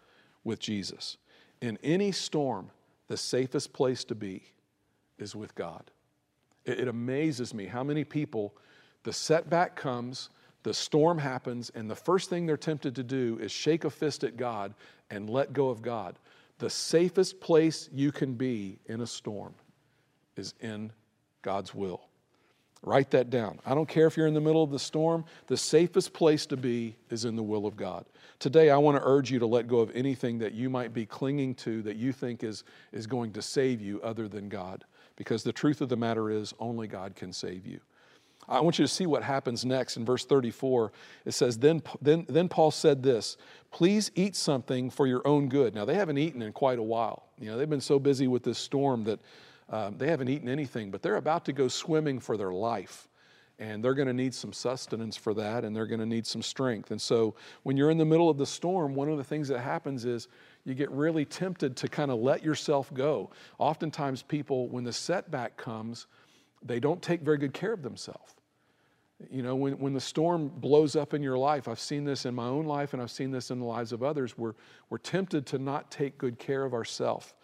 with 0.45 0.59
Jesus. 0.61 1.16
In 1.61 1.78
any 1.82 2.12
storm, 2.12 2.70
the 3.09 3.16
safest 3.16 3.72
place 3.72 4.05
to 4.05 4.14
be 4.14 4.43
is 5.18 5.34
with 5.34 5.55
God. 5.55 5.91
It, 6.64 6.80
it 6.80 6.89
amazes 6.89 7.53
me 7.53 7.66
how 7.66 7.82
many 7.82 8.05
people, 8.05 8.55
the 9.03 9.12
setback 9.12 9.76
comes, 9.76 10.30
the 10.62 10.74
storm 10.74 11.18
happens, 11.18 11.70
and 11.74 11.91
the 11.91 11.97
first 11.97 12.30
thing 12.30 12.47
they're 12.47 12.57
tempted 12.57 12.95
to 12.97 13.03
do 13.03 13.39
is 13.41 13.51
shake 13.51 13.84
a 13.84 13.91
fist 13.91 14.24
at 14.24 14.36
God 14.36 14.74
and 15.11 15.30
let 15.30 15.53
go 15.53 15.68
of 15.68 15.82
God. 15.82 16.18
The 16.59 16.70
safest 16.70 17.41
place 17.41 17.89
you 17.93 18.12
can 18.12 18.34
be 18.34 18.78
in 18.86 19.01
a 19.01 19.07
storm 19.07 19.55
is 20.36 20.55
in 20.61 20.93
God's 21.43 21.74
will. 21.74 22.07
Write 22.82 23.10
that 23.10 23.28
down. 23.30 23.58
I 23.66 23.74
don't 23.74 23.88
care 23.88 24.06
if 24.06 24.16
you're 24.16 24.26
in 24.26 24.34
the 24.34 24.40
middle 24.40 24.62
of 24.62 24.70
the 24.70 24.78
storm, 24.78 25.24
the 25.48 25.56
safest 25.56 26.12
place 26.12 26.46
to 26.46 26.56
be 26.56 26.96
is 27.10 27.24
in 27.24 27.34
the 27.34 27.42
will 27.42 27.66
of 27.66 27.76
God. 27.76 28.04
Today, 28.38 28.70
I 28.70 28.76
want 28.76 28.96
to 28.96 29.02
urge 29.04 29.30
you 29.30 29.40
to 29.40 29.46
let 29.46 29.66
go 29.66 29.80
of 29.80 29.90
anything 29.94 30.38
that 30.38 30.52
you 30.52 30.70
might 30.70 30.94
be 30.94 31.04
clinging 31.04 31.56
to 31.56 31.82
that 31.82 31.96
you 31.96 32.12
think 32.12 32.44
is, 32.44 32.62
is 32.92 33.06
going 33.06 33.32
to 33.32 33.42
save 33.42 33.80
you 33.80 34.00
other 34.02 34.28
than 34.28 34.48
God. 34.48 34.84
Because 35.16 35.42
the 35.42 35.52
truth 35.52 35.80
of 35.80 35.88
the 35.88 35.96
matter 35.96 36.30
is, 36.30 36.54
only 36.60 36.86
God 36.86 37.16
can 37.16 37.32
save 37.32 37.66
you. 37.66 37.80
I 38.48 38.60
want 38.60 38.78
you 38.78 38.84
to 38.84 38.92
see 38.92 39.06
what 39.06 39.22
happens 39.22 39.64
next 39.64 39.96
in 39.96 40.04
verse 40.04 40.24
34. 40.24 40.92
It 41.26 41.32
says, 41.32 41.58
then, 41.58 41.82
then, 42.00 42.24
then 42.28 42.48
Paul 42.48 42.70
said 42.70 43.02
this, 43.02 43.36
please 43.70 44.10
eat 44.14 44.36
something 44.36 44.88
for 44.88 45.06
your 45.06 45.26
own 45.26 45.48
good. 45.48 45.74
Now, 45.74 45.84
they 45.84 45.94
haven't 45.94 46.16
eaten 46.16 46.40
in 46.40 46.52
quite 46.52 46.78
a 46.78 46.82
while. 46.82 47.24
You 47.38 47.50
know, 47.50 47.58
they've 47.58 47.68
been 47.68 47.80
so 47.80 47.98
busy 47.98 48.26
with 48.26 48.44
this 48.44 48.58
storm 48.58 49.04
that 49.04 49.20
um, 49.70 49.98
they 49.98 50.08
haven't 50.08 50.28
eaten 50.28 50.48
anything, 50.48 50.90
but 50.90 51.02
they're 51.02 51.16
about 51.16 51.44
to 51.46 51.52
go 51.52 51.68
swimming 51.68 52.20
for 52.20 52.36
their 52.36 52.52
life. 52.52 53.08
and 53.58 53.82
they're 53.82 53.94
going 53.94 54.06
to 54.06 54.14
need 54.14 54.32
some 54.32 54.52
sustenance 54.52 55.16
for 55.16 55.34
that 55.34 55.64
and 55.64 55.74
they're 55.74 55.86
going 55.86 56.00
to 56.00 56.06
need 56.06 56.26
some 56.26 56.42
strength. 56.42 56.90
And 56.92 57.00
so 57.00 57.34
when 57.64 57.76
you're 57.76 57.90
in 57.90 57.98
the 57.98 58.04
middle 58.04 58.30
of 58.30 58.38
the 58.38 58.46
storm, 58.46 58.94
one 58.94 59.08
of 59.08 59.18
the 59.18 59.24
things 59.24 59.48
that 59.48 59.58
happens 59.60 60.04
is 60.04 60.28
you 60.64 60.74
get 60.74 60.90
really 60.92 61.24
tempted 61.24 61.76
to 61.76 61.88
kind 61.88 62.10
of 62.10 62.20
let 62.20 62.44
yourself 62.44 62.92
go. 62.94 63.30
Oftentimes, 63.58 64.22
people, 64.22 64.68
when 64.68 64.84
the 64.84 64.92
setback 64.92 65.56
comes, 65.56 66.06
they 66.62 66.78
don't 66.78 67.02
take 67.02 67.22
very 67.22 67.38
good 67.38 67.52
care 67.52 67.72
of 67.72 67.82
themselves. 67.82 68.34
You 69.28 69.42
know, 69.42 69.56
when, 69.56 69.76
when 69.80 69.92
the 69.92 70.00
storm 70.00 70.48
blows 70.48 70.94
up 70.94 71.12
in 71.12 71.24
your 71.24 71.36
life, 71.36 71.66
I've 71.66 71.80
seen 71.80 72.04
this 72.04 72.24
in 72.26 72.36
my 72.36 72.46
own 72.46 72.66
life 72.66 72.92
and 72.92 73.02
I've 73.02 73.10
seen 73.10 73.32
this 73.32 73.50
in 73.50 73.58
the 73.58 73.64
lives 73.64 73.92
of 73.92 74.04
others, 74.04 74.38
we're, 74.38 74.54
we're 74.90 74.98
tempted 74.98 75.44
to 75.46 75.58
not 75.58 75.90
take 75.90 76.16
good 76.18 76.38
care 76.38 76.64
of 76.64 76.72
ourselves. 76.72 77.34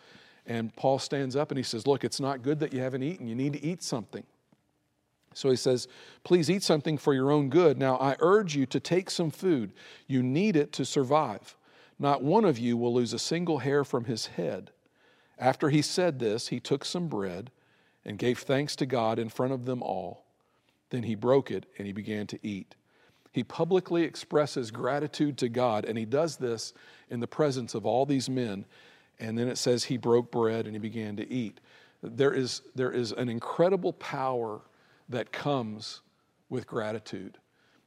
And 0.47 0.75
Paul 0.77 0.99
stands 0.99 1.37
up 1.37 1.51
and 1.51 1.59
he 1.59 1.65
says, 1.65 1.87
Look, 1.87 2.05
it's 2.05 2.21
not 2.21 2.43
good 2.43 2.61
that 2.61 2.73
you 2.73 2.81
haven't 2.81 3.03
eaten. 3.03 3.27
You 3.27 3.35
need 3.35 3.55
to 3.55 3.65
eat 3.65 3.83
something. 3.83 4.25
So 5.35 5.51
he 5.51 5.57
says, 5.57 5.89
Please 6.23 6.51
eat 6.51 6.63
something 6.63 6.99
for 6.99 7.15
your 7.15 7.31
own 7.31 7.49
good. 7.49 7.79
Now 7.79 7.97
I 7.97 8.17
urge 8.21 8.55
you 8.55 8.67
to 8.67 8.81
take 8.81 9.11
some 9.11 9.31
food. 9.31 9.73
You 10.07 10.23
need 10.23 10.57
it 10.57 10.73
to 10.73 10.85
survive. 10.85 11.57
Not 11.99 12.23
one 12.23 12.45
of 12.45 12.59
you 12.59 12.77
will 12.77 12.93
lose 12.93 13.13
a 13.13 13.19
single 13.19 13.59
hair 13.59 13.85
from 13.85 14.05
his 14.05 14.27
head. 14.27 14.71
After 15.39 15.71
he 15.71 15.83
said 15.83 16.19
this, 16.19 16.49
he 16.49 16.61
took 16.61 16.85
some 16.85 17.09
bread 17.09 17.51
and 18.05 18.19
gave 18.19 18.39
thanks 18.39 18.77
to 18.77 18.87
God 18.87 19.19
in 19.19 19.29
front 19.29 19.53
of 19.53 19.65
them 19.65 19.83
all. 19.83 20.25
Then 20.91 21.05
he 21.05 21.15
broke 21.15 21.51
it 21.51 21.67
and 21.79 21.87
he 21.87 21.93
began 21.93 22.27
to 22.29 22.39
eat. 22.43 22.75
He 23.33 23.43
publicly 23.43 24.05
expresses 24.05 24.71
gratitude 24.71 25.37
to 25.39 25.49
God, 25.49 25.85
and 25.85 25.99
he 25.99 26.05
does 26.05 26.37
this 26.37 26.73
in 27.11 27.19
the 27.19 27.27
presence 27.27 27.75
of 27.75 27.85
all 27.85 28.07
these 28.07 28.31
men. 28.31 28.65
And 29.21 29.39
then 29.39 29.49
it 29.49 29.59
says 29.59 29.85
he 29.85 29.97
broke 29.97 30.31
bread 30.31 30.67
and 30.67 30.75
he 30.75 30.79
began 30.79 31.17
to 31.17 31.31
eat. 31.31 31.61
There 32.03 32.33
is, 32.33 32.63
there 32.75 32.93
is 32.93 33.13
an 33.13 33.29
incredible 33.29 33.93
power 33.95 34.61
that 35.09 35.33
comes 35.33 36.01
with 36.49 36.67
gratitude. 36.67 37.39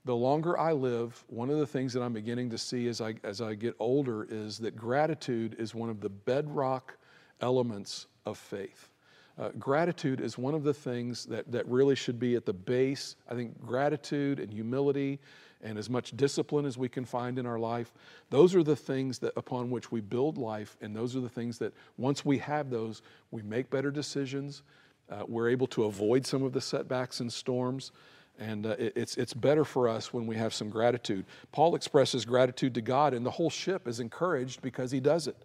The 0.06 0.16
longer 0.16 0.58
I 0.58 0.72
live, 0.72 1.24
one 1.28 1.50
of 1.50 1.60
the 1.60 1.68
things 1.68 1.94
that 1.94 2.02
I'm 2.02 2.14
beginning 2.14 2.50
to 2.52 2.58
see 2.58 2.88
as 2.88 3.02
I, 3.02 3.16
as 3.24 3.42
I 3.42 3.56
get 3.56 3.76
older 3.80 4.26
is 4.30 4.58
that 4.60 4.76
gratitude 4.76 5.56
is 5.60 5.76
one 5.76 5.90
of 5.90 6.00
the 6.00 6.10
bedrock 6.10 6.98
elements 7.42 8.08
of 8.26 8.38
faith. 8.38 8.90
Uh, 9.38 9.50
gratitude 9.60 10.20
is 10.20 10.38
one 10.38 10.56
of 10.56 10.64
the 10.64 10.74
things 10.74 11.26
that, 11.26 11.52
that 11.52 11.68
really 11.68 11.96
should 11.96 12.20
be 12.20 12.36
at 12.36 12.46
the 12.46 12.54
base. 12.54 13.16
I 13.30 13.36
think 13.36 13.60
gratitude 13.64 14.40
and 14.40 14.52
humility 14.52 15.20
and 15.64 15.78
as 15.78 15.90
much 15.90 16.16
discipline 16.16 16.66
as 16.66 16.78
we 16.78 16.90
can 16.90 17.06
find 17.06 17.40
in 17.40 17.46
our 17.46 17.60
life, 17.60 17.94
those 18.30 18.56
are 18.56 18.64
the 18.64 18.76
things 18.76 19.20
that 19.20 19.34
upon 19.36 19.70
which 19.70 19.92
we 19.92 20.02
build 20.02 20.38
life, 20.38 20.78
and 20.82 20.96
those 20.96 21.16
are 21.16 21.20
the 21.20 21.30
things 21.30 21.58
that 21.60 21.74
once 21.98 22.24
we 22.24 22.38
have 22.38 22.70
those, 22.70 23.02
we 23.32 23.42
make 23.42 23.70
better 23.70 23.92
decisions, 23.92 24.62
uh, 25.10 25.24
we're 25.28 25.50
able 25.50 25.68
to 25.68 25.86
avoid 25.86 26.26
some 26.26 26.44
of 26.44 26.54
the 26.54 26.62
setbacks 26.62 27.20
and 27.20 27.32
storms. 27.32 27.92
And 28.40 28.68
uh, 28.68 28.76
it, 28.78 28.94
it's, 28.96 29.18
it's 29.18 29.34
better 29.34 29.66
for 29.66 29.88
us 29.88 30.14
when 30.14 30.28
we 30.28 30.36
have 30.36 30.54
some 30.54 30.70
gratitude. 30.70 31.26
Paul 31.52 31.76
expresses 31.76 32.24
gratitude 32.24 32.76
to 32.76 32.82
God, 32.82 33.14
and 33.14 33.26
the 33.26 33.32
whole 33.32 33.50
ship 33.50 33.88
is 33.88 34.00
encouraged 34.00 34.62
because 34.62 34.92
he 34.92 35.00
does 35.00 35.28
it. 35.28 35.38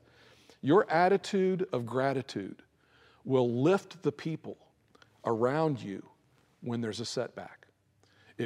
Your 0.60 0.88
attitude 0.90 1.66
of 1.72 1.86
gratitude 1.86 2.62
will 3.24 3.62
lift 3.62 4.02
the 4.02 4.12
people 4.12 4.58
around 5.24 5.80
you 5.80 6.04
when 6.60 6.80
there's 6.80 7.00
a 7.00 7.04
setback. 7.04 7.61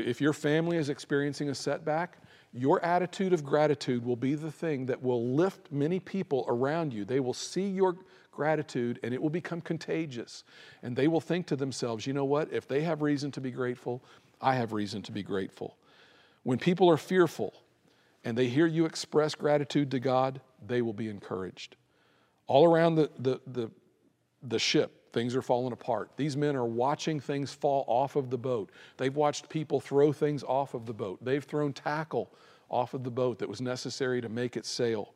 If 0.00 0.20
your 0.20 0.32
family 0.32 0.76
is 0.76 0.88
experiencing 0.88 1.48
a 1.48 1.54
setback, 1.54 2.18
your 2.52 2.82
attitude 2.84 3.32
of 3.32 3.44
gratitude 3.44 4.04
will 4.04 4.16
be 4.16 4.34
the 4.34 4.50
thing 4.50 4.86
that 4.86 5.02
will 5.02 5.34
lift 5.34 5.70
many 5.70 6.00
people 6.00 6.44
around 6.48 6.92
you. 6.92 7.04
They 7.04 7.20
will 7.20 7.34
see 7.34 7.68
your 7.68 7.96
gratitude 8.32 9.00
and 9.02 9.12
it 9.12 9.20
will 9.20 9.30
become 9.30 9.60
contagious. 9.60 10.44
And 10.82 10.96
they 10.96 11.08
will 11.08 11.20
think 11.20 11.46
to 11.48 11.56
themselves, 11.56 12.06
you 12.06 12.12
know 12.12 12.24
what? 12.24 12.52
If 12.52 12.68
they 12.68 12.82
have 12.82 13.02
reason 13.02 13.30
to 13.32 13.40
be 13.40 13.50
grateful, 13.50 14.02
I 14.40 14.54
have 14.54 14.72
reason 14.72 15.02
to 15.02 15.12
be 15.12 15.22
grateful. 15.22 15.76
When 16.42 16.58
people 16.58 16.88
are 16.90 16.96
fearful 16.96 17.54
and 18.24 18.36
they 18.36 18.48
hear 18.48 18.66
you 18.66 18.86
express 18.86 19.34
gratitude 19.34 19.90
to 19.90 20.00
God, 20.00 20.40
they 20.64 20.82
will 20.82 20.92
be 20.92 21.08
encouraged. 21.08 21.76
All 22.46 22.64
around 22.64 22.94
the, 22.94 23.10
the, 23.18 23.40
the, 23.46 23.70
the 24.42 24.58
ship, 24.58 24.95
things 25.16 25.34
are 25.34 25.42
falling 25.42 25.72
apart. 25.72 26.10
These 26.16 26.36
men 26.36 26.54
are 26.54 26.66
watching 26.66 27.20
things 27.20 27.52
fall 27.52 27.84
off 27.88 28.16
of 28.16 28.28
the 28.28 28.36
boat. 28.36 28.70
They've 28.98 29.16
watched 29.16 29.48
people 29.48 29.80
throw 29.80 30.12
things 30.12 30.44
off 30.44 30.74
of 30.74 30.84
the 30.84 30.92
boat. 30.92 31.24
They've 31.24 31.42
thrown 31.42 31.72
tackle 31.72 32.30
off 32.68 32.92
of 32.92 33.02
the 33.02 33.10
boat 33.10 33.38
that 33.38 33.48
was 33.48 33.60
necessary 33.60 34.20
to 34.20 34.28
make 34.28 34.56
it 34.56 34.66
sail 34.66 35.14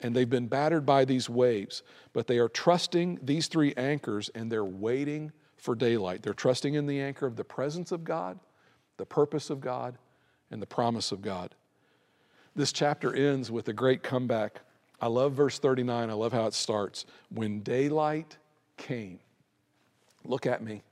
and 0.00 0.14
they've 0.14 0.28
been 0.28 0.46
battered 0.46 0.84
by 0.84 1.04
these 1.04 1.28
waves, 1.28 1.82
but 2.12 2.26
they 2.26 2.38
are 2.38 2.48
trusting 2.48 3.18
these 3.22 3.46
three 3.46 3.72
anchors 3.76 4.28
and 4.34 4.50
they're 4.50 4.64
waiting 4.64 5.32
for 5.56 5.74
daylight. 5.74 6.22
They're 6.22 6.34
trusting 6.34 6.74
in 6.74 6.86
the 6.86 7.00
anchor 7.00 7.26
of 7.26 7.36
the 7.36 7.44
presence 7.44 7.92
of 7.92 8.04
God, 8.04 8.38
the 8.98 9.06
purpose 9.06 9.48
of 9.50 9.60
God, 9.60 9.96
and 10.50 10.60
the 10.60 10.66
promise 10.66 11.12
of 11.12 11.22
God. 11.22 11.54
This 12.54 12.72
chapter 12.72 13.14
ends 13.14 13.50
with 13.50 13.68
a 13.68 13.72
great 13.72 14.02
comeback. 14.02 14.60
I 15.00 15.08
love 15.08 15.32
verse 15.32 15.58
39. 15.58 16.10
I 16.10 16.12
love 16.12 16.32
how 16.32 16.46
it 16.46 16.54
starts. 16.54 17.04
When 17.30 17.60
daylight 17.60 18.36
came, 18.76 19.20
look 20.24 20.46
at 20.46 20.62
me 20.62 20.82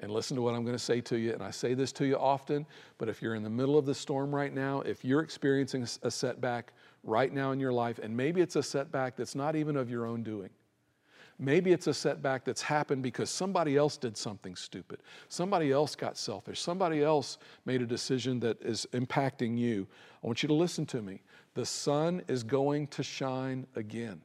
and 0.00 0.10
listen 0.10 0.36
to 0.36 0.42
what 0.42 0.54
I'm 0.54 0.64
going 0.64 0.76
to 0.76 0.82
say 0.82 1.00
to 1.02 1.16
you. 1.16 1.32
And 1.32 1.42
I 1.42 1.50
say 1.50 1.74
this 1.74 1.92
to 1.92 2.06
you 2.06 2.16
often, 2.16 2.66
but 2.98 3.08
if 3.08 3.22
you're 3.22 3.34
in 3.34 3.42
the 3.42 3.50
middle 3.50 3.78
of 3.78 3.86
the 3.86 3.94
storm 3.94 4.34
right 4.34 4.52
now, 4.52 4.80
if 4.82 5.04
you're 5.04 5.22
experiencing 5.22 5.86
a 6.02 6.10
setback, 6.10 6.72
right 7.04 7.32
now 7.32 7.52
in 7.52 7.60
your 7.60 7.72
life, 7.72 7.98
and 8.02 8.16
maybe 8.16 8.40
it's 8.40 8.56
a 8.56 8.62
setback 8.62 9.16
that's 9.16 9.34
not 9.34 9.54
even 9.54 9.76
of 9.76 9.90
your 9.90 10.06
own 10.06 10.22
doing. 10.22 10.50
Maybe 11.38 11.72
it's 11.72 11.88
a 11.88 11.94
setback 11.94 12.44
that's 12.44 12.62
happened 12.62 13.02
because 13.02 13.28
somebody 13.28 13.76
else 13.76 13.96
did 13.96 14.16
something 14.16 14.54
stupid. 14.54 15.00
Somebody 15.28 15.72
else 15.72 15.96
got 15.96 16.16
selfish. 16.16 16.60
Somebody 16.60 17.02
else 17.02 17.38
made 17.66 17.82
a 17.82 17.86
decision 17.86 18.38
that 18.40 18.62
is 18.62 18.86
impacting 18.92 19.58
you. 19.58 19.86
I 20.22 20.26
want 20.26 20.42
you 20.42 20.46
to 20.46 20.54
listen 20.54 20.86
to 20.86 21.02
me. 21.02 21.22
The 21.54 21.66
sun 21.66 22.22
is 22.28 22.44
going 22.44 22.86
to 22.88 23.02
shine 23.02 23.66
again. 23.74 24.20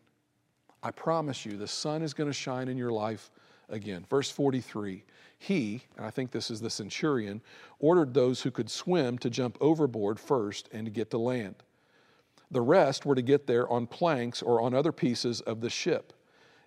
I 0.81 0.91
promise 0.91 1.45
you, 1.45 1.57
the 1.57 1.67
sun 1.67 2.01
is 2.01 2.13
going 2.13 2.29
to 2.29 2.33
shine 2.33 2.67
in 2.67 2.77
your 2.77 2.91
life 2.91 3.31
again. 3.69 4.05
Verse 4.09 4.31
43 4.31 5.03
He, 5.37 5.83
and 5.97 6.05
I 6.05 6.09
think 6.09 6.31
this 6.31 6.49
is 6.49 6.61
the 6.61 6.69
centurion, 6.69 7.41
ordered 7.79 8.13
those 8.13 8.41
who 8.41 8.51
could 8.51 8.69
swim 8.69 9.17
to 9.19 9.29
jump 9.29 9.57
overboard 9.61 10.19
first 10.19 10.69
and 10.71 10.85
to 10.85 10.91
get 10.91 11.11
to 11.11 11.17
land. 11.17 11.55
The 12.51 12.61
rest 12.61 13.05
were 13.05 13.15
to 13.15 13.21
get 13.21 13.45
there 13.45 13.69
on 13.69 13.87
planks 13.87 14.41
or 14.41 14.61
on 14.61 14.73
other 14.73 14.91
pieces 14.91 15.41
of 15.41 15.61
the 15.61 15.69
ship. 15.69 16.13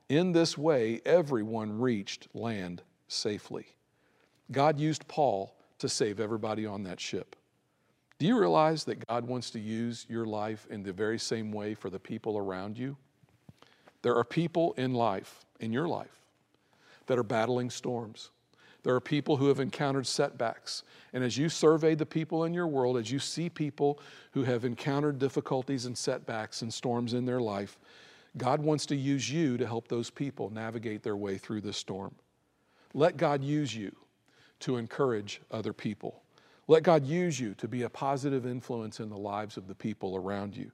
In 0.09 0.33
this 0.33 0.57
way, 0.57 1.01
everyone 1.05 1.81
reached 1.81 2.29
land 2.35 2.83
safely. 3.09 3.67
God 4.51 4.79
used 4.79 5.09
Paul 5.09 5.57
to 5.79 5.89
save 5.89 6.21
everybody 6.21 6.67
on 6.67 6.85
that 6.85 7.01
ship. 7.01 7.35
Do 8.19 8.27
you 8.27 8.39
realize 8.39 8.85
that 8.85 9.05
God 9.09 9.27
wants 9.27 9.51
to 9.51 9.59
use 9.59 10.07
your 10.09 10.27
life 10.27 10.67
in 10.71 10.83
the 10.83 10.93
very 10.93 11.19
same 11.19 11.51
way 11.51 11.75
for 11.75 11.91
the 11.91 11.99
people 11.99 12.39
around 12.39 12.79
you? 12.79 12.97
There 14.03 14.17
are 14.17 14.25
people 14.25 14.73
in 14.75 14.95
life, 14.95 15.45
in 15.61 15.73
your 15.73 15.89
life, 15.89 16.21
that 17.07 17.19
are 17.19 17.25
battling 17.25 17.71
storms. 17.71 18.31
There 18.83 18.95
are 18.95 19.01
people 19.01 19.37
who 19.37 19.47
have 19.49 19.61
encountered 19.61 20.07
setbacks. 20.07 20.83
And 21.13 21.23
as 21.23 21.39
you 21.39 21.49
survey 21.49 21.95
the 21.95 22.07
people 22.07 22.45
in 22.45 22.53
your 22.53 22.67
world, 22.67 22.97
as 22.97 23.13
you 23.13 23.21
see 23.21 23.49
people 23.49 24.01
who 24.33 24.43
have 24.43 24.65
encountered 24.65 25.19
difficulties 25.19 25.87
and 25.87 25.97
setbacks 25.97 26.63
and 26.63 26.75
storms 26.75 27.15
in 27.15 27.25
their 27.25 27.41
life, 27.41 27.79
God 28.37 28.61
wants 28.61 28.87
to 28.87 28.97
use 28.97 29.31
you 29.31 29.57
to 29.57 29.67
help 29.67 29.89
those 29.89 30.11
people 30.11 30.51
navigate 30.51 31.03
their 31.03 31.17
way 31.17 31.39
through 31.39 31.61
this 31.61 31.77
storm. 31.77 32.15
Let 32.95 33.17
God 33.17 33.43
use 33.45 33.75
you 33.75 33.95
to 34.61 34.79
encourage 34.79 35.41
other 35.51 35.73
people. 35.73 36.23
Let 36.67 36.83
God 36.83 37.05
use 37.05 37.39
you 37.39 37.55
to 37.55 37.69
be 37.69 37.83
a 37.83 37.91
positive 37.91 38.47
influence 38.47 39.01
in 39.01 39.11
the 39.11 39.19
lives 39.19 39.57
of 39.57 39.69
the 39.69 39.75
people 39.75 40.17
around 40.17 40.57
you. 40.57 40.73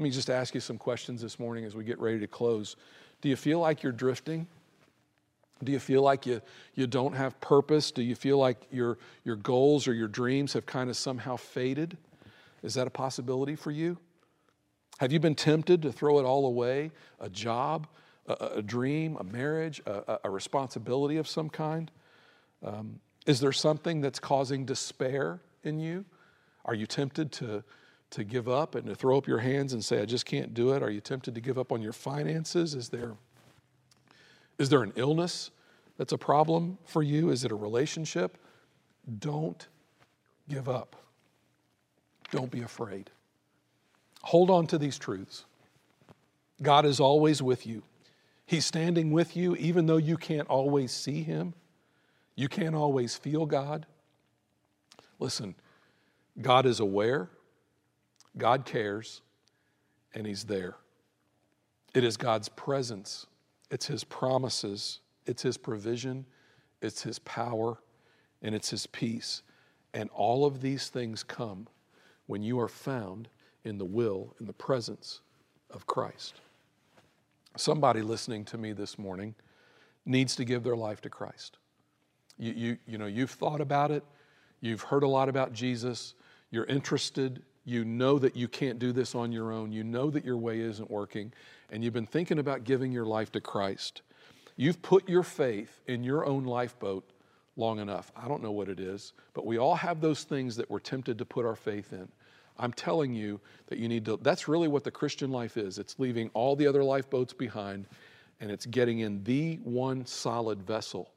Let 0.00 0.04
me 0.04 0.10
just 0.12 0.30
ask 0.30 0.54
you 0.54 0.62
some 0.62 0.78
questions 0.78 1.20
this 1.20 1.38
morning 1.38 1.66
as 1.66 1.76
we 1.76 1.84
get 1.84 1.98
ready 1.98 2.18
to 2.20 2.26
close. 2.26 2.76
Do 3.20 3.28
you 3.28 3.36
feel 3.36 3.60
like 3.60 3.82
you're 3.82 3.92
drifting? 3.92 4.46
Do 5.62 5.72
you 5.72 5.78
feel 5.78 6.00
like 6.00 6.24
you, 6.24 6.40
you 6.74 6.86
don't 6.86 7.12
have 7.12 7.38
purpose? 7.42 7.90
Do 7.90 8.00
you 8.00 8.14
feel 8.14 8.38
like 8.38 8.56
your, 8.70 8.96
your 9.24 9.36
goals 9.36 9.86
or 9.86 9.92
your 9.92 10.08
dreams 10.08 10.54
have 10.54 10.64
kind 10.64 10.88
of 10.88 10.96
somehow 10.96 11.36
faded? 11.36 11.98
Is 12.62 12.72
that 12.74 12.86
a 12.86 12.90
possibility 12.90 13.54
for 13.54 13.70
you? 13.70 13.98
Have 15.00 15.12
you 15.12 15.20
been 15.20 15.34
tempted 15.34 15.82
to 15.82 15.92
throw 15.92 16.18
it 16.18 16.24
all 16.24 16.46
away? 16.46 16.92
A 17.20 17.28
job, 17.28 17.86
a, 18.26 18.52
a 18.54 18.62
dream, 18.62 19.18
a 19.20 19.24
marriage, 19.24 19.82
a, 19.84 20.18
a, 20.24 20.30
responsibility 20.30 21.18
of 21.18 21.28
some 21.28 21.50
kind? 21.50 21.90
Um, 22.64 23.00
is 23.26 23.38
there 23.38 23.52
something 23.52 24.00
that's 24.00 24.18
causing 24.18 24.64
despair 24.64 25.40
in 25.62 25.78
you? 25.78 26.06
Are 26.64 26.74
you 26.74 26.86
tempted 26.86 27.32
to, 27.32 27.62
to 28.10 28.24
give 28.24 28.48
up 28.48 28.74
and 28.74 28.86
to 28.86 28.94
throw 28.94 29.16
up 29.16 29.26
your 29.26 29.38
hands 29.38 29.72
and 29.72 29.84
say, 29.84 30.00
I 30.00 30.04
just 30.04 30.26
can't 30.26 30.52
do 30.52 30.72
it? 30.72 30.82
Are 30.82 30.90
you 30.90 31.00
tempted 31.00 31.34
to 31.34 31.40
give 31.40 31.58
up 31.58 31.72
on 31.72 31.80
your 31.80 31.92
finances? 31.92 32.74
Is 32.74 32.88
there 32.88 33.14
is 34.58 34.68
there 34.68 34.82
an 34.82 34.92
illness 34.96 35.50
that's 35.96 36.12
a 36.12 36.18
problem 36.18 36.76
for 36.84 37.02
you? 37.02 37.30
Is 37.30 37.44
it 37.44 37.50
a 37.50 37.54
relationship? 37.54 38.36
Don't 39.18 39.66
give 40.50 40.68
up. 40.68 40.96
Don't 42.30 42.50
be 42.50 42.60
afraid. 42.60 43.10
Hold 44.22 44.50
on 44.50 44.66
to 44.66 44.76
these 44.76 44.98
truths. 44.98 45.46
God 46.60 46.84
is 46.84 47.00
always 47.00 47.42
with 47.42 47.66
you. 47.66 47.82
He's 48.44 48.66
standing 48.66 49.12
with 49.12 49.34
you 49.36 49.56
even 49.56 49.86
though 49.86 49.96
you 49.96 50.18
can't 50.18 50.48
always 50.48 50.92
see 50.92 51.22
Him. 51.22 51.54
You 52.34 52.48
can't 52.48 52.74
always 52.74 53.16
feel 53.16 53.46
God. 53.46 53.86
Listen, 55.18 55.54
God 56.40 56.66
is 56.66 56.80
aware, 56.80 57.30
God 58.36 58.64
cares, 58.64 59.22
and 60.14 60.26
He's 60.26 60.44
there. 60.44 60.76
It 61.94 62.04
is 62.04 62.16
God's 62.16 62.48
presence, 62.48 63.26
it's 63.70 63.86
His 63.86 64.04
promises, 64.04 65.00
it's 65.26 65.42
His 65.42 65.56
provision, 65.56 66.26
it's 66.80 67.02
His 67.02 67.18
power, 67.20 67.78
and 68.42 68.54
it's 68.54 68.70
His 68.70 68.86
peace. 68.86 69.42
And 69.92 70.08
all 70.10 70.44
of 70.44 70.60
these 70.60 70.88
things 70.88 71.22
come 71.22 71.66
when 72.26 72.42
you 72.42 72.60
are 72.60 72.68
found 72.68 73.28
in 73.64 73.78
the 73.78 73.84
will, 73.84 74.34
in 74.38 74.46
the 74.46 74.52
presence 74.52 75.20
of 75.70 75.86
Christ. 75.86 76.40
Somebody 77.56 78.02
listening 78.02 78.44
to 78.46 78.58
me 78.58 78.72
this 78.72 78.98
morning 78.98 79.34
needs 80.06 80.36
to 80.36 80.44
give 80.44 80.62
their 80.62 80.76
life 80.76 81.00
to 81.02 81.10
Christ. 81.10 81.58
You, 82.38 82.52
you, 82.52 82.78
you 82.86 82.98
know, 82.98 83.06
you've 83.06 83.30
thought 83.30 83.60
about 83.60 83.90
it, 83.90 84.04
you've 84.60 84.82
heard 84.82 85.02
a 85.02 85.08
lot 85.08 85.28
about 85.28 85.52
Jesus, 85.52 86.14
you're 86.50 86.64
interested, 86.64 87.42
you 87.70 87.84
know 87.84 88.18
that 88.18 88.36
you 88.36 88.48
can't 88.48 88.78
do 88.78 88.92
this 88.92 89.14
on 89.14 89.32
your 89.32 89.52
own, 89.52 89.72
you 89.72 89.84
know 89.84 90.10
that 90.10 90.24
your 90.24 90.36
way 90.36 90.60
isn't 90.60 90.90
working, 90.90 91.32
and 91.70 91.82
you've 91.82 91.94
been 91.94 92.06
thinking 92.06 92.38
about 92.38 92.64
giving 92.64 92.92
your 92.92 93.06
life 93.06 93.32
to 93.32 93.40
Christ. 93.40 94.02
You've 94.56 94.82
put 94.82 95.08
your 95.08 95.22
faith 95.22 95.80
in 95.86 96.04
your 96.04 96.26
own 96.26 96.44
lifeboat 96.44 97.08
long 97.56 97.78
enough. 97.78 98.12
I 98.16 98.28
don't 98.28 98.42
know 98.42 98.50
what 98.50 98.68
it 98.68 98.80
is, 98.80 99.12
but 99.32 99.46
we 99.46 99.58
all 99.58 99.76
have 99.76 100.00
those 100.00 100.24
things 100.24 100.56
that 100.56 100.70
we're 100.70 100.80
tempted 100.80 101.16
to 101.18 101.24
put 101.24 101.46
our 101.46 101.56
faith 101.56 101.92
in. 101.92 102.08
I'm 102.58 102.72
telling 102.72 103.14
you 103.14 103.40
that 103.68 103.78
you 103.78 103.88
need 103.88 104.04
to, 104.04 104.18
that's 104.20 104.48
really 104.48 104.68
what 104.68 104.84
the 104.84 104.90
Christian 104.90 105.30
life 105.30 105.56
is. 105.56 105.78
It's 105.78 105.98
leaving 105.98 106.30
all 106.34 106.56
the 106.56 106.66
other 106.66 106.84
lifeboats 106.84 107.32
behind 107.32 107.86
and 108.40 108.50
it's 108.50 108.66
getting 108.66 109.00
in 109.00 109.22
the 109.24 109.56
one 109.62 110.04
solid 110.06 110.62
vessel, 110.62 111.12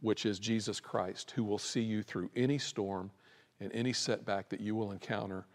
which 0.00 0.26
is 0.26 0.38
Jesus 0.38 0.80
Christ, 0.80 1.30
who 1.30 1.44
will 1.44 1.58
see 1.58 1.82
you 1.82 2.02
through 2.02 2.30
any 2.34 2.58
storm 2.58 3.10
and 3.60 3.70
any 3.72 3.92
setback 3.92 4.48
that 4.48 4.60
you 4.60 4.74
will 4.74 4.92
encounter 4.92 5.46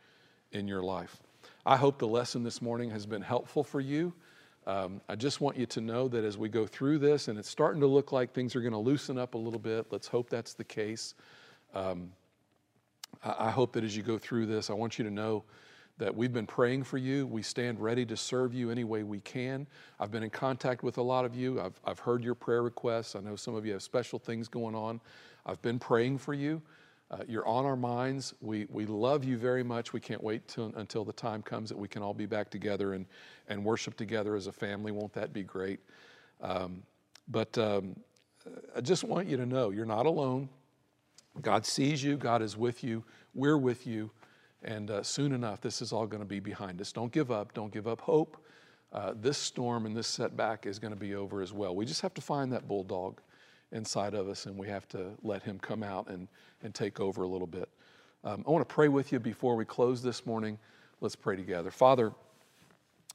in 0.52 0.68
your 0.68 0.82
life. 0.82 1.18
I 1.66 1.76
hope 1.78 2.00
the 2.00 2.08
lesson 2.08 2.44
this 2.44 2.62
morning 2.62 2.90
has 2.92 3.06
been 3.06 3.22
helpful 3.22 3.64
for 3.64 3.82
you. 3.82 4.14
Um, 4.66 5.02
I 5.08 5.16
just 5.16 5.40
want 5.40 5.58
you 5.58 5.66
to 5.68 5.82
know 5.82 6.08
that 6.10 6.24
as 6.24 6.38
we 6.38 6.50
go 6.50 6.68
through 6.68 7.00
this, 7.00 7.28
and 7.30 7.40
it's 7.40 7.50
starting 7.50 7.80
to 7.82 7.88
look 7.88 8.12
like 8.12 8.34
things 8.34 8.56
are 8.56 8.62
going 8.62 8.74
to 8.74 8.80
loosen 8.80 9.18
up 9.18 9.34
a 9.34 9.38
little 9.38 9.60
bit, 9.60 9.88
let's 9.92 10.08
hope 10.08 10.30
that's 10.30 10.54
the 10.54 10.64
case. 10.64 11.14
Um, 11.74 12.12
I, 13.24 13.48
I 13.48 13.52
hope 13.52 13.74
that 13.74 13.84
as 13.84 13.96
you 13.96 14.04
go 14.04 14.18
through 14.18 14.46
this, 14.46 14.70
I 14.70 14.74
want 14.74 14.98
you 14.98 15.06
to 15.06 15.12
know 15.12 15.44
that 15.98 16.16
we've 16.16 16.34
been 16.34 16.46
praying 16.46 16.84
for 16.84 16.98
you. 16.98 17.26
We 17.26 17.42
stand 17.42 17.80
ready 17.80 18.06
to 18.06 18.16
serve 18.16 18.54
you 18.54 18.70
any 18.70 18.84
way 18.84 19.04
we 19.04 19.20
can. 19.22 19.66
I've 20.00 20.12
been 20.12 20.24
in 20.24 20.30
contact 20.30 20.84
with 20.84 20.98
a 20.98 21.02
lot 21.02 21.26
of 21.26 21.36
you. 21.36 21.60
I've, 21.60 21.80
I've 21.86 22.00
heard 22.00 22.24
your 22.24 22.36
prayer 22.36 22.62
requests. 22.62 23.16
I 23.16 23.20
know 23.20 23.36
some 23.36 23.56
of 23.56 23.66
you 23.66 23.74
have 23.74 23.82
special 23.82 24.20
things 24.20 24.48
going 24.48 24.76
on. 24.76 25.02
I've 25.46 25.62
been 25.62 25.80
praying 25.80 26.20
for 26.20 26.34
you. 26.34 26.62
Uh, 27.10 27.20
you're 27.28 27.48
on 27.48 27.66
our 27.66 27.78
minds. 27.78 28.34
We, 28.42 28.66
we 28.70 28.86
love 28.86 29.24
you 29.24 29.38
very 29.38 29.64
much. 29.64 29.94
We 29.94 30.00
can't 30.00 30.22
wait 30.22 30.48
till, 30.48 30.74
until 30.76 31.06
the 31.06 31.14
time 31.14 31.42
comes 31.42 31.70
that 31.70 31.78
we 31.78 31.88
can 31.88 32.02
all 32.02 32.14
be 32.14 32.26
back 32.26 32.50
together 32.50 32.94
and, 32.94 33.06
and 33.48 33.64
worship 33.64 33.96
together 33.96 34.36
as 34.36 34.48
a 34.48 34.52
family. 34.52 34.92
Won't 34.92 35.14
that 35.14 35.32
be 35.32 35.44
great? 35.44 35.80
Um, 36.42 36.84
but 37.30 37.58
um, 37.58 37.96
I 38.76 38.82
just 38.82 39.04
want 39.04 39.28
you 39.28 39.38
to 39.38 39.46
know 39.46 39.70
you're 39.70 39.86
not 39.86 40.06
alone. 40.06 40.50
God 41.42 41.66
sees 41.66 42.04
you, 42.04 42.18
God 42.18 42.42
is 42.42 42.58
with 42.58 42.84
you, 42.84 43.04
we're 43.36 43.58
with 43.58 43.86
you, 43.86 44.10
and 44.64 44.90
uh, 44.90 45.04
soon 45.04 45.34
enough, 45.34 45.62
this 45.62 45.82
is 45.82 45.94
all 45.94 46.08
going 46.08 46.22
to 46.22 46.28
be 46.28 46.40
behind 46.40 46.82
us. 46.82 46.92
Don't 46.92 47.12
give 47.12 47.32
up, 47.32 47.54
don't 47.54 47.72
give 47.72 47.88
up 47.88 48.02
hope. 48.02 48.44
Uh, 48.92 49.14
this 49.16 49.38
storm 49.38 49.86
and 49.86 49.96
this 49.96 50.08
setback 50.08 50.66
is 50.66 50.80
going 50.80 50.94
to 50.94 51.00
be 51.00 51.14
over 51.14 51.42
as 51.42 51.54
well. 51.54 51.76
We 51.76 51.86
just 51.86 52.02
have 52.02 52.14
to 52.16 52.22
find 52.22 52.52
that 52.54 52.68
bulldog 52.68 53.22
inside 53.72 54.14
of 54.14 54.28
us, 54.28 54.46
and 54.46 54.58
we 54.58 54.68
have 54.68 54.88
to 54.90 55.12
let 55.24 55.44
him 55.44 55.60
come 55.60 55.84
out 55.84 56.08
and, 56.10 56.28
and 56.64 56.74
take 56.74 57.00
over 57.00 57.24
a 57.24 57.28
little 57.28 57.48
bit. 57.48 57.70
Um, 58.24 58.44
I 58.48 58.52
want 58.52 58.68
to 58.68 58.74
pray 58.74 58.88
with 58.88 59.12
you 59.12 59.20
before 59.20 59.56
we 59.56 59.66
close 59.66 60.02
this 60.02 60.26
morning. 60.26 60.58
Let's 61.02 61.16
pray 61.16 61.36
together. 61.36 61.72
Father, 61.72 62.14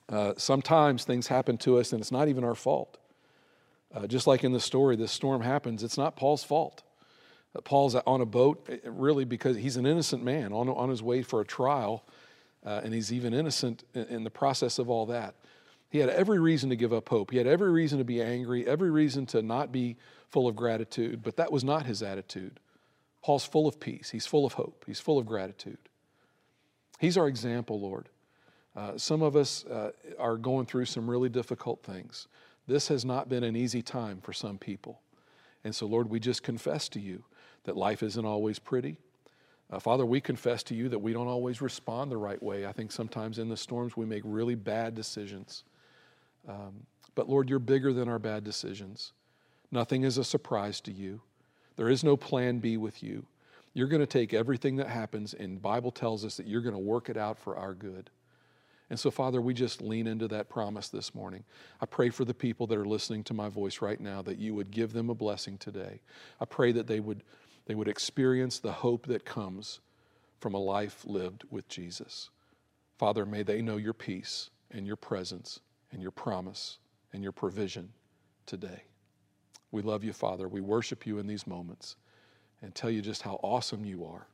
uh, 0.09 0.35
sometimes 0.37 1.05
things 1.05 1.27
happen 1.27 1.59
to 1.59 1.79
us 1.79 1.93
and 1.93 2.01
it's 2.01 2.13
not 2.13 2.29
even 2.29 2.45
our 2.45 2.55
fault. 2.55 2.99
Uh, 3.95 4.07
just 4.07 4.27
like 4.27 4.45
in 4.45 4.53
the 4.53 4.61
story, 4.61 4.97
this 4.97 5.13
storm 5.13 5.43
happens, 5.43 5.83
it's 5.83 5.99
not 5.99 6.17
Paul's 6.17 6.45
fault. 6.45 6.83
Uh, 7.55 7.61
Paul's 7.61 7.95
on 7.95 8.21
a 8.21 8.27
boat, 8.27 8.67
uh, 8.71 8.91
really, 8.91 9.25
because 9.25 9.57
he's 9.57 9.77
an 9.77 9.85
innocent 9.85 10.25
man 10.25 10.53
on, 10.53 10.69
on 10.69 10.89
his 10.89 11.03
way 11.03 11.23
for 11.23 11.41
a 11.41 11.45
trial, 11.45 12.05
uh, 12.65 12.81
and 12.85 12.95
he's 12.95 13.13
even 13.13 13.35
innocent 13.35 13.85
in, 13.95 14.05
in 14.05 14.25
the 14.25 14.31
process 14.31 14.79
of 14.79 14.89
all 14.89 15.07
that. 15.07 15.35
He 15.91 15.99
had 15.99 16.09
every 16.09 16.39
reason 16.39 16.71
to 16.71 16.77
give 16.77 16.95
up 16.95 17.09
hope. 17.11 17.31
He 17.31 17.37
had 17.37 17.47
every 17.47 17.71
reason 17.71 17.99
to 17.99 18.05
be 18.05 18.23
angry, 18.23 18.67
every 18.67 18.91
reason 18.91 19.27
to 19.27 19.43
not 19.43 19.73
be 19.73 19.97
full 20.33 20.49
of 20.49 20.57
gratitude, 20.57 21.23
but 21.23 21.37
that 21.37 21.53
was 21.53 21.63
not 21.63 21.87
his 21.87 22.03
attitude. 22.03 22.59
Paul's 23.23 23.45
full 23.45 23.69
of 23.69 23.79
peace, 23.79 24.11
he's 24.11 24.27
full 24.27 24.45
of 24.45 24.55
hope, 24.55 24.85
he's 24.87 24.99
full 24.99 25.19
of 25.19 25.27
gratitude. 25.27 25.79
He's 26.99 27.17
our 27.17 27.29
example, 27.29 27.81
Lord. 27.81 28.09
Uh, 28.75 28.97
some 28.97 29.23
of 29.23 29.37
us 29.37 29.65
uh, 29.67 29.91
are 30.19 30.37
going 30.37 30.67
through 30.67 30.87
some 30.87 31.09
really 31.09 31.29
difficult 31.29 31.83
things. 31.83 32.27
This 32.67 32.89
has 32.89 33.05
not 33.05 33.29
been 33.29 33.45
an 33.45 33.55
easy 33.55 33.83
time 33.83 34.21
for 34.23 34.33
some 34.33 34.57
people. 34.57 35.01
And 35.65 35.75
so, 35.75 35.87
Lord, 35.87 36.09
we 36.09 36.19
just 36.19 36.43
confess 36.43 36.89
to 36.91 37.01
you 37.01 37.25
that 37.65 37.77
life 37.77 38.03
isn't 38.03 38.25
always 38.25 38.59
pretty. 38.59 38.97
Uh, 39.71 39.79
Father, 39.79 40.07
we 40.07 40.21
confess 40.21 40.63
to 40.65 40.75
you 40.75 40.89
that 40.89 40.99
we 40.99 41.13
don't 41.13 41.29
always 41.29 41.61
respond 41.61 42.11
the 42.11 42.17
right 42.17 42.43
way. 42.43 42.67
I 42.67 42.73
think 42.73 42.93
sometimes 42.93 43.39
in 43.39 43.49
the 43.49 43.57
storms 43.57 43.97
we 43.97 44.07
make 44.07 44.23
really 44.25 44.55
bad 44.55 44.95
decisions. 44.95 45.65
Um, 46.49 46.87
but 47.15 47.29
Lord, 47.29 47.49
you're 47.49 47.59
bigger 47.59 47.93
than 47.93 48.09
our 48.09 48.19
bad 48.19 48.45
decisions. 48.45 49.13
Nothing 49.73 50.05
is 50.05 50.19
a 50.19 50.25
surprise 50.25 50.81
to 50.83 50.93
you. 50.93 51.23
There 51.77 51.89
is 51.89 52.05
no 52.05 52.17
plan 52.17 52.59
B 52.59 52.77
with 52.77 53.03
you. 53.03 53.27
You're 53.75 53.89
going 53.89 54.01
to 54.01 54.07
take 54.07 54.35
everything 54.35 54.77
that 54.77 54.89
happens, 54.89 55.33
and 55.33 55.61
Bible 55.61 55.91
tells 55.91 56.27
us 56.27 56.37
that 56.37 56.47
you're 56.47 56.61
going 56.61 56.75
to 56.75 56.79
work 56.79 57.09
it 57.09 57.17
out 57.17 57.39
for 57.39 57.57
our 57.57 57.73
good. 57.73 58.11
And 58.91 59.01
so, 59.01 59.11
Father, 59.11 59.41
we 59.41 59.55
just 59.55 59.81
lean 59.81 60.07
into 60.07 60.29
that 60.29 60.51
promise 60.51 60.91
this 60.91 61.15
morning. 61.15 61.45
I 61.81 61.87
pray 61.87 62.11
for 62.11 62.27
the 62.27 62.35
people 62.35 62.67
that 62.67 62.77
are 62.77 62.85
listening 62.85 63.25
to 63.25 63.35
my 63.35 63.49
voice 63.49 63.81
right 63.81 63.99
now 63.99 64.21
that 64.21 64.37
you 64.37 64.55
would 64.55 64.71
give 64.71 64.93
them 64.93 65.09
a 65.09 65.15
blessing 65.15 65.57
today. 65.57 66.03
I 66.39 66.45
pray 66.45 66.73
that 66.73 66.87
they 66.87 67.01
would, 67.01 67.25
they 67.65 67.75
would 67.75 67.89
experience 67.89 68.59
the 68.59 68.73
hope 68.73 69.07
that 69.07 69.25
comes 69.25 69.81
from 70.41 70.53
a 70.53 70.59
life 70.59 71.07
lived 71.07 71.45
with 71.51 71.67
Jesus. 71.69 72.29
Father, 72.99 73.25
may 73.25 73.43
they 73.43 73.63
know 73.63 73.79
your 73.79 73.95
peace 73.95 74.51
and 74.71 74.87
your 74.87 74.97
presence 74.97 75.61
and 75.91 76.03
your 76.03 76.11
promise 76.11 76.77
and 77.15 77.23
your 77.23 77.33
provision 77.33 77.89
today. 78.45 78.83
We 79.73 79.83
love 79.83 80.05
you, 80.05 80.13
Father. 80.13 80.49
We 80.49 80.61
worship 80.61 81.07
you 81.07 81.19
in 81.19 81.27
these 81.27 81.47
moments 81.47 81.97
and 82.63 82.75
tell 82.75 82.91
you 82.91 83.03
just 83.03 83.23
how 83.23 83.41
awesome 83.43 83.85
you 83.85 84.05
are. 84.05 84.27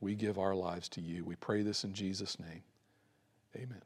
We 0.00 0.14
give 0.14 0.38
our 0.38 0.54
lives 0.54 0.88
to 0.90 1.00
you. 1.00 1.24
We 1.24 1.34
pray 1.36 1.62
this 1.62 1.84
in 1.84 1.92
Jesus' 1.94 2.38
name. 2.38 2.62
Amen. 3.56 3.82